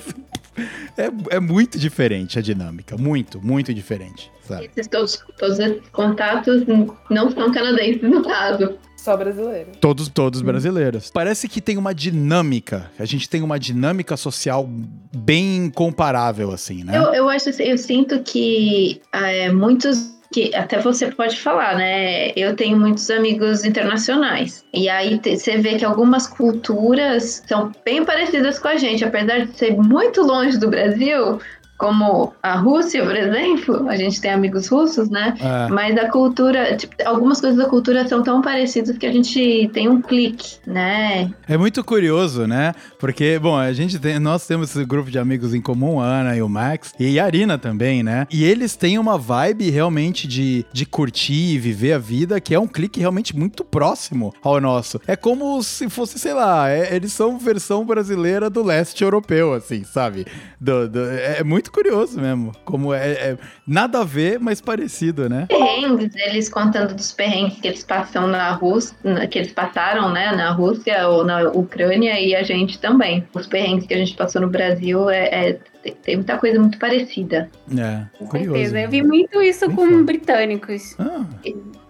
[0.96, 2.96] É, é muito diferente a dinâmica.
[2.96, 4.30] Muito, muito diferente.
[4.46, 4.70] Sabe?
[4.76, 6.64] Esses todos, todos esses contatos
[7.10, 8.78] não são canadenses, no caso.
[9.04, 9.72] Só brasileiro.
[9.82, 10.46] Todos, todos hum.
[10.46, 11.10] brasileiros.
[11.10, 12.90] Parece que tem uma dinâmica.
[12.98, 14.66] A gente tem uma dinâmica social
[15.14, 16.96] bem comparável, assim, né?
[16.96, 22.30] Eu, eu acho assim, eu sinto que é, muitos que até você pode falar, né?
[22.30, 24.64] Eu tenho muitos amigos internacionais.
[24.72, 29.54] E aí você vê que algumas culturas são bem parecidas com a gente, apesar de
[29.54, 31.38] ser muito longe do Brasil,
[31.84, 35.34] como a Rússia, por exemplo, a gente tem amigos russos, né?
[35.38, 35.68] É.
[35.70, 39.86] Mas a cultura, tipo, algumas coisas da cultura são tão parecidas que a gente tem
[39.86, 41.30] um clique, né?
[41.46, 42.72] É muito curioso, né?
[42.98, 46.34] Porque, bom, a gente tem, nós temos esse grupo de amigos em comum, a Ana
[46.34, 48.26] e o Max, e a Arina também, né?
[48.32, 52.58] E eles têm uma vibe realmente de, de curtir e viver a vida, que é
[52.58, 54.98] um clique realmente muito próximo ao nosso.
[55.06, 59.84] É como se fosse, sei lá, é- eles são versão brasileira do leste europeu, assim,
[59.84, 60.24] sabe?
[60.58, 62.52] Do- do- é muito curioso mesmo.
[62.64, 65.46] Como é, é nada a ver, mas parecido, né?
[65.48, 68.96] Perrengues, eles contando dos perrengues que eles passam na Rússia,
[69.30, 73.24] que eles passaram, né, na Rússia ou na Ucrânia e a gente também.
[73.34, 75.50] Os perrengues que a gente passou no Brasil é,
[75.82, 77.50] é- tem- muita coisa muito parecida.
[77.76, 78.52] É, Com curioso.
[78.52, 78.80] certeza.
[78.80, 80.02] Eu vi muito isso Bem com foda.
[80.04, 80.96] britânicos.
[80.98, 81.24] Ah,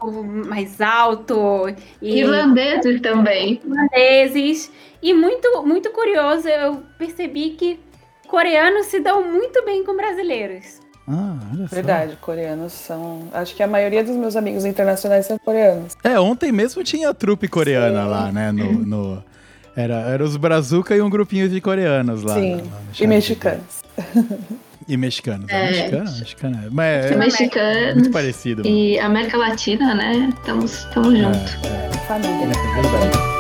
[0.01, 1.67] povo mais alto
[2.03, 3.61] e Irlandeses também.
[3.65, 4.73] irlandeses.
[5.03, 7.79] E muito, muito curioso, eu percebi que
[8.29, 10.81] coreanos se dão muito bem com brasileiros.
[11.09, 11.75] ah, olha só.
[11.75, 13.29] Verdade, coreanos são.
[13.33, 15.97] Acho que a maioria dos meus amigos internacionais são coreanos.
[16.03, 18.09] É, ontem mesmo tinha a trupe coreana Sim.
[18.09, 18.53] lá, né?
[18.53, 19.25] No, no-
[19.77, 22.35] era, era os Brazuca e um grupinho de coreanos lá.
[22.35, 23.83] Sim, lá e mexicanos.
[24.87, 25.49] E mexicanos.
[25.49, 25.71] É, É.
[25.71, 26.05] mexicano?
[26.19, 26.57] Mexicano.
[26.67, 26.69] é.
[26.71, 28.63] Mas é, Mexicanos muito parecido.
[28.63, 28.77] mano.
[28.77, 30.31] e América Latina, né?
[30.37, 31.53] Estamos estamos juntos.
[32.07, 32.45] Família.
[32.45, 33.34] É verdade.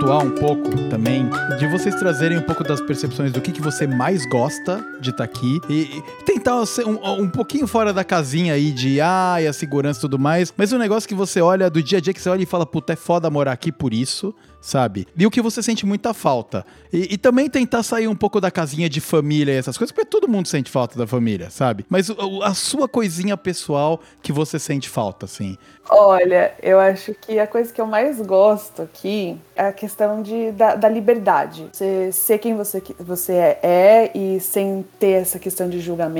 [0.00, 1.28] Pontuar um pouco também
[1.58, 5.24] de vocês trazerem um pouco das percepções do que, que você mais gosta de estar
[5.24, 6.02] aqui e, e
[6.34, 10.18] tentar ser um, um pouquinho fora da casinha aí de ai, a segurança e tudo
[10.18, 12.46] mais, mas um negócio que você olha do dia a dia que você olha e
[12.46, 15.08] fala, puta, é foda morar aqui por isso, sabe?
[15.16, 16.64] E o que você sente muita falta.
[16.92, 20.08] E, e também tentar sair um pouco da casinha de família e essas coisas, porque
[20.08, 21.84] todo mundo sente falta da família, sabe?
[21.88, 25.56] Mas o- a sua coisinha pessoal que você sente falta, assim.
[25.88, 30.52] Olha, eu acho que a coisa que eu mais gosto aqui é a questão de,
[30.52, 31.66] da, da liberdade.
[31.72, 36.19] Você ser quem você, você é, é e sem ter essa questão de julgamento,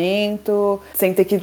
[0.94, 1.42] sem ter que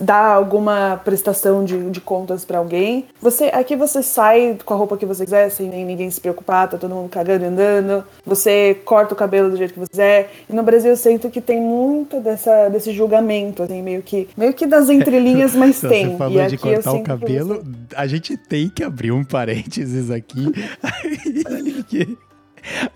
[0.00, 3.06] dar alguma prestação de, de contas pra alguém.
[3.20, 6.68] Você Aqui você sai com a roupa que você quiser, sem nem ninguém se preocupar,
[6.68, 8.04] tá todo mundo cagando e andando.
[8.26, 10.32] Você corta o cabelo do jeito que você quiser.
[10.50, 14.52] E no Brasil eu sinto que tem muito dessa, desse julgamento, assim, meio que, meio
[14.52, 16.10] que das entrelinhas, mas Se tem.
[16.10, 20.10] Você falou e de cortar o cabelo, você- a gente tem que abrir um parênteses
[20.10, 20.52] aqui.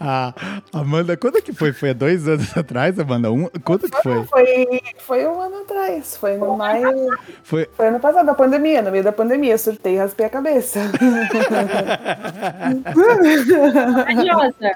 [0.00, 0.32] A
[0.72, 1.72] Amanda, quando é que foi?
[1.72, 3.30] Foi há dois anos atrás, Amanda?
[3.30, 4.24] Um, quando que foi?
[4.24, 7.08] Foi, foi um ano atrás, foi no maio.
[7.42, 7.68] Foi.
[7.76, 10.80] Foi ano passado, da pandemia, no meio da pandemia, eu surtei e raspei a cabeça.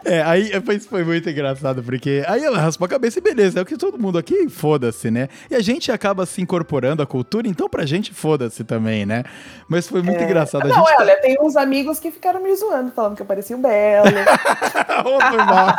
[0.05, 3.62] É, aí foi, foi muito engraçado, porque aí ela raspou a cabeça e beleza, é
[3.62, 5.29] o que todo mundo aqui foda-se, né?
[5.51, 9.25] E a gente acaba se incorporando à cultura, então pra gente foda-se também, né?
[9.69, 10.65] Mas foi muito engraçado.
[10.65, 13.27] A Não, gente é, olha, tem uns amigos que ficaram me zoando, falando que eu
[13.27, 14.07] parecia o Belo.
[15.05, 15.74] Oh, foi mal.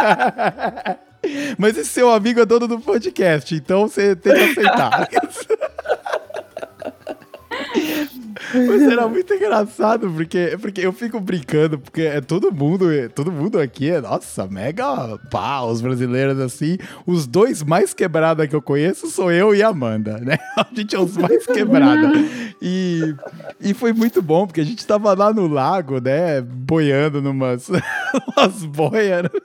[1.57, 5.07] Mas esse seu amigo é dono do podcast, então você tem que aceitar.
[8.53, 13.59] Mas era muito engraçado, porque, porque eu fico brincando, porque é todo mundo, todo mundo
[13.59, 16.77] aqui é, nossa, mega pá, os brasileiros assim.
[17.05, 20.37] Os dois mais quebrados que eu conheço sou eu e a Amanda, né?
[20.57, 22.19] A gente é os mais quebrados.
[22.61, 23.15] E,
[23.59, 27.69] e foi muito bom, porque a gente tava lá no lago, né, boiando numas,
[28.35, 29.27] umas boias.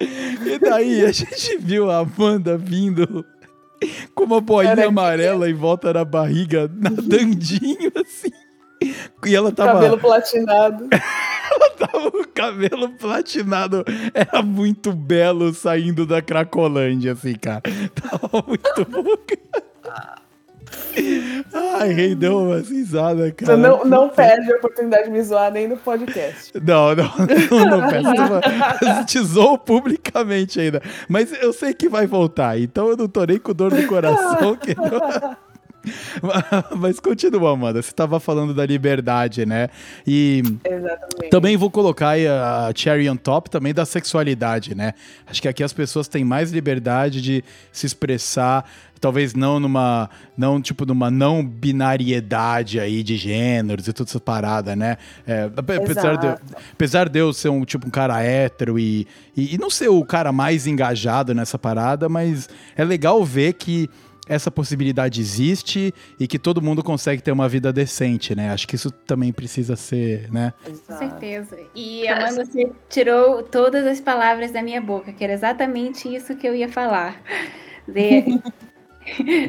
[0.00, 3.24] E daí a gente viu a Amanda vindo
[4.14, 8.32] com uma boinha Era amarela em volta da barriga, nadandinho assim.
[9.24, 10.88] E ela tava, cabelo platinado.
[11.78, 13.84] tava com o cabelo platinado.
[14.12, 17.62] Era muito belo saindo da Cracolândia, assim, cara.
[17.94, 19.04] Tava muito bom.
[21.52, 23.56] Ai, rendeu uma risada, Você cara.
[23.56, 26.52] não, não perde a oportunidade de me zoar nem no podcast.
[26.62, 27.10] Não, não,
[27.50, 29.04] não, não peço.
[29.06, 30.80] Te zoou publicamente ainda.
[31.08, 34.56] Mas eu sei que vai voltar, então eu não tô nem com dor no coração.
[34.62, 35.36] Que não...
[36.76, 37.82] Mas continua, Amanda.
[37.82, 39.68] Você estava falando da liberdade, né?
[40.06, 41.30] E Exatamente.
[41.30, 44.94] também vou colocar aí a cherry on top também da sexualidade, né?
[45.26, 48.64] Acho que aqui as pessoas têm mais liberdade de se expressar,
[49.00, 54.76] talvez não numa, não tipo numa não binariedade aí de gêneros e toda essa parada,
[54.76, 54.96] né?
[55.26, 56.26] É, apesar, de,
[56.72, 59.06] apesar de eu ser um tipo um cara hétero e,
[59.36, 63.90] e, e não ser o cara mais engajado nessa parada, mas é legal ver que
[64.32, 68.50] essa possibilidade existe e que todo mundo consegue ter uma vida decente, né?
[68.50, 70.52] Acho que isso também precisa ser, né?
[70.64, 71.58] Com certeza.
[71.74, 76.46] E Amanda, você tirou todas as palavras da minha boca, que era exatamente isso que
[76.46, 77.20] eu ia falar.
[77.86, 78.40] De-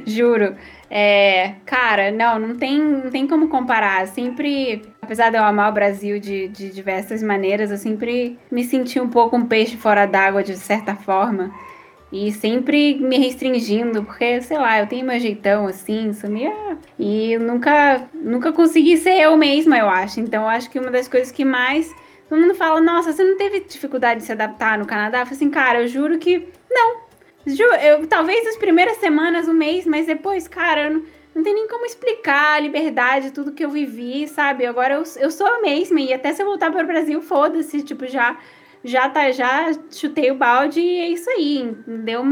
[0.06, 0.56] Juro.
[0.90, 4.08] É, cara, não, não tem, não tem como comparar.
[4.08, 9.00] Sempre, apesar de eu amar o Brasil de, de diversas maneiras, eu sempre me senti
[9.00, 11.52] um pouco um peixe fora d'água, de certa forma.
[12.14, 16.78] E sempre me restringindo, porque, sei lá, eu tenho meu jeitão assim, sou meio.
[17.00, 20.20] E eu nunca, nunca consegui ser eu mesma, eu acho.
[20.20, 21.92] Então, eu acho que uma das coisas que mais.
[22.30, 25.22] Todo mundo fala, nossa, você não teve dificuldade de se adaptar no Canadá?
[25.22, 26.48] Eu falei assim, cara, eu juro que.
[26.70, 27.02] Não.
[27.82, 31.02] Eu, talvez as primeiras semanas, um mês, mas depois, cara, não,
[31.34, 34.68] não tem nem como explicar a liberdade, tudo que eu vivi, sabe?
[34.68, 37.82] Agora eu, eu sou a mesma, e até se eu voltar para o Brasil, foda-se,
[37.82, 38.38] tipo, já
[38.84, 41.76] já tá, já chutei o balde e é isso aí.
[41.88, 42.24] Deu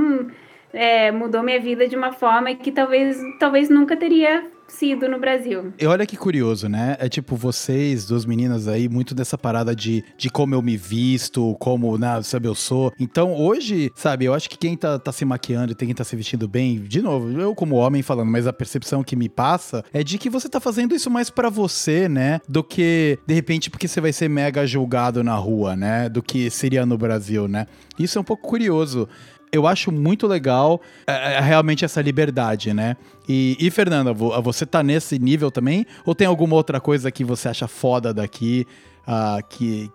[0.74, 5.74] é, mudou minha vida de uma forma que talvez, talvez nunca teria sido no Brasil.
[5.80, 6.96] E olha que curioso, né?
[7.00, 11.56] É tipo, vocês, duas meninas aí, muito dessa parada de, de como eu me visto,
[11.60, 12.92] como, né, sabe, eu sou.
[13.00, 16.16] Então, hoje, sabe, eu acho que quem tá, tá se maquiando e quem tá se
[16.16, 20.04] vestindo bem, de novo, eu como homem falando, mas a percepção que me passa é
[20.04, 22.40] de que você tá fazendo isso mais pra você, né?
[22.48, 26.10] Do que, de repente, porque você vai ser mega julgado na rua, né?
[26.10, 27.68] Do que seria no Brasil, né?
[28.00, 29.08] Isso é um pouco curioso
[29.52, 32.96] eu acho muito legal é, é, realmente essa liberdade, né?
[33.28, 35.86] E, e, Fernanda, vo- você tá nesse nível também?
[36.06, 38.66] Ou tem alguma outra coisa que você acha foda daqui?
[39.08, 39.90] ah, que.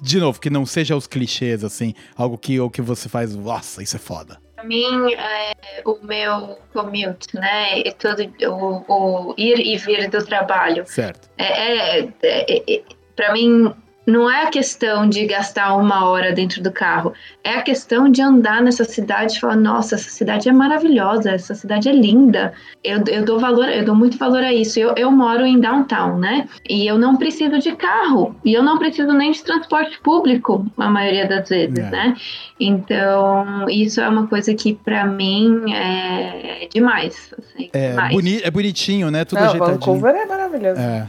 [0.00, 3.82] De novo, que não seja os clichês, assim, algo que, ou que você faz, nossa,
[3.82, 4.38] isso é foda.
[4.54, 4.84] Pra mim,
[5.14, 5.52] é,
[5.84, 7.80] o meu commute, né?
[7.80, 8.84] E todo o,
[9.30, 10.84] o ir e vir do trabalho.
[10.86, 11.28] Certo.
[11.36, 12.82] É, é, é, é,
[13.16, 13.72] para mim,
[14.08, 17.12] não é a questão de gastar uma hora dentro do carro.
[17.44, 21.54] É a questão de andar nessa cidade e falar, nossa, essa cidade é maravilhosa, essa
[21.54, 22.54] cidade é linda.
[22.82, 24.80] Eu, eu dou valor, eu dou muito valor a isso.
[24.80, 26.48] Eu, eu moro em downtown, né?
[26.66, 28.34] E eu não preciso de carro.
[28.42, 31.90] E eu não preciso nem de transporte público, a maioria das vezes, É.
[31.90, 32.16] né?
[32.58, 37.34] Então, isso é uma coisa que para mim é demais.
[37.38, 38.14] Assim, É, demais.
[38.14, 39.24] boni é bonitinho, né?
[39.26, 39.78] Tudo Não, ajeitadinho.
[39.80, 40.80] Vancouver é maravilhoso.
[40.80, 41.06] É.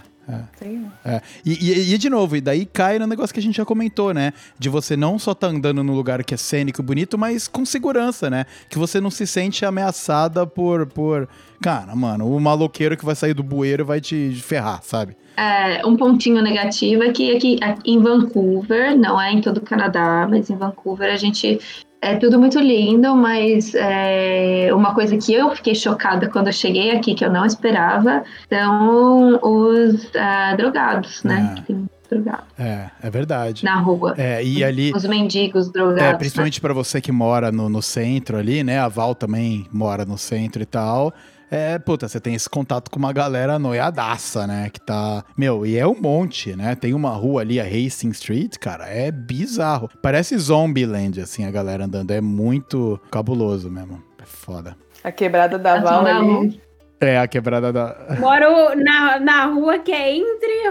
[0.57, 0.85] Sim.
[1.05, 1.21] É.
[1.45, 4.13] E, e- e, de novo, e daí cai no negócio que a gente já comentou,
[4.13, 4.33] né?
[4.57, 7.65] De você não só tá andando num lugar que é cênico e bonito, mas com
[7.65, 8.45] segurança, né?
[8.69, 10.85] Que você não se sente ameaçada por.
[10.87, 11.27] por...
[11.61, 15.17] Cara, mano, o maloqueiro que vai sair do bueiro vai te ferrar, sabe?
[15.35, 19.61] É, um pontinho negativo é que aqui, aqui em Vancouver, não é em todo o
[19.61, 21.59] Canadá, mas em Vancouver a gente
[22.01, 26.91] é tudo muito lindo, mas é, uma coisa que eu fiquei chocada quando eu cheguei
[26.91, 31.55] aqui, que eu não esperava, são os ah, drogados, né?
[31.57, 31.99] Ah.
[32.09, 33.63] Drogado É, é verdade.
[33.63, 34.15] na rua.
[34.17, 34.91] É, e ali.
[34.95, 36.01] Os mendigos drogados.
[36.01, 36.17] É, né?
[36.17, 38.79] principalmente pra você que mora no, no centro ali, né?
[38.79, 41.13] A Val também mora no centro e tal.
[41.51, 44.69] É, puta, você tem esse contato com uma galera noiadaça, né?
[44.71, 45.23] Que tá.
[45.37, 46.75] Meu, e é um monte, né?
[46.75, 49.89] Tem uma rua ali, a Hastings Street, cara, é bizarro.
[50.01, 52.11] Parece Zombieland, assim, a galera andando.
[52.11, 54.01] É muito cabuloso mesmo.
[54.21, 54.77] É foda.
[55.03, 56.61] A quebrada da Tá Val ali.
[57.01, 57.95] É, a quebrada da.
[58.19, 60.69] Moro na, na rua que é entre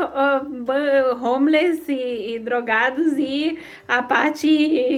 [0.62, 4.46] ba- homeless e, e drogados e a parte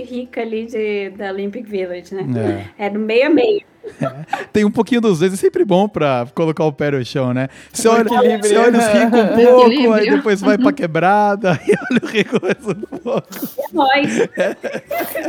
[0.02, 2.68] rica ali de, da Olympic Village, né?
[2.76, 3.69] É, no meio a meio.
[4.52, 7.48] Tem um pouquinho dos dois, é sempre bom pra colocar o pé no chão, né?
[7.72, 12.00] Você olha, você olha os ricos um pouco, aí depois vai pra quebrada, e olha
[12.02, 13.28] o rico mais um pouco.
[13.58, 14.28] É nóis.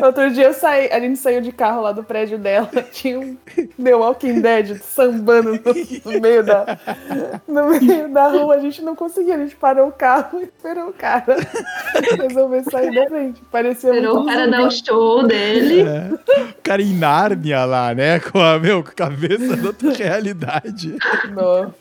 [0.03, 3.37] Outro dia eu saí, a gente saiu de carro lá do prédio dela, tinha um
[3.81, 6.77] The Walking Dead sambando no, no meio da
[7.47, 10.89] no meio da rua, a gente não conseguia, a gente parou o carro e esperou
[10.89, 11.37] o cara
[12.19, 13.41] resolver sair da frente.
[13.51, 15.81] Parecia Esperou muito o cara dar o show dele.
[15.81, 16.11] É.
[16.13, 18.19] O cara em Nárnia lá, né?
[18.19, 20.95] Com a, meu, com a cabeça da outra realidade.
[21.33, 21.73] Nossa.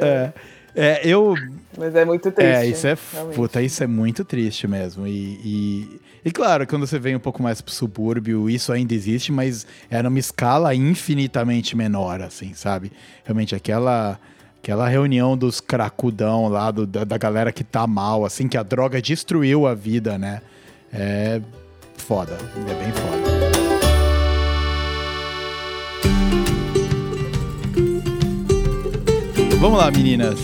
[0.00, 0.32] É.
[0.76, 1.34] É, eu.
[1.78, 2.52] Mas é muito triste.
[2.52, 2.96] É, isso é.
[3.12, 3.36] realmente.
[3.36, 5.06] Puta, isso é muito triste mesmo.
[5.06, 5.10] E,
[5.44, 9.64] e, e claro, quando você vem um pouco mais pro subúrbio, isso ainda existe, mas
[9.88, 12.90] é numa escala infinitamente menor, assim, sabe?
[13.24, 14.18] Realmente aquela.
[14.62, 18.62] Aquela reunião dos cracudão lá, do- da, da galera que tá mal, assim, que a
[18.62, 20.40] droga destruiu a vida, né?
[20.90, 21.38] É
[21.98, 22.38] foda.
[22.56, 23.33] É bem foda.
[29.64, 30.38] Vamos lá, meninas.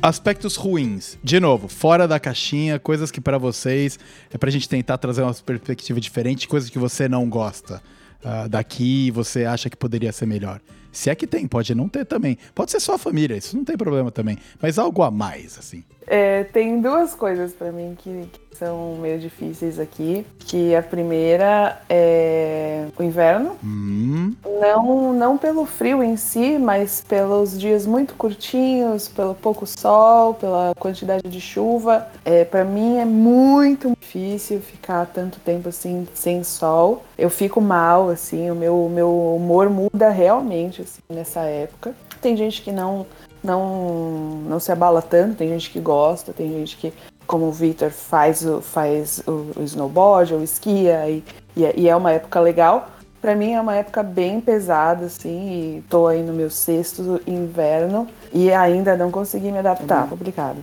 [0.00, 1.18] Aspectos ruins.
[1.22, 3.98] De novo, fora da caixinha, coisas que pra vocês
[4.30, 7.82] é pra gente tentar trazer uma perspectiva diferente, coisas que você não gosta
[8.24, 10.58] ah, daqui você acha que poderia ser melhor.
[10.90, 12.38] Se é que tem, pode não ter também.
[12.54, 14.38] Pode ser só a família, isso não tem problema também.
[14.60, 15.84] Mas algo a mais, assim.
[16.06, 20.26] É, tem duas coisas pra mim que, que são meio difíceis aqui.
[20.40, 23.56] Que a primeira é o inverno.
[23.64, 30.34] Hum, Não, não pelo frio em si, mas pelos dias muito curtinhos, pelo pouco sol,
[30.34, 32.06] pela quantidade de chuva.
[32.24, 37.02] É, para mim é muito difícil ficar tanto tempo assim sem sol.
[37.16, 41.94] Eu fico mal, assim, o meu, meu humor muda realmente assim, nessa época.
[42.20, 43.06] Tem gente que não,
[43.42, 46.92] não, não se abala tanto, tem gente que gosta, tem gente que,
[47.26, 51.24] como o Victor, faz o, faz o, o snowboard ou esquia e,
[51.56, 52.90] e é- e é uma época legal.
[53.20, 58.08] Pra mim é uma época bem pesada, assim, e tô aí no meu sexto inverno
[58.32, 60.08] e ainda não consegui me adaptar.
[60.08, 60.58] Complicado.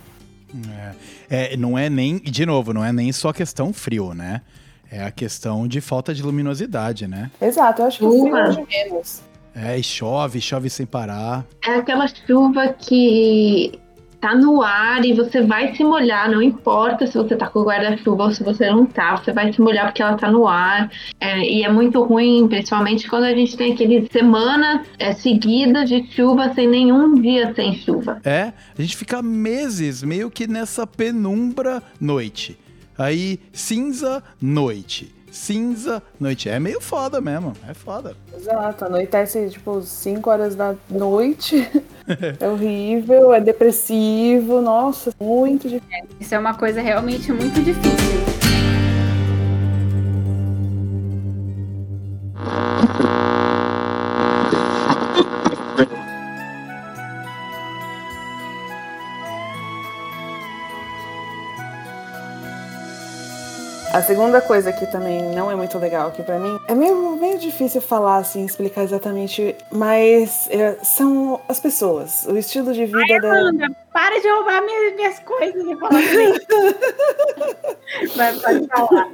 [1.30, 2.18] é, não é nem.
[2.18, 4.42] E de novo, não é nem só questão frio, né?
[4.92, 7.30] É a questão de falta de luminosidade, né?
[7.40, 9.22] Exato, eu acho que o frio é de menos.
[9.62, 11.46] É, e chove, chove sem parar.
[11.66, 13.78] É aquela chuva que
[14.22, 17.64] tá no ar e você vai se molhar, não importa se você tá com o
[17.64, 20.92] guarda-chuva ou se você não tá, você vai se molhar porque ela tá no ar.
[21.20, 26.06] É, e é muito ruim, principalmente quando a gente tem aqueles semanas é, seguidas de
[26.12, 28.20] chuva sem nenhum dia sem chuva.
[28.24, 32.58] É, a gente fica meses meio que nessa penumbra noite.
[32.98, 35.19] Aí, cinza, noite.
[35.32, 36.50] Cinza, noite.
[36.50, 37.54] É meio foda mesmo.
[37.68, 38.16] É foda.
[38.36, 41.70] Exato, anoitece tipo 5 horas da noite.
[42.40, 46.08] é horrível, é depressivo, nossa, muito difícil.
[46.20, 48.40] Isso é uma coisa realmente muito difícil.
[63.92, 67.40] A segunda coisa que também não é muito legal aqui pra mim, é meio, meio
[67.40, 73.40] difícil falar assim, explicar exatamente, mas é, são as pessoas, o estilo de vida da.
[73.40, 76.34] Amanda, para de roubar minhas, minhas coisas e falar assim.
[78.16, 79.08] Vai, pode falar.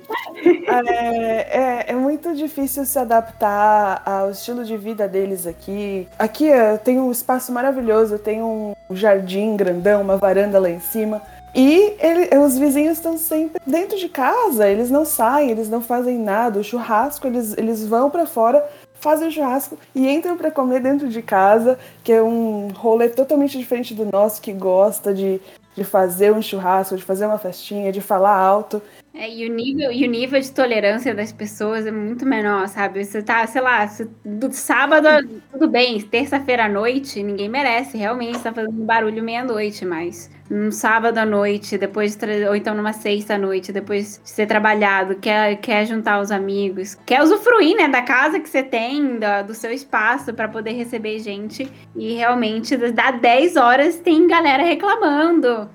[0.68, 6.08] É, é, é muito difícil se adaptar ao estilo de vida deles aqui.
[6.20, 11.22] Aqui é, tem um espaço maravilhoso, tem um jardim grandão, uma varanda lá em cima.
[11.56, 16.18] E ele- os vizinhos estão sempre dentro de casa, eles não saem, eles não fazem
[16.20, 16.60] nada.
[16.60, 18.62] O churrasco, eles, eles vão pra fora,
[19.00, 23.58] fazem o churrasco e entram pra comer dentro de casa, que é um rolê totalmente
[23.58, 25.40] diferente do nosso, que gosta de,
[25.74, 28.82] de fazer um churrasco, de fazer uma festinha, de falar alto.
[29.14, 33.02] É, e, o nível, e o nível de tolerância das pessoas é muito menor, sabe?
[33.06, 35.08] Você tá, sei lá, você- do sábado,
[35.54, 41.18] tudo bem, terça-feira à noite, ninguém merece, realmente tá fazendo barulho meia-noite, mas num sábado
[41.18, 45.56] à noite, depois de ou então numa sexta à noite, depois de ser trabalhado, quer,
[45.56, 49.72] quer juntar os amigos, quer usufruir, né, da casa que você tem, da- do seu
[49.72, 55.70] espaço para poder receber gente, e realmente dá 10 horas tem galera reclamando.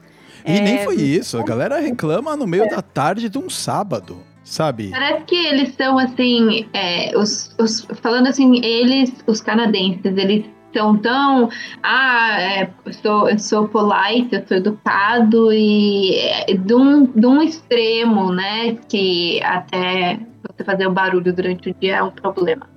[0.46, 1.36] E É, nem foi isso.
[1.38, 4.88] A galera reclama no meio da tarde de um sábado, sabe?
[4.90, 10.96] Parece que eles são assim, é, os, os- falando assim, eles, os canadenses, eles são
[10.96, 11.48] tão,
[11.82, 17.26] ah, é, eu, sou, eu sou polite, eu sou educado e é, de, um, de
[17.26, 22.68] um extremo, né, que até você fazer o barulho durante o dia é um problema.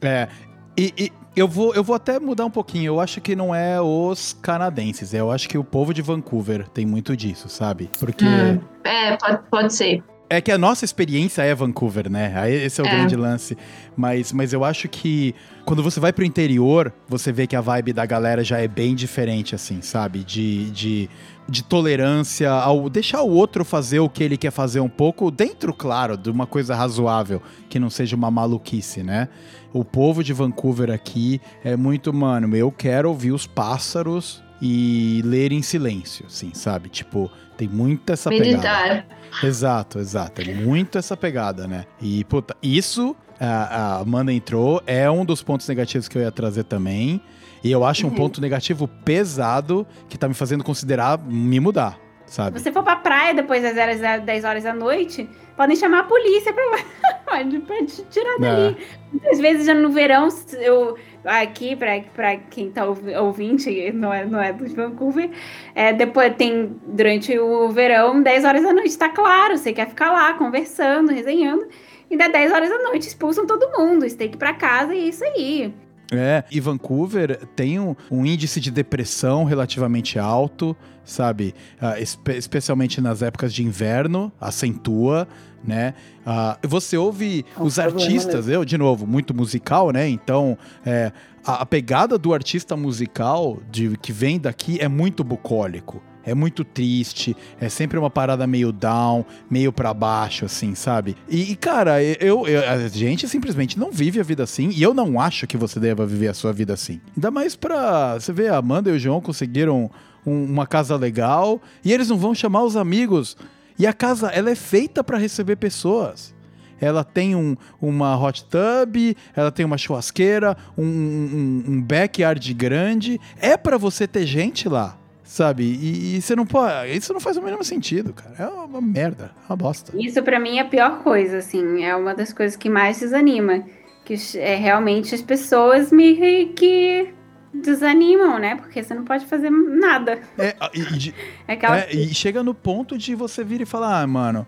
[0.00, 0.28] É.
[0.76, 2.86] E, e eu, vou, eu vou até mudar um pouquinho.
[2.86, 5.12] Eu acho que não é os canadenses.
[5.12, 7.90] Eu acho que o povo de Vancouver tem muito disso, sabe?
[7.98, 8.24] Porque.
[8.24, 8.60] Hum.
[8.84, 10.02] É, pode, pode ser.
[10.30, 12.30] É que a nossa experiência é Vancouver, né?
[12.52, 12.90] Esse é o É.
[12.90, 13.56] grande lance.
[13.96, 15.34] Mas, mas eu acho que
[15.64, 18.94] quando você vai pro interior, você vê que a vibe da galera já é bem
[18.94, 20.22] diferente, assim, sabe?
[20.22, 21.10] De, de,
[21.48, 25.72] de tolerância ao deixar o outro fazer o que ele quer fazer um pouco, dentro,
[25.72, 27.40] claro, de uma coisa razoável,
[27.70, 29.28] que não seja uma maluquice, né?
[29.72, 35.52] O povo de Vancouver aqui é muito, mano, eu quero ouvir os pássaros e ler
[35.52, 36.88] em silêncio, assim, sabe?
[36.88, 38.48] Tipo, tem muita essa pegada.
[38.48, 39.06] Meditar.
[39.42, 40.40] Exato, exato.
[40.42, 41.84] É muito essa pegada, né?
[42.00, 46.64] E, puta, isso, a, Amanda entrou, é um dos pontos negativos que eu ia trazer
[46.64, 47.20] também.
[47.62, 48.16] E eu acho um Uhum.
[48.16, 52.58] ponto negativo pesado que tá me fazendo considerar me mudar, sabe?
[52.58, 56.04] Se você for pra praia depois das 10 10 horas da noite, podem chamar a
[56.04, 56.64] polícia pra,
[57.66, 58.76] pra te tirar dali.
[59.10, 60.28] Muitas vezes já no verão,
[60.60, 60.96] eu
[61.28, 65.30] aqui, pra quem tá ouvi- ouvinte, não é, não é do Vancouver,
[65.74, 70.10] é, depois tem, durante o verão, 10 horas da noite, tá claro, você quer ficar
[70.10, 71.66] lá conversando, resenhando,
[72.10, 74.94] e dá 10 horas da noite expulsam todo mundo, você tem que ir pra casa
[74.94, 75.74] e é isso aí.
[76.10, 80.74] É, e Vancouver tem um, um índice de depressão relativamente alto,
[81.04, 81.54] sabe?
[81.78, 85.28] Ah, espe- especialmente nas épocas de inverno, acentua,
[85.64, 85.94] né?
[86.24, 90.08] Ah, você ouve É um os artistas, eu, de novo, muito musical, né?
[90.08, 91.12] Então, é,
[91.44, 96.02] a, a pegada do artista musical de, que vem daqui é muito bucólico.
[96.24, 101.16] É muito triste, é sempre uma parada meio down, meio pra baixo, assim, sabe?
[101.26, 104.92] E, e, cara, eu, eu- a gente simplesmente não vive a vida assim, e eu
[104.92, 107.00] não acho que você deva viver a sua vida assim.
[107.16, 108.14] Ainda mais pra.
[108.20, 109.90] Você vê, a Amanda e o João conseguiram
[110.26, 113.34] um- uma casa legal, e eles não vão chamar os amigos.
[113.78, 116.34] E a casa, ela é feita pra receber pessoas.
[116.80, 123.20] Ela tem um, uma hot tub, ela tem uma churrasqueira, um, um, um backyard grande.
[123.40, 125.64] É pra você ter gente lá, sabe?
[125.64, 126.96] E, e você não pode.
[126.96, 128.34] Isso não faz o mínimo sentido, cara.
[128.38, 129.92] É uma merda, é uma bosta.
[129.96, 133.64] Isso pra mim é a pior coisa, assim, é uma das coisas que mais desanima,
[134.04, 137.12] que é realmente as pessoas me que
[137.52, 138.56] desanimam, né?
[138.56, 140.20] Porque você não pode fazer nada.
[140.38, 141.14] É, e,
[141.46, 144.46] É aquela é, e chega no ponto de você vir e falar, ah, mano,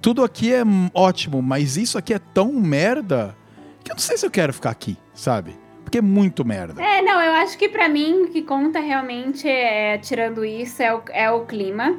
[0.00, 0.62] tudo aqui é
[0.94, 3.36] ótimo, mas isso aqui é tão merda
[3.84, 5.58] que eu não sei se eu quero ficar aqui, sabe?
[5.82, 6.80] Porque é muito merda.
[6.80, 10.94] É, não, eu acho que pra mim o que conta realmente, é, tirando isso, é
[10.94, 11.98] o, é o clima.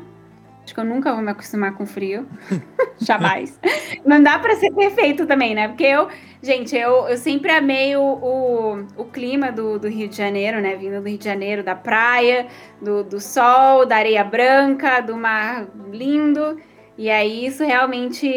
[0.64, 2.26] Acho que eu nunca vou me acostumar com frio.
[3.02, 3.60] Jamais.
[4.06, 5.68] Não dá pra ser perfeito também, né?
[5.68, 6.08] Porque eu,
[6.42, 10.76] gente, eu, eu sempre amei o, o, o clima do, do Rio de Janeiro, né?
[10.76, 12.48] Vindo do Rio de Janeiro, da praia,
[12.82, 16.58] do, do sol, da areia branca, do mar lindo.
[16.98, 18.28] E aí isso realmente.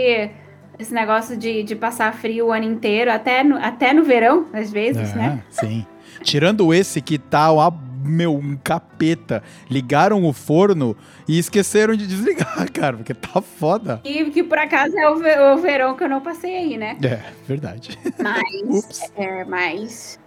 [0.76, 4.72] Esse negócio de, de passar frio o ano inteiro, até no, até no verão, às
[4.72, 5.44] vezes, É, né?
[5.48, 5.86] Sim.
[6.20, 7.72] Tirando esse que tá ó,
[8.05, 9.43] meu, um capeta.
[9.70, 14.01] Ligaram o forno e esqueceram de desligar, cara, porque tá foda.
[14.05, 16.97] E que por acaso é o, ve- o verão que eu não passei aí, né?
[17.02, 17.98] É, verdade.
[18.22, 19.01] Mas.
[19.16, 20.18] É, mas.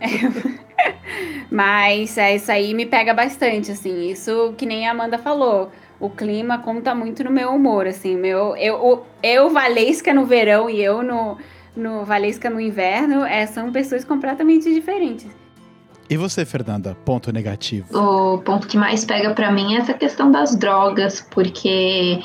[0.00, 0.54] é,
[1.50, 4.08] mas é, isso aí me pega bastante, assim.
[4.10, 5.70] Isso que nem a Amanda falou.
[6.00, 8.16] O clima conta muito no meu humor, assim.
[8.16, 11.38] Meu, eu, eu Valesca no verão e eu no,
[11.76, 15.28] no Valesca no inverno é, são pessoas completamente diferentes.
[16.08, 16.96] E você, Fernanda?
[17.04, 17.86] Ponto negativo.
[17.98, 22.20] O ponto que mais pega pra mim é essa questão das drogas, porque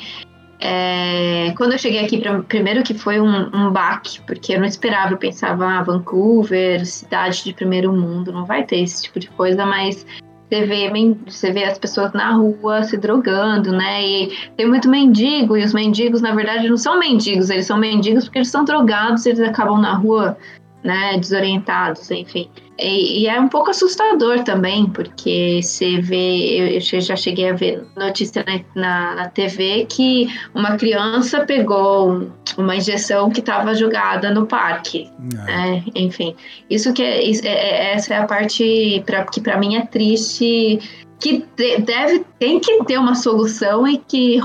[0.60, 4.66] é, quando eu cheguei aqui, pra- primeiro que foi um, um baque, porque eu não
[4.66, 9.28] esperava, eu pensava, ah, Vancouver, cidade de primeiro mundo, não vai ter esse tipo de
[9.28, 10.04] coisa, mas
[10.50, 10.90] você vê,
[11.26, 14.02] você vê as pessoas na rua se drogando, né?
[14.04, 18.24] E tem muito mendigo, e os mendigos, na verdade, não são mendigos, eles são mendigos
[18.24, 20.36] porque eles são drogados, eles acabam na rua,
[20.82, 22.48] né, desorientados, enfim.
[22.78, 27.84] E, e é um pouco assustador também, porque você vê, eu, já cheguei a ver
[27.94, 28.42] notícia
[28.74, 35.10] na, na, TV que uma criança pegou um- uma injeção que estava jogada no parque.
[35.46, 36.34] É, enfim,
[36.70, 39.84] isso que é, isso é- é- essa é a parte pra, que para mim é
[39.84, 40.80] triste,
[41.20, 44.40] que de- deve tem que ter uma solução e que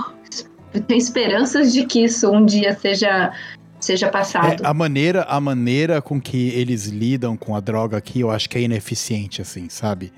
[0.88, 3.32] tem esperanças de que isso um dia seja
[3.86, 4.64] seja É, passado.
[4.66, 8.58] a maneira, a maneira com que eles lidam com a droga aqui, eu acho que
[8.58, 10.12] é ineficiente, assim, sabe?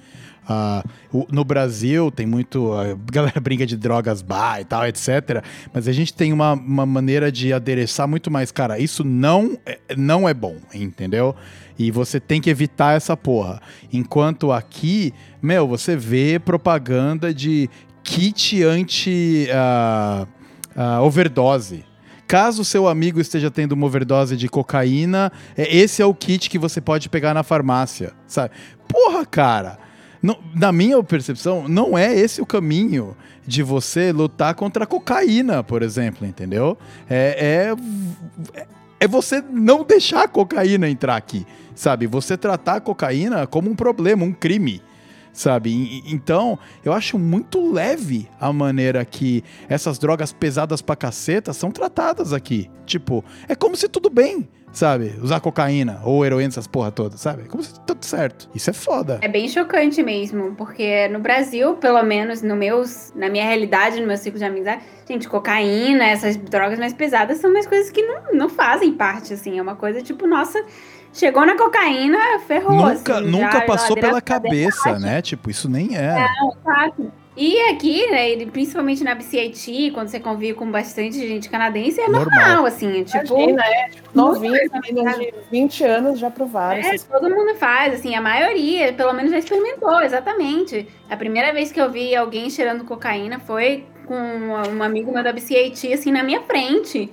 [1.11, 2.72] O- no Brasil tem muito.
[2.73, 5.44] A galera brinca de drogas bar e tal, etc.
[5.73, 8.49] Mas a gente tem uma, uma maneira de adereçar muito mais.
[8.49, 11.35] Cara, isso não, é- não é bom, entendeu?
[11.77, 13.61] E você tem que evitar essa porra.
[13.91, 17.69] Enquanto aqui, meu, você vê propaganda de
[18.02, 20.26] kit anti ah,
[20.76, 21.84] ah, overdose.
[22.28, 26.60] Caso seu amigo esteja tendo uma overdose de cocaína, é- esse é o kit que
[26.60, 28.52] você pode pegar na farmácia, sabe?
[28.88, 29.88] Porra, cara!
[30.22, 35.64] não- na minha percepção, não é esse o caminho de você lutar contra a cocaína,
[35.64, 36.78] por exemplo, entendeu?
[37.10, 37.74] É,
[38.56, 38.66] é,
[38.99, 41.45] é você não deixar a cocaína entrar aqui,
[41.76, 42.08] sabe?
[42.08, 44.82] Você tratar a cocaína como um problema, um crime
[45.38, 46.03] sabe?
[46.07, 52.34] Então, eu acho muito leve a maneira que essas drogas pesadas pra caceta são tratadas
[52.34, 52.69] aqui.
[52.85, 55.14] Tipo, é como se tudo bem, sabe?
[55.22, 57.43] Usar cocaína ou heroína, essas porra todas, sabe?
[57.43, 58.49] É como se tudo certo.
[58.55, 59.19] Isso é foda.
[59.22, 64.07] É bem chocante mesmo, porque no Brasil, pelo menos no meus, na minha realidade, no
[64.07, 68.34] meu ciclo de amizade, gente, cocaína, essas drogas mais pesadas são umas coisas que não,
[68.34, 69.59] não fazem parte, assim.
[69.59, 70.64] É uma coisa tipo, nossa,
[71.18, 72.18] chegou na cocaína,
[72.48, 72.76] ferrou.
[72.76, 75.22] Nunca, assim, nunca já passou pela cabeça, né?
[75.22, 76.26] Tipo, isso nem é.
[76.64, 77.11] Exato.
[77.39, 82.10] E aqui, né, ele- principalmente na BCIT, quando você convive com bastante gente canadense, é
[82.10, 82.65] normal, Normal.
[82.65, 86.77] assim, tipo, Imagina, é, tipo, novinhos, meninas de 20 anos já provaram.
[86.77, 90.88] É, essas todo mundo faz, assim, a maioria, pelo menos já experimentou, exatamente.
[91.07, 95.31] A primeira vez que eu vi alguém cheirando cocaína foi com um amigo meu da
[95.31, 97.11] BCAT, assim, na minha frente.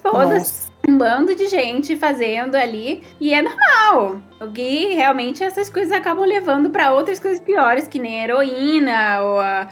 [0.00, 0.65] Foda-se.
[0.88, 4.20] Um bando de gente fazendo ali e é normal.
[4.40, 9.40] O que realmente essas coisas acabam levando para outras coisas piores, que nem heroína ou
[9.40, 9.68] a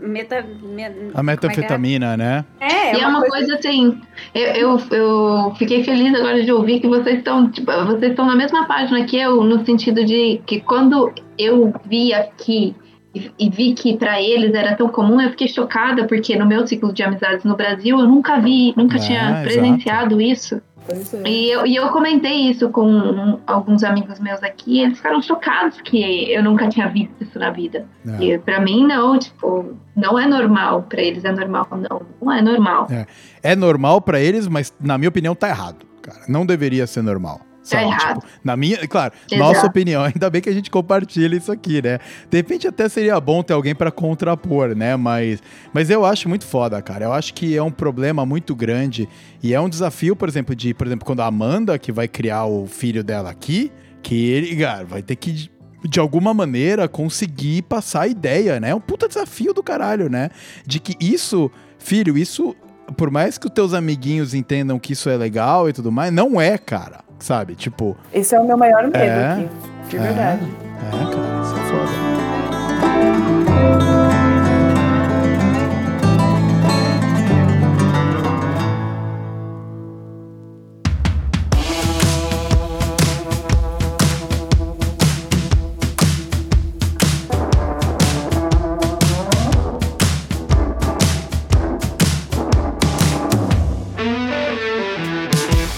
[0.00, 2.16] meta, me, a é metanfetamina, é?
[2.16, 2.44] né?
[2.60, 4.00] É, é e é uma coisa, coisa assim.
[4.34, 8.36] Eu, eu, eu, fiquei feliz agora de ouvir que vocês estão, tipo, vocês estão na
[8.36, 12.74] mesma página que eu, no sentido de que quando eu vi aqui
[13.14, 16.66] e, e vi que para eles era tão comum, eu fiquei chocada, porque no meu
[16.66, 20.20] ciclo de amizades no Brasil eu nunca vi, nunca é, tinha presenciado exato.
[20.20, 20.62] isso.
[20.88, 21.28] É.
[21.28, 26.32] E, eu, e eu comentei isso com alguns amigos meus aqui, eles ficaram chocados que
[26.32, 27.86] eu nunca tinha visto isso na vida.
[28.06, 28.24] É.
[28.24, 30.82] E pra mim, não, tipo, não é normal.
[30.88, 31.68] Pra eles é normal.
[31.70, 32.88] Não, não é normal.
[32.90, 33.06] É,
[33.42, 36.22] é normal para eles, mas na minha opinião tá errado, cara.
[36.28, 37.40] Não deveria ser normal.
[37.62, 37.84] Sabe?
[37.84, 38.20] É errado.
[38.20, 39.36] Tipo, na minha, claro, Exato.
[39.36, 41.98] nossa opinião, ainda bem que a gente compartilha isso aqui, né?
[42.28, 44.96] De repente até seria bom ter alguém para contrapor, né?
[44.96, 45.40] Mas,
[45.72, 47.04] mas eu acho muito foda, cara.
[47.04, 49.08] Eu acho que é um problema muito grande
[49.42, 52.46] e é um desafio, por exemplo, de, por exemplo, quando a Amanda, que vai criar
[52.46, 53.70] o filho dela aqui,
[54.02, 55.50] que ele, cara, vai ter que
[55.84, 58.70] de alguma maneira conseguir passar a ideia, né?
[58.70, 60.30] É um puta desafio do caralho, né?
[60.66, 62.56] De que isso, filho, isso
[62.96, 66.40] por mais que os teus amiguinhos entendam que isso é legal e tudo mais, não
[66.40, 67.54] é, cara sabe?
[67.54, 67.96] Tipo.
[68.12, 69.48] Esse é o meu maior medo é, aqui,
[69.88, 70.44] de é, verdade.
[70.44, 73.41] É, cara, isso é foda.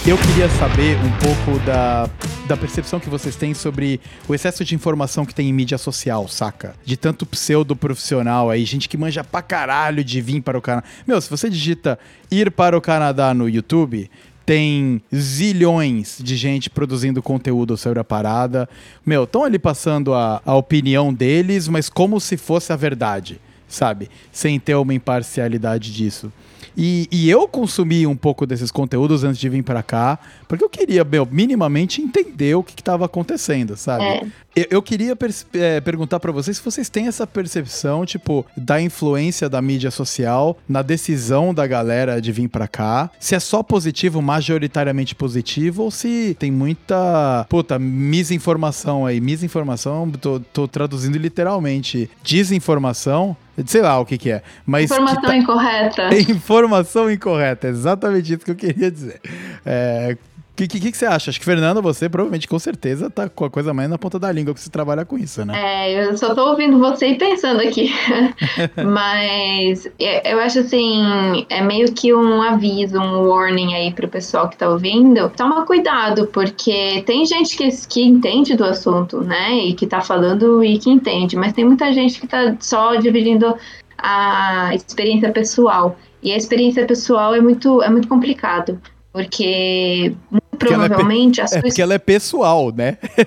[0.07, 2.11] Eu queria saber um pouco da,
[2.47, 3.99] da percepção que vocês têm sobre
[4.29, 6.75] o excesso de informação que tem em mídia social, saca?
[6.85, 10.87] De tanto pseudo profissional aí, gente que manja pra caralho de vir para o Canadá.
[11.07, 11.99] Meu, se você digita
[12.31, 14.11] ir para o Canadá no YouTube,
[14.45, 18.69] tem zilhões de gente produzindo conteúdo sobre a parada.
[19.07, 24.11] Meu, estão ali passando a, a opinião deles, mas como se fosse a verdade, sabe?
[24.31, 26.31] Sem ter uma imparcialidade disso.
[26.77, 30.19] E, e eu consumi um pouco desses conteúdos antes de vir para cá,
[30.49, 34.05] porque eu queria, meu, minimamente entender o que estava acontecendo, sabe?
[34.05, 34.27] É.
[34.57, 35.17] Eu, eu, queria
[35.55, 40.57] é, perguntar para vocês se vocês têm essa percepção, tipo, da influência da mídia social
[40.69, 43.11] na decisão da galera de vir para cá.
[43.19, 49.21] Se é só positivo, majoritariamente positivo, ou se tem muita, puta, misinformação aí.
[49.21, 52.09] Misinformação, tô, tô traduzindo literalmente.
[52.23, 53.37] Desinformação
[53.67, 54.43] Sei lá o que, que é.
[54.67, 55.37] Mas informação tá...
[55.37, 56.09] incorreta.
[56.29, 59.21] Informação incorreta, exatamente isso que eu queria dizer.
[59.65, 60.17] É,
[60.55, 61.31] o que, que, que, você acha?
[61.31, 64.31] Acho que, Fernanda, você provavelmente, com certeza, tá com a coisa mais na ponta da
[64.31, 65.53] língua que você trabalha com isso, né?
[65.57, 67.93] É, eu só tô ouvindo você e pensando aqui.
[68.87, 74.49] Mas é, eu acho assim, é meio que um aviso, um warning aí pro pessoal
[74.49, 75.29] que tá ouvindo.
[75.31, 79.57] Toma cuidado, porque tem gente que, que entende do assunto, né?
[79.57, 83.57] E que tá falando e que entende, mas tem muita gente que tá só dividindo
[83.99, 85.97] a experiência pessoal.
[86.23, 88.81] E a experiência pessoal é muito, é muito complicado.
[89.15, 90.13] Porque
[90.55, 91.59] provavelmente é, a sua...
[91.59, 92.99] é porque ela é pessoal, né?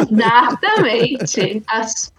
[0.00, 1.62] Exatamente.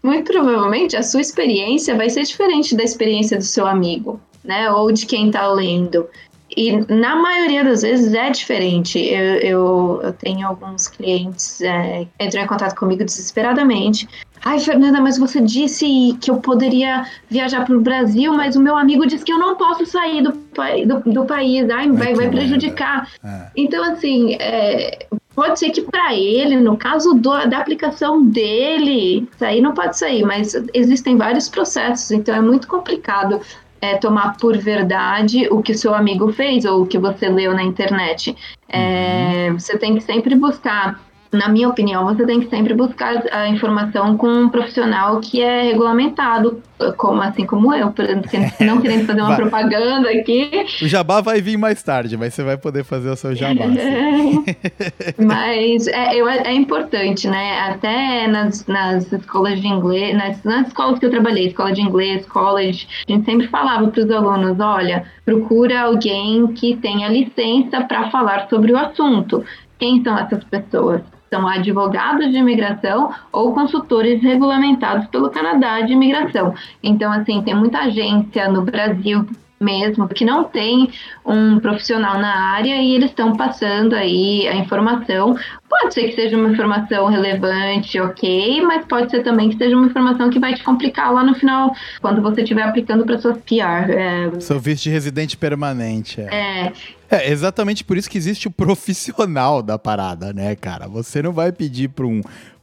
[0.04, 4.72] muito provavelmente a sua experiência vai ser diferente da experiência do seu amigo, né?
[4.72, 6.08] Ou de quem tá lendo.
[6.56, 9.00] E na maioria das vezes é diferente.
[9.00, 14.08] Eu, eu, eu tenho alguns clientes é, que entram em contato comigo desesperadamente.
[14.44, 18.76] Ai, Fernanda, mas você disse que eu poderia viajar para o Brasil, mas o meu
[18.78, 21.70] amigo disse que eu não posso sair do, do, do país.
[21.70, 23.10] Ai, vai, vai prejudicar.
[23.24, 23.48] É.
[23.56, 29.62] Então, assim, é, pode ser que para ele, no caso do, da aplicação dele, sair
[29.62, 33.40] não pode sair, mas existem vários processos, então é muito complicado
[33.82, 37.54] é, tomar por verdade o que o seu amigo fez ou o que você leu
[37.54, 38.36] na internet.
[38.68, 39.60] É, uhum.
[39.60, 41.00] Você tem que sempre buscar
[41.32, 45.62] na minha opinião, você tem que sempre buscar a informação com um profissional que é
[45.62, 46.62] regulamentado,
[46.98, 48.30] como assim como eu, por exemplo,
[48.62, 50.50] não querendo fazer uma propaganda aqui.
[50.82, 53.66] O jabá vai vir mais tarde, mas você vai poder fazer o seu jabá.
[55.18, 57.60] mas é, eu, é importante, né?
[57.60, 62.26] Até nas, nas escolas de inglês, nas, nas escolas que eu trabalhei, escola de inglês,
[62.26, 68.10] college, a gente sempre falava para os alunos, olha, procura alguém que tenha licença para
[68.10, 69.46] falar sobre o assunto.
[69.78, 71.02] Quem são essas pessoas?
[71.30, 76.54] São advogados de imigração ou consultores regulamentados pelo Canadá de imigração.
[76.82, 79.26] Então, assim, tem muita agência no Brasil
[79.60, 80.90] mesmo, que não tem
[81.26, 85.38] um profissional na área e eles estão passando aí a informação.
[85.70, 89.86] Pode ser que seja uma informação relevante, ok, mas pode ser também que seja uma
[89.86, 93.92] informação que vai te complicar lá no final, quando você estiver aplicando para sua PR.
[93.92, 94.40] É...
[94.40, 96.22] Seu visto de residente permanente.
[96.22, 96.68] É.
[96.68, 96.74] é.
[97.12, 100.88] É exatamente por isso que existe o profissional da parada, né, cara?
[100.88, 102.22] Você não vai pedir para um,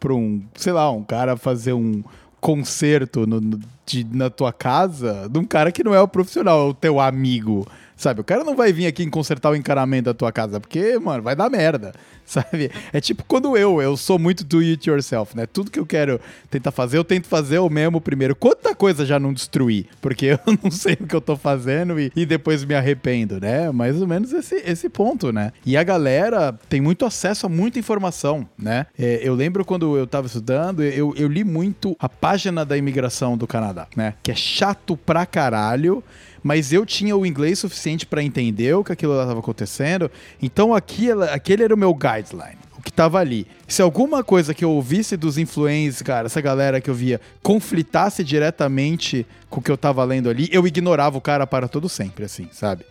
[0.09, 2.03] um, sei lá, um cara fazer um
[2.41, 6.69] concerto no, no, de, na tua casa de um cara que não é o profissional,
[6.69, 7.67] é o teu amigo.
[7.97, 8.21] Sabe?
[8.21, 11.35] O cara não vai vir aqui consertar o encanamento da tua casa, porque, mano, vai
[11.35, 11.95] dar merda.
[12.27, 12.71] Sabe?
[12.93, 15.47] É tipo quando eu, eu sou muito do it yourself, né?
[15.47, 16.21] Tudo que eu quero
[16.51, 18.35] tentar fazer, eu tento fazer o mesmo primeiro.
[18.35, 22.13] Quanta coisa já não destruí, porque eu não sei o que eu tô fazendo e,
[22.17, 23.71] e depois me arrependo, né?
[23.71, 25.53] Mais ou menos esse, esse ponto, né?
[25.65, 28.87] E a galera tem muito acesso a muita informação, né?
[28.99, 33.39] É, eu lembro quando eu tava estudando, eu, eu li muito a página da imigração
[33.39, 34.15] do Canadá, né?
[34.23, 36.03] Que é chato pra caralho
[36.47, 40.09] mas eu tinha o inglês suficiente para entender o que aquilo estava acontecendo.
[40.41, 43.49] Então aquilo, aquele era o meu guideline o que estava ali.
[43.67, 48.23] Se alguma coisa que eu ouvisse dos influencers, cara, essa galera que eu via, conflitasse
[48.23, 52.25] diretamente com o que eu estava lendo ali, eu ignorava o cara para todo sempre,
[52.25, 52.85] assim, sabe?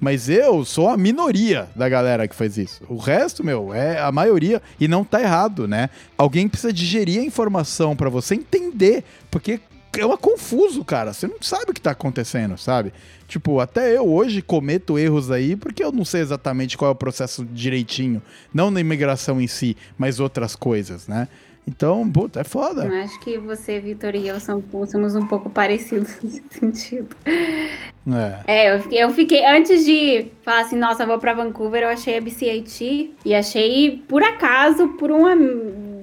[0.00, 2.82] Mas eu sou a minoria da galera que faz isso.
[2.88, 5.90] O resto, meu, é a maioria e não tá errado, né?
[6.16, 9.60] Alguém precisa digerir a informação para você entender, porque
[10.00, 11.12] é uma confuso, cara.
[11.12, 12.92] Você não sabe o que tá acontecendo, sabe?
[13.26, 16.96] Tipo, até eu hoje cometo erros aí porque eu não sei exatamente qual é o
[16.96, 18.22] processo direitinho.
[18.52, 21.28] Não na imigração em si, mas outras coisas, né?
[21.66, 22.84] Então, puta, é foda.
[22.84, 27.16] Eu acho que você, Vitor e eu somos um pouco parecidos nesse sentido.
[27.26, 31.88] É, é eu, fiquei, eu fiquei, antes de falar assim, nossa, vou pra Vancouver, eu
[31.88, 35.24] achei a BCIT e achei, por acaso, por um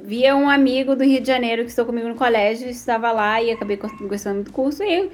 [0.04, 3.52] via um amigo do Rio de Janeiro que estou comigo no colégio, estava lá e
[3.52, 5.10] acabei gostando do curso e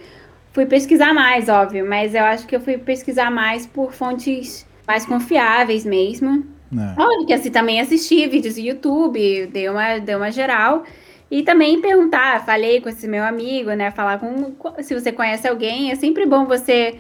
[0.54, 5.06] fui pesquisar mais, óbvio, mas eu acho que eu fui pesquisar mais por fontes mais
[5.06, 6.46] confiáveis mesmo.
[6.74, 7.02] É.
[7.02, 10.84] Óbvio que assim, também assisti vídeos do YouTube, dei uma, dei uma geral.
[11.30, 13.92] E também perguntar, falei com esse meu amigo, né?
[13.92, 14.56] Falar com.
[14.82, 16.96] Se você conhece alguém, é sempre bom você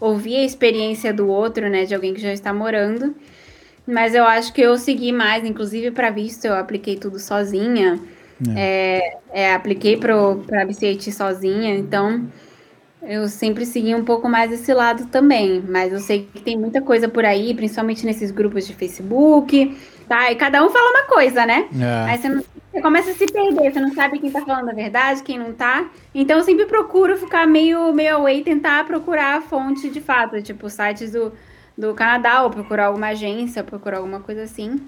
[0.00, 1.84] ouvir a experiência do outro, né?
[1.84, 3.14] De alguém que já está morando.
[3.86, 7.98] Mas eu acho que eu segui mais, inclusive para visto, eu apliquei tudo sozinha.
[8.56, 9.18] É.
[9.32, 12.26] É, é, apliquei para a BCAT sozinha, então
[13.02, 15.62] eu sempre segui um pouco mais esse lado também.
[15.66, 19.76] Mas eu sei que tem muita coisa por aí, principalmente nesses grupos de Facebook,
[20.08, 20.30] tá?
[20.30, 21.68] E cada um fala uma coisa, né?
[21.80, 22.10] É.
[22.10, 24.72] Aí você, não, você começa a se perder, você não sabe quem tá falando a
[24.72, 25.90] verdade, quem não tá.
[26.14, 30.40] Então eu sempre procuro ficar meio, meio away e tentar procurar a fonte de fato,
[30.40, 31.32] tipo sites do
[31.76, 34.80] do Canadá, ou procurar alguma agência, procurar alguma coisa assim.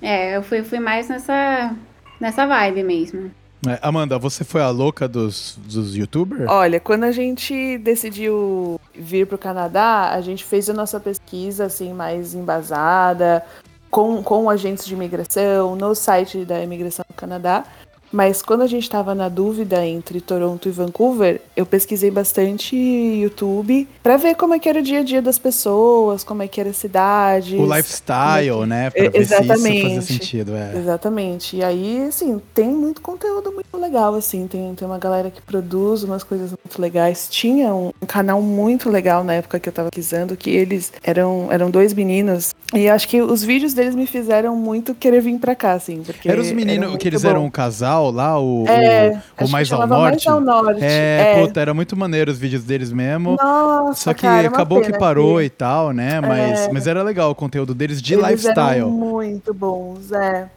[0.00, 1.74] É, eu fui, fui mais nessa,
[2.20, 3.30] nessa vibe mesmo.
[3.66, 6.48] É, Amanda, você foi a louca dos, dos youtubers?
[6.48, 11.66] Olha, quando a gente decidiu vir para o Canadá, a gente fez a nossa pesquisa
[11.66, 13.44] assim mais embasada,
[13.90, 17.64] com, com agentes de imigração, no site da imigração do Canadá.
[18.12, 23.86] Mas quando a gente estava na dúvida entre Toronto e Vancouver, eu pesquisei bastante YouTube
[24.02, 26.60] para ver como é que era o dia a dia das pessoas, como é que
[26.60, 27.56] era a cidade.
[27.56, 28.66] O lifestyle, que...
[28.66, 28.90] né?
[28.90, 29.22] Pra Exatamente.
[29.22, 30.56] ver se isso fazia sentido.
[30.56, 30.76] É.
[30.76, 31.56] Exatamente.
[31.56, 34.46] E aí, assim, tem muito conteúdo muito legal, assim.
[34.48, 37.28] Tem, tem uma galera que produz umas coisas muito legais.
[37.30, 41.48] Tinha um, um canal muito legal na época que eu tava pesquisando, que eles eram,
[41.50, 42.54] eram dois meninos.
[42.74, 46.02] E acho que os vídeos deles me fizeram muito querer vir pra cá, assim.
[46.02, 47.28] Porque eram os meninos que eles bom.
[47.28, 50.26] eram um casal lá, o, é, o, o mais, ao norte.
[50.26, 50.82] mais ao Norte.
[50.82, 53.36] É, é, puta, era muito maneiro os vídeos deles mesmo.
[53.38, 55.44] Nossa, Só que cara, acabou que parou que...
[55.44, 56.20] e tal, né?
[56.20, 56.72] Mas, é.
[56.72, 58.78] mas era legal o conteúdo deles de Eles lifestyle.
[58.78, 60.48] Eram muito bons, é.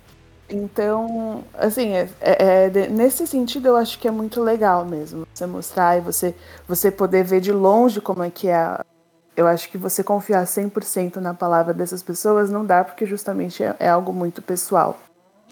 [0.49, 5.45] Então, assim, é, é, é, nesse sentido eu acho que é muito legal mesmo você
[5.45, 6.35] mostrar e você,
[6.67, 8.79] você poder ver de longe como é que é.
[9.35, 13.75] Eu acho que você confiar 100% na palavra dessas pessoas não dá, porque justamente é,
[13.79, 14.99] é algo muito pessoal.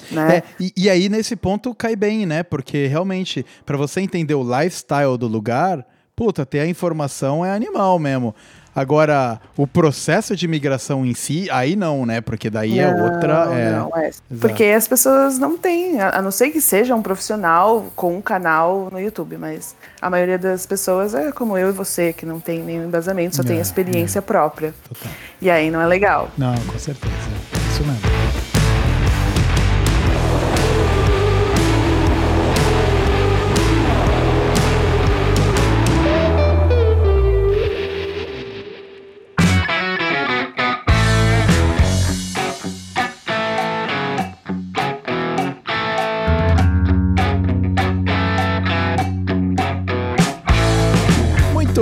[0.10, 0.38] Né?
[0.38, 2.44] É, e, e, aí, nesse ponto, cai bem, né?
[2.44, 8.00] Porque realmente, para você entender o lifestyle do lugar, puta, ter a informação é animal
[8.00, 8.36] mesmo.
[8.74, 12.22] Agora, o processo de migração em si, aí não, né?
[12.22, 13.34] Porque daí é não, é outra.
[13.54, 13.72] É...
[13.72, 14.12] Não, é.
[14.40, 18.88] Porque as pessoas não têm, a não ser que seja um profissional com um canal
[18.90, 22.64] no YouTube, mas a maioria das pessoas é como eu e você, que não tem
[22.64, 24.22] nenhum embasamento, só é, tem experiência é.
[24.22, 24.74] própria.
[24.88, 25.12] Total.
[25.42, 26.30] E aí não é legal.
[26.38, 27.14] Não, com certeza.
[27.72, 28.11] Isso mesmo.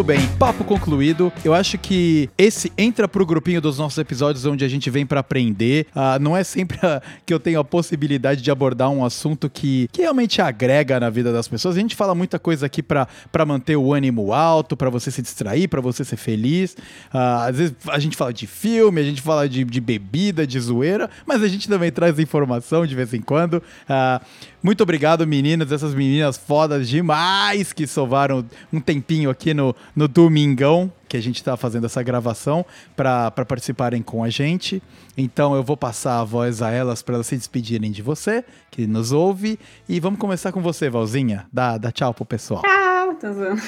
[0.10, 1.34] Bem, papo concluído.
[1.44, 5.20] Eu acho que esse entra pro grupinho dos nossos episódios onde a gente vem para
[5.20, 5.86] aprender.
[5.94, 9.90] Uh, não é sempre a, que eu tenho a possibilidade de abordar um assunto que,
[9.92, 11.76] que realmente agrega na vida das pessoas.
[11.76, 13.06] A gente fala muita coisa aqui para
[13.46, 16.72] manter o ânimo alto, para você se distrair, para você ser feliz.
[17.14, 20.58] Uh, às vezes a gente fala de filme, a gente fala de, de bebida, de
[20.58, 23.56] zoeira, mas a gente também traz informação de vez em quando.
[23.56, 24.24] Uh,
[24.62, 30.92] muito obrigado, meninas, essas meninas fodas demais que sovaram um tempinho aqui no, no domingão
[31.08, 32.64] que a gente está fazendo essa gravação
[32.96, 34.82] para participarem com a gente.
[35.18, 38.86] Então eu vou passar a voz a elas para elas se despedirem de você, que
[38.86, 39.60] nos ouve.
[39.88, 41.48] E vamos começar com você, Valzinha.
[41.52, 42.62] Dá, dá tchau pro pessoal.
[42.62, 43.62] Tchau, tô zoando.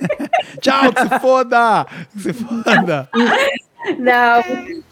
[0.62, 1.86] tchau, que se foda!
[2.12, 3.08] Que se foda!
[3.98, 4.42] Não,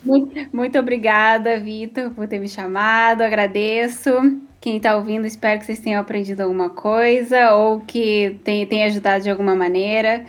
[0.05, 3.22] muito, muito obrigada, Vitor, por ter me chamado.
[3.22, 4.12] Agradeço.
[4.60, 9.24] Quem está ouvindo, espero que vocês tenham aprendido alguma coisa ou que tenha, tenha ajudado
[9.24, 10.24] de alguma maneira.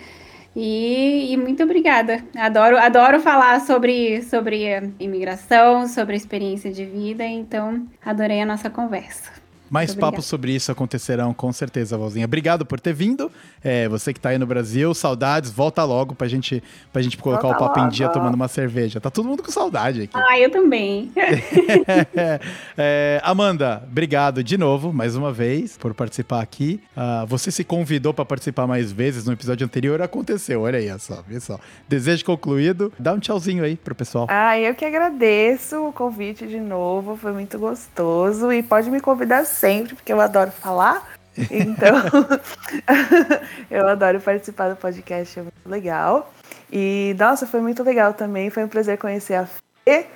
[0.55, 2.23] E, e, muito obrigada.
[2.35, 9.34] Adoro, adoro falar sobre, sobre imigração, sobre experiência de vida, então adorei a nossa conversa.
[9.75, 12.25] Mais papos sobre isso acontecerão com certeza, Valzinha.
[12.25, 13.29] Obrigado por ter vindo.
[13.63, 17.41] É, você que está aí no Brasil, saudades, volta logo pra gente, pra gente colocar
[17.43, 17.91] volta o papo logo.
[17.91, 19.01] em dia tomando uma cerveja.
[19.01, 20.13] Tá todo mundo com saudade aqui.
[20.15, 21.11] Ah, eu também.
[22.77, 26.81] é, Amanda, obrigado de novo, mais uma vez, por participar aqui.
[26.95, 30.61] Uh, você se convidou para participar mais vezes no episódio anterior, aconteceu.
[30.61, 31.59] Olha aí, só, olha só.
[31.87, 32.93] Desejo concluído.
[32.97, 34.27] Dá um tchauzinho aí pro pessoal.
[34.29, 38.51] Ah, eu que agradeço o convite de novo, foi muito gostoso.
[38.51, 39.64] E pode me convidar sempre,
[39.95, 41.15] porque eu adoro falar.
[41.51, 41.95] Então,
[43.69, 46.31] eu adoro participar do podcast, é muito legal.
[46.71, 48.49] E, nossa, foi muito legal também.
[48.49, 50.07] Foi um prazer conhecer a Fê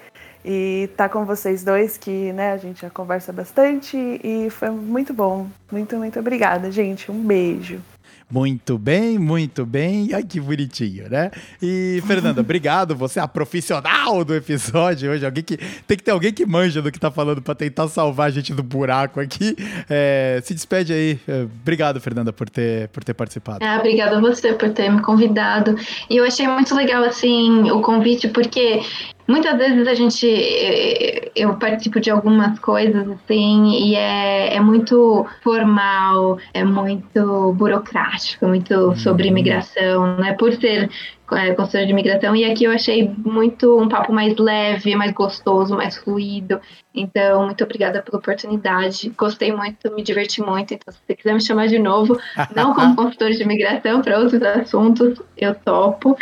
[0.43, 3.97] e estar tá com vocês dois, que né, a gente já conversa bastante.
[4.23, 5.47] E foi muito bom.
[5.71, 7.11] Muito, muito obrigada, gente.
[7.11, 7.81] Um beijo.
[8.31, 10.10] Muito bem, muito bem.
[10.14, 11.31] Ai, que bonitinho, né?
[11.60, 12.95] E, Fernanda, obrigado.
[12.95, 15.26] Você é a profissional do episódio hoje.
[15.26, 18.27] Alguém que, tem que ter alguém que manja do que tá falando para tentar salvar
[18.27, 19.56] a gente do buraco aqui.
[19.89, 21.19] É, se despede aí.
[21.27, 23.65] É, obrigado, Fernanda, por ter, por ter participado.
[23.65, 25.76] Ah, obrigada a você por ter me convidado.
[26.07, 28.81] E eu achei muito legal, assim, o convite, porque
[29.30, 30.26] muitas vezes a gente
[31.35, 38.95] eu participo de algumas coisas assim e é, é muito formal, é muito burocrático, muito
[38.97, 39.30] sobre uhum.
[39.30, 40.34] imigração, né?
[40.34, 40.89] Por ser
[41.31, 45.77] é, consultora de imigração e aqui eu achei muito um papo mais leve, mais gostoso,
[45.77, 46.60] mais fluido.
[46.93, 49.14] Então, muito obrigada pela oportunidade.
[49.15, 50.73] Gostei muito, me diverti muito.
[50.73, 52.19] Então, se você quiser me chamar de novo,
[52.56, 56.18] não como consultora de imigração, para outros assuntos, eu topo.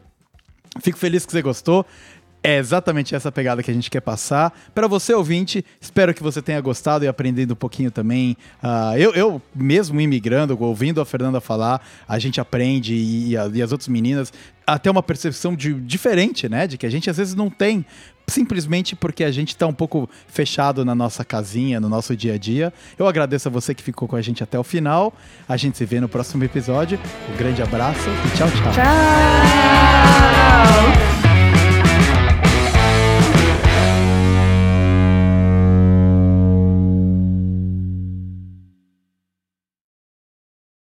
[0.82, 1.86] Fico feliz que você gostou.
[2.44, 4.54] É exatamente essa pegada que a gente quer passar.
[4.76, 8.36] Para você, ouvinte, espero que você tenha gostado e aprendido um pouquinho também.
[8.62, 13.62] Uh, eu, eu, mesmo imigrando, ouvindo a Fernanda falar, a gente aprende e, a, e
[13.62, 14.34] as outras meninas
[14.68, 16.68] até uma percepção de, diferente, né?
[16.68, 17.86] De que a gente às vezes não tem
[18.28, 22.38] simplesmente porque a gente está um pouco fechado na nossa casinha, no nosso dia a
[22.38, 22.74] dia.
[23.00, 25.14] Eu agradeço a você que ficou com a gente até o final.
[25.48, 27.00] A gente se vê no próximo episódio.
[27.34, 28.74] Um grande abraço e tchau, tchau.
[31.14, 31.23] Tchau!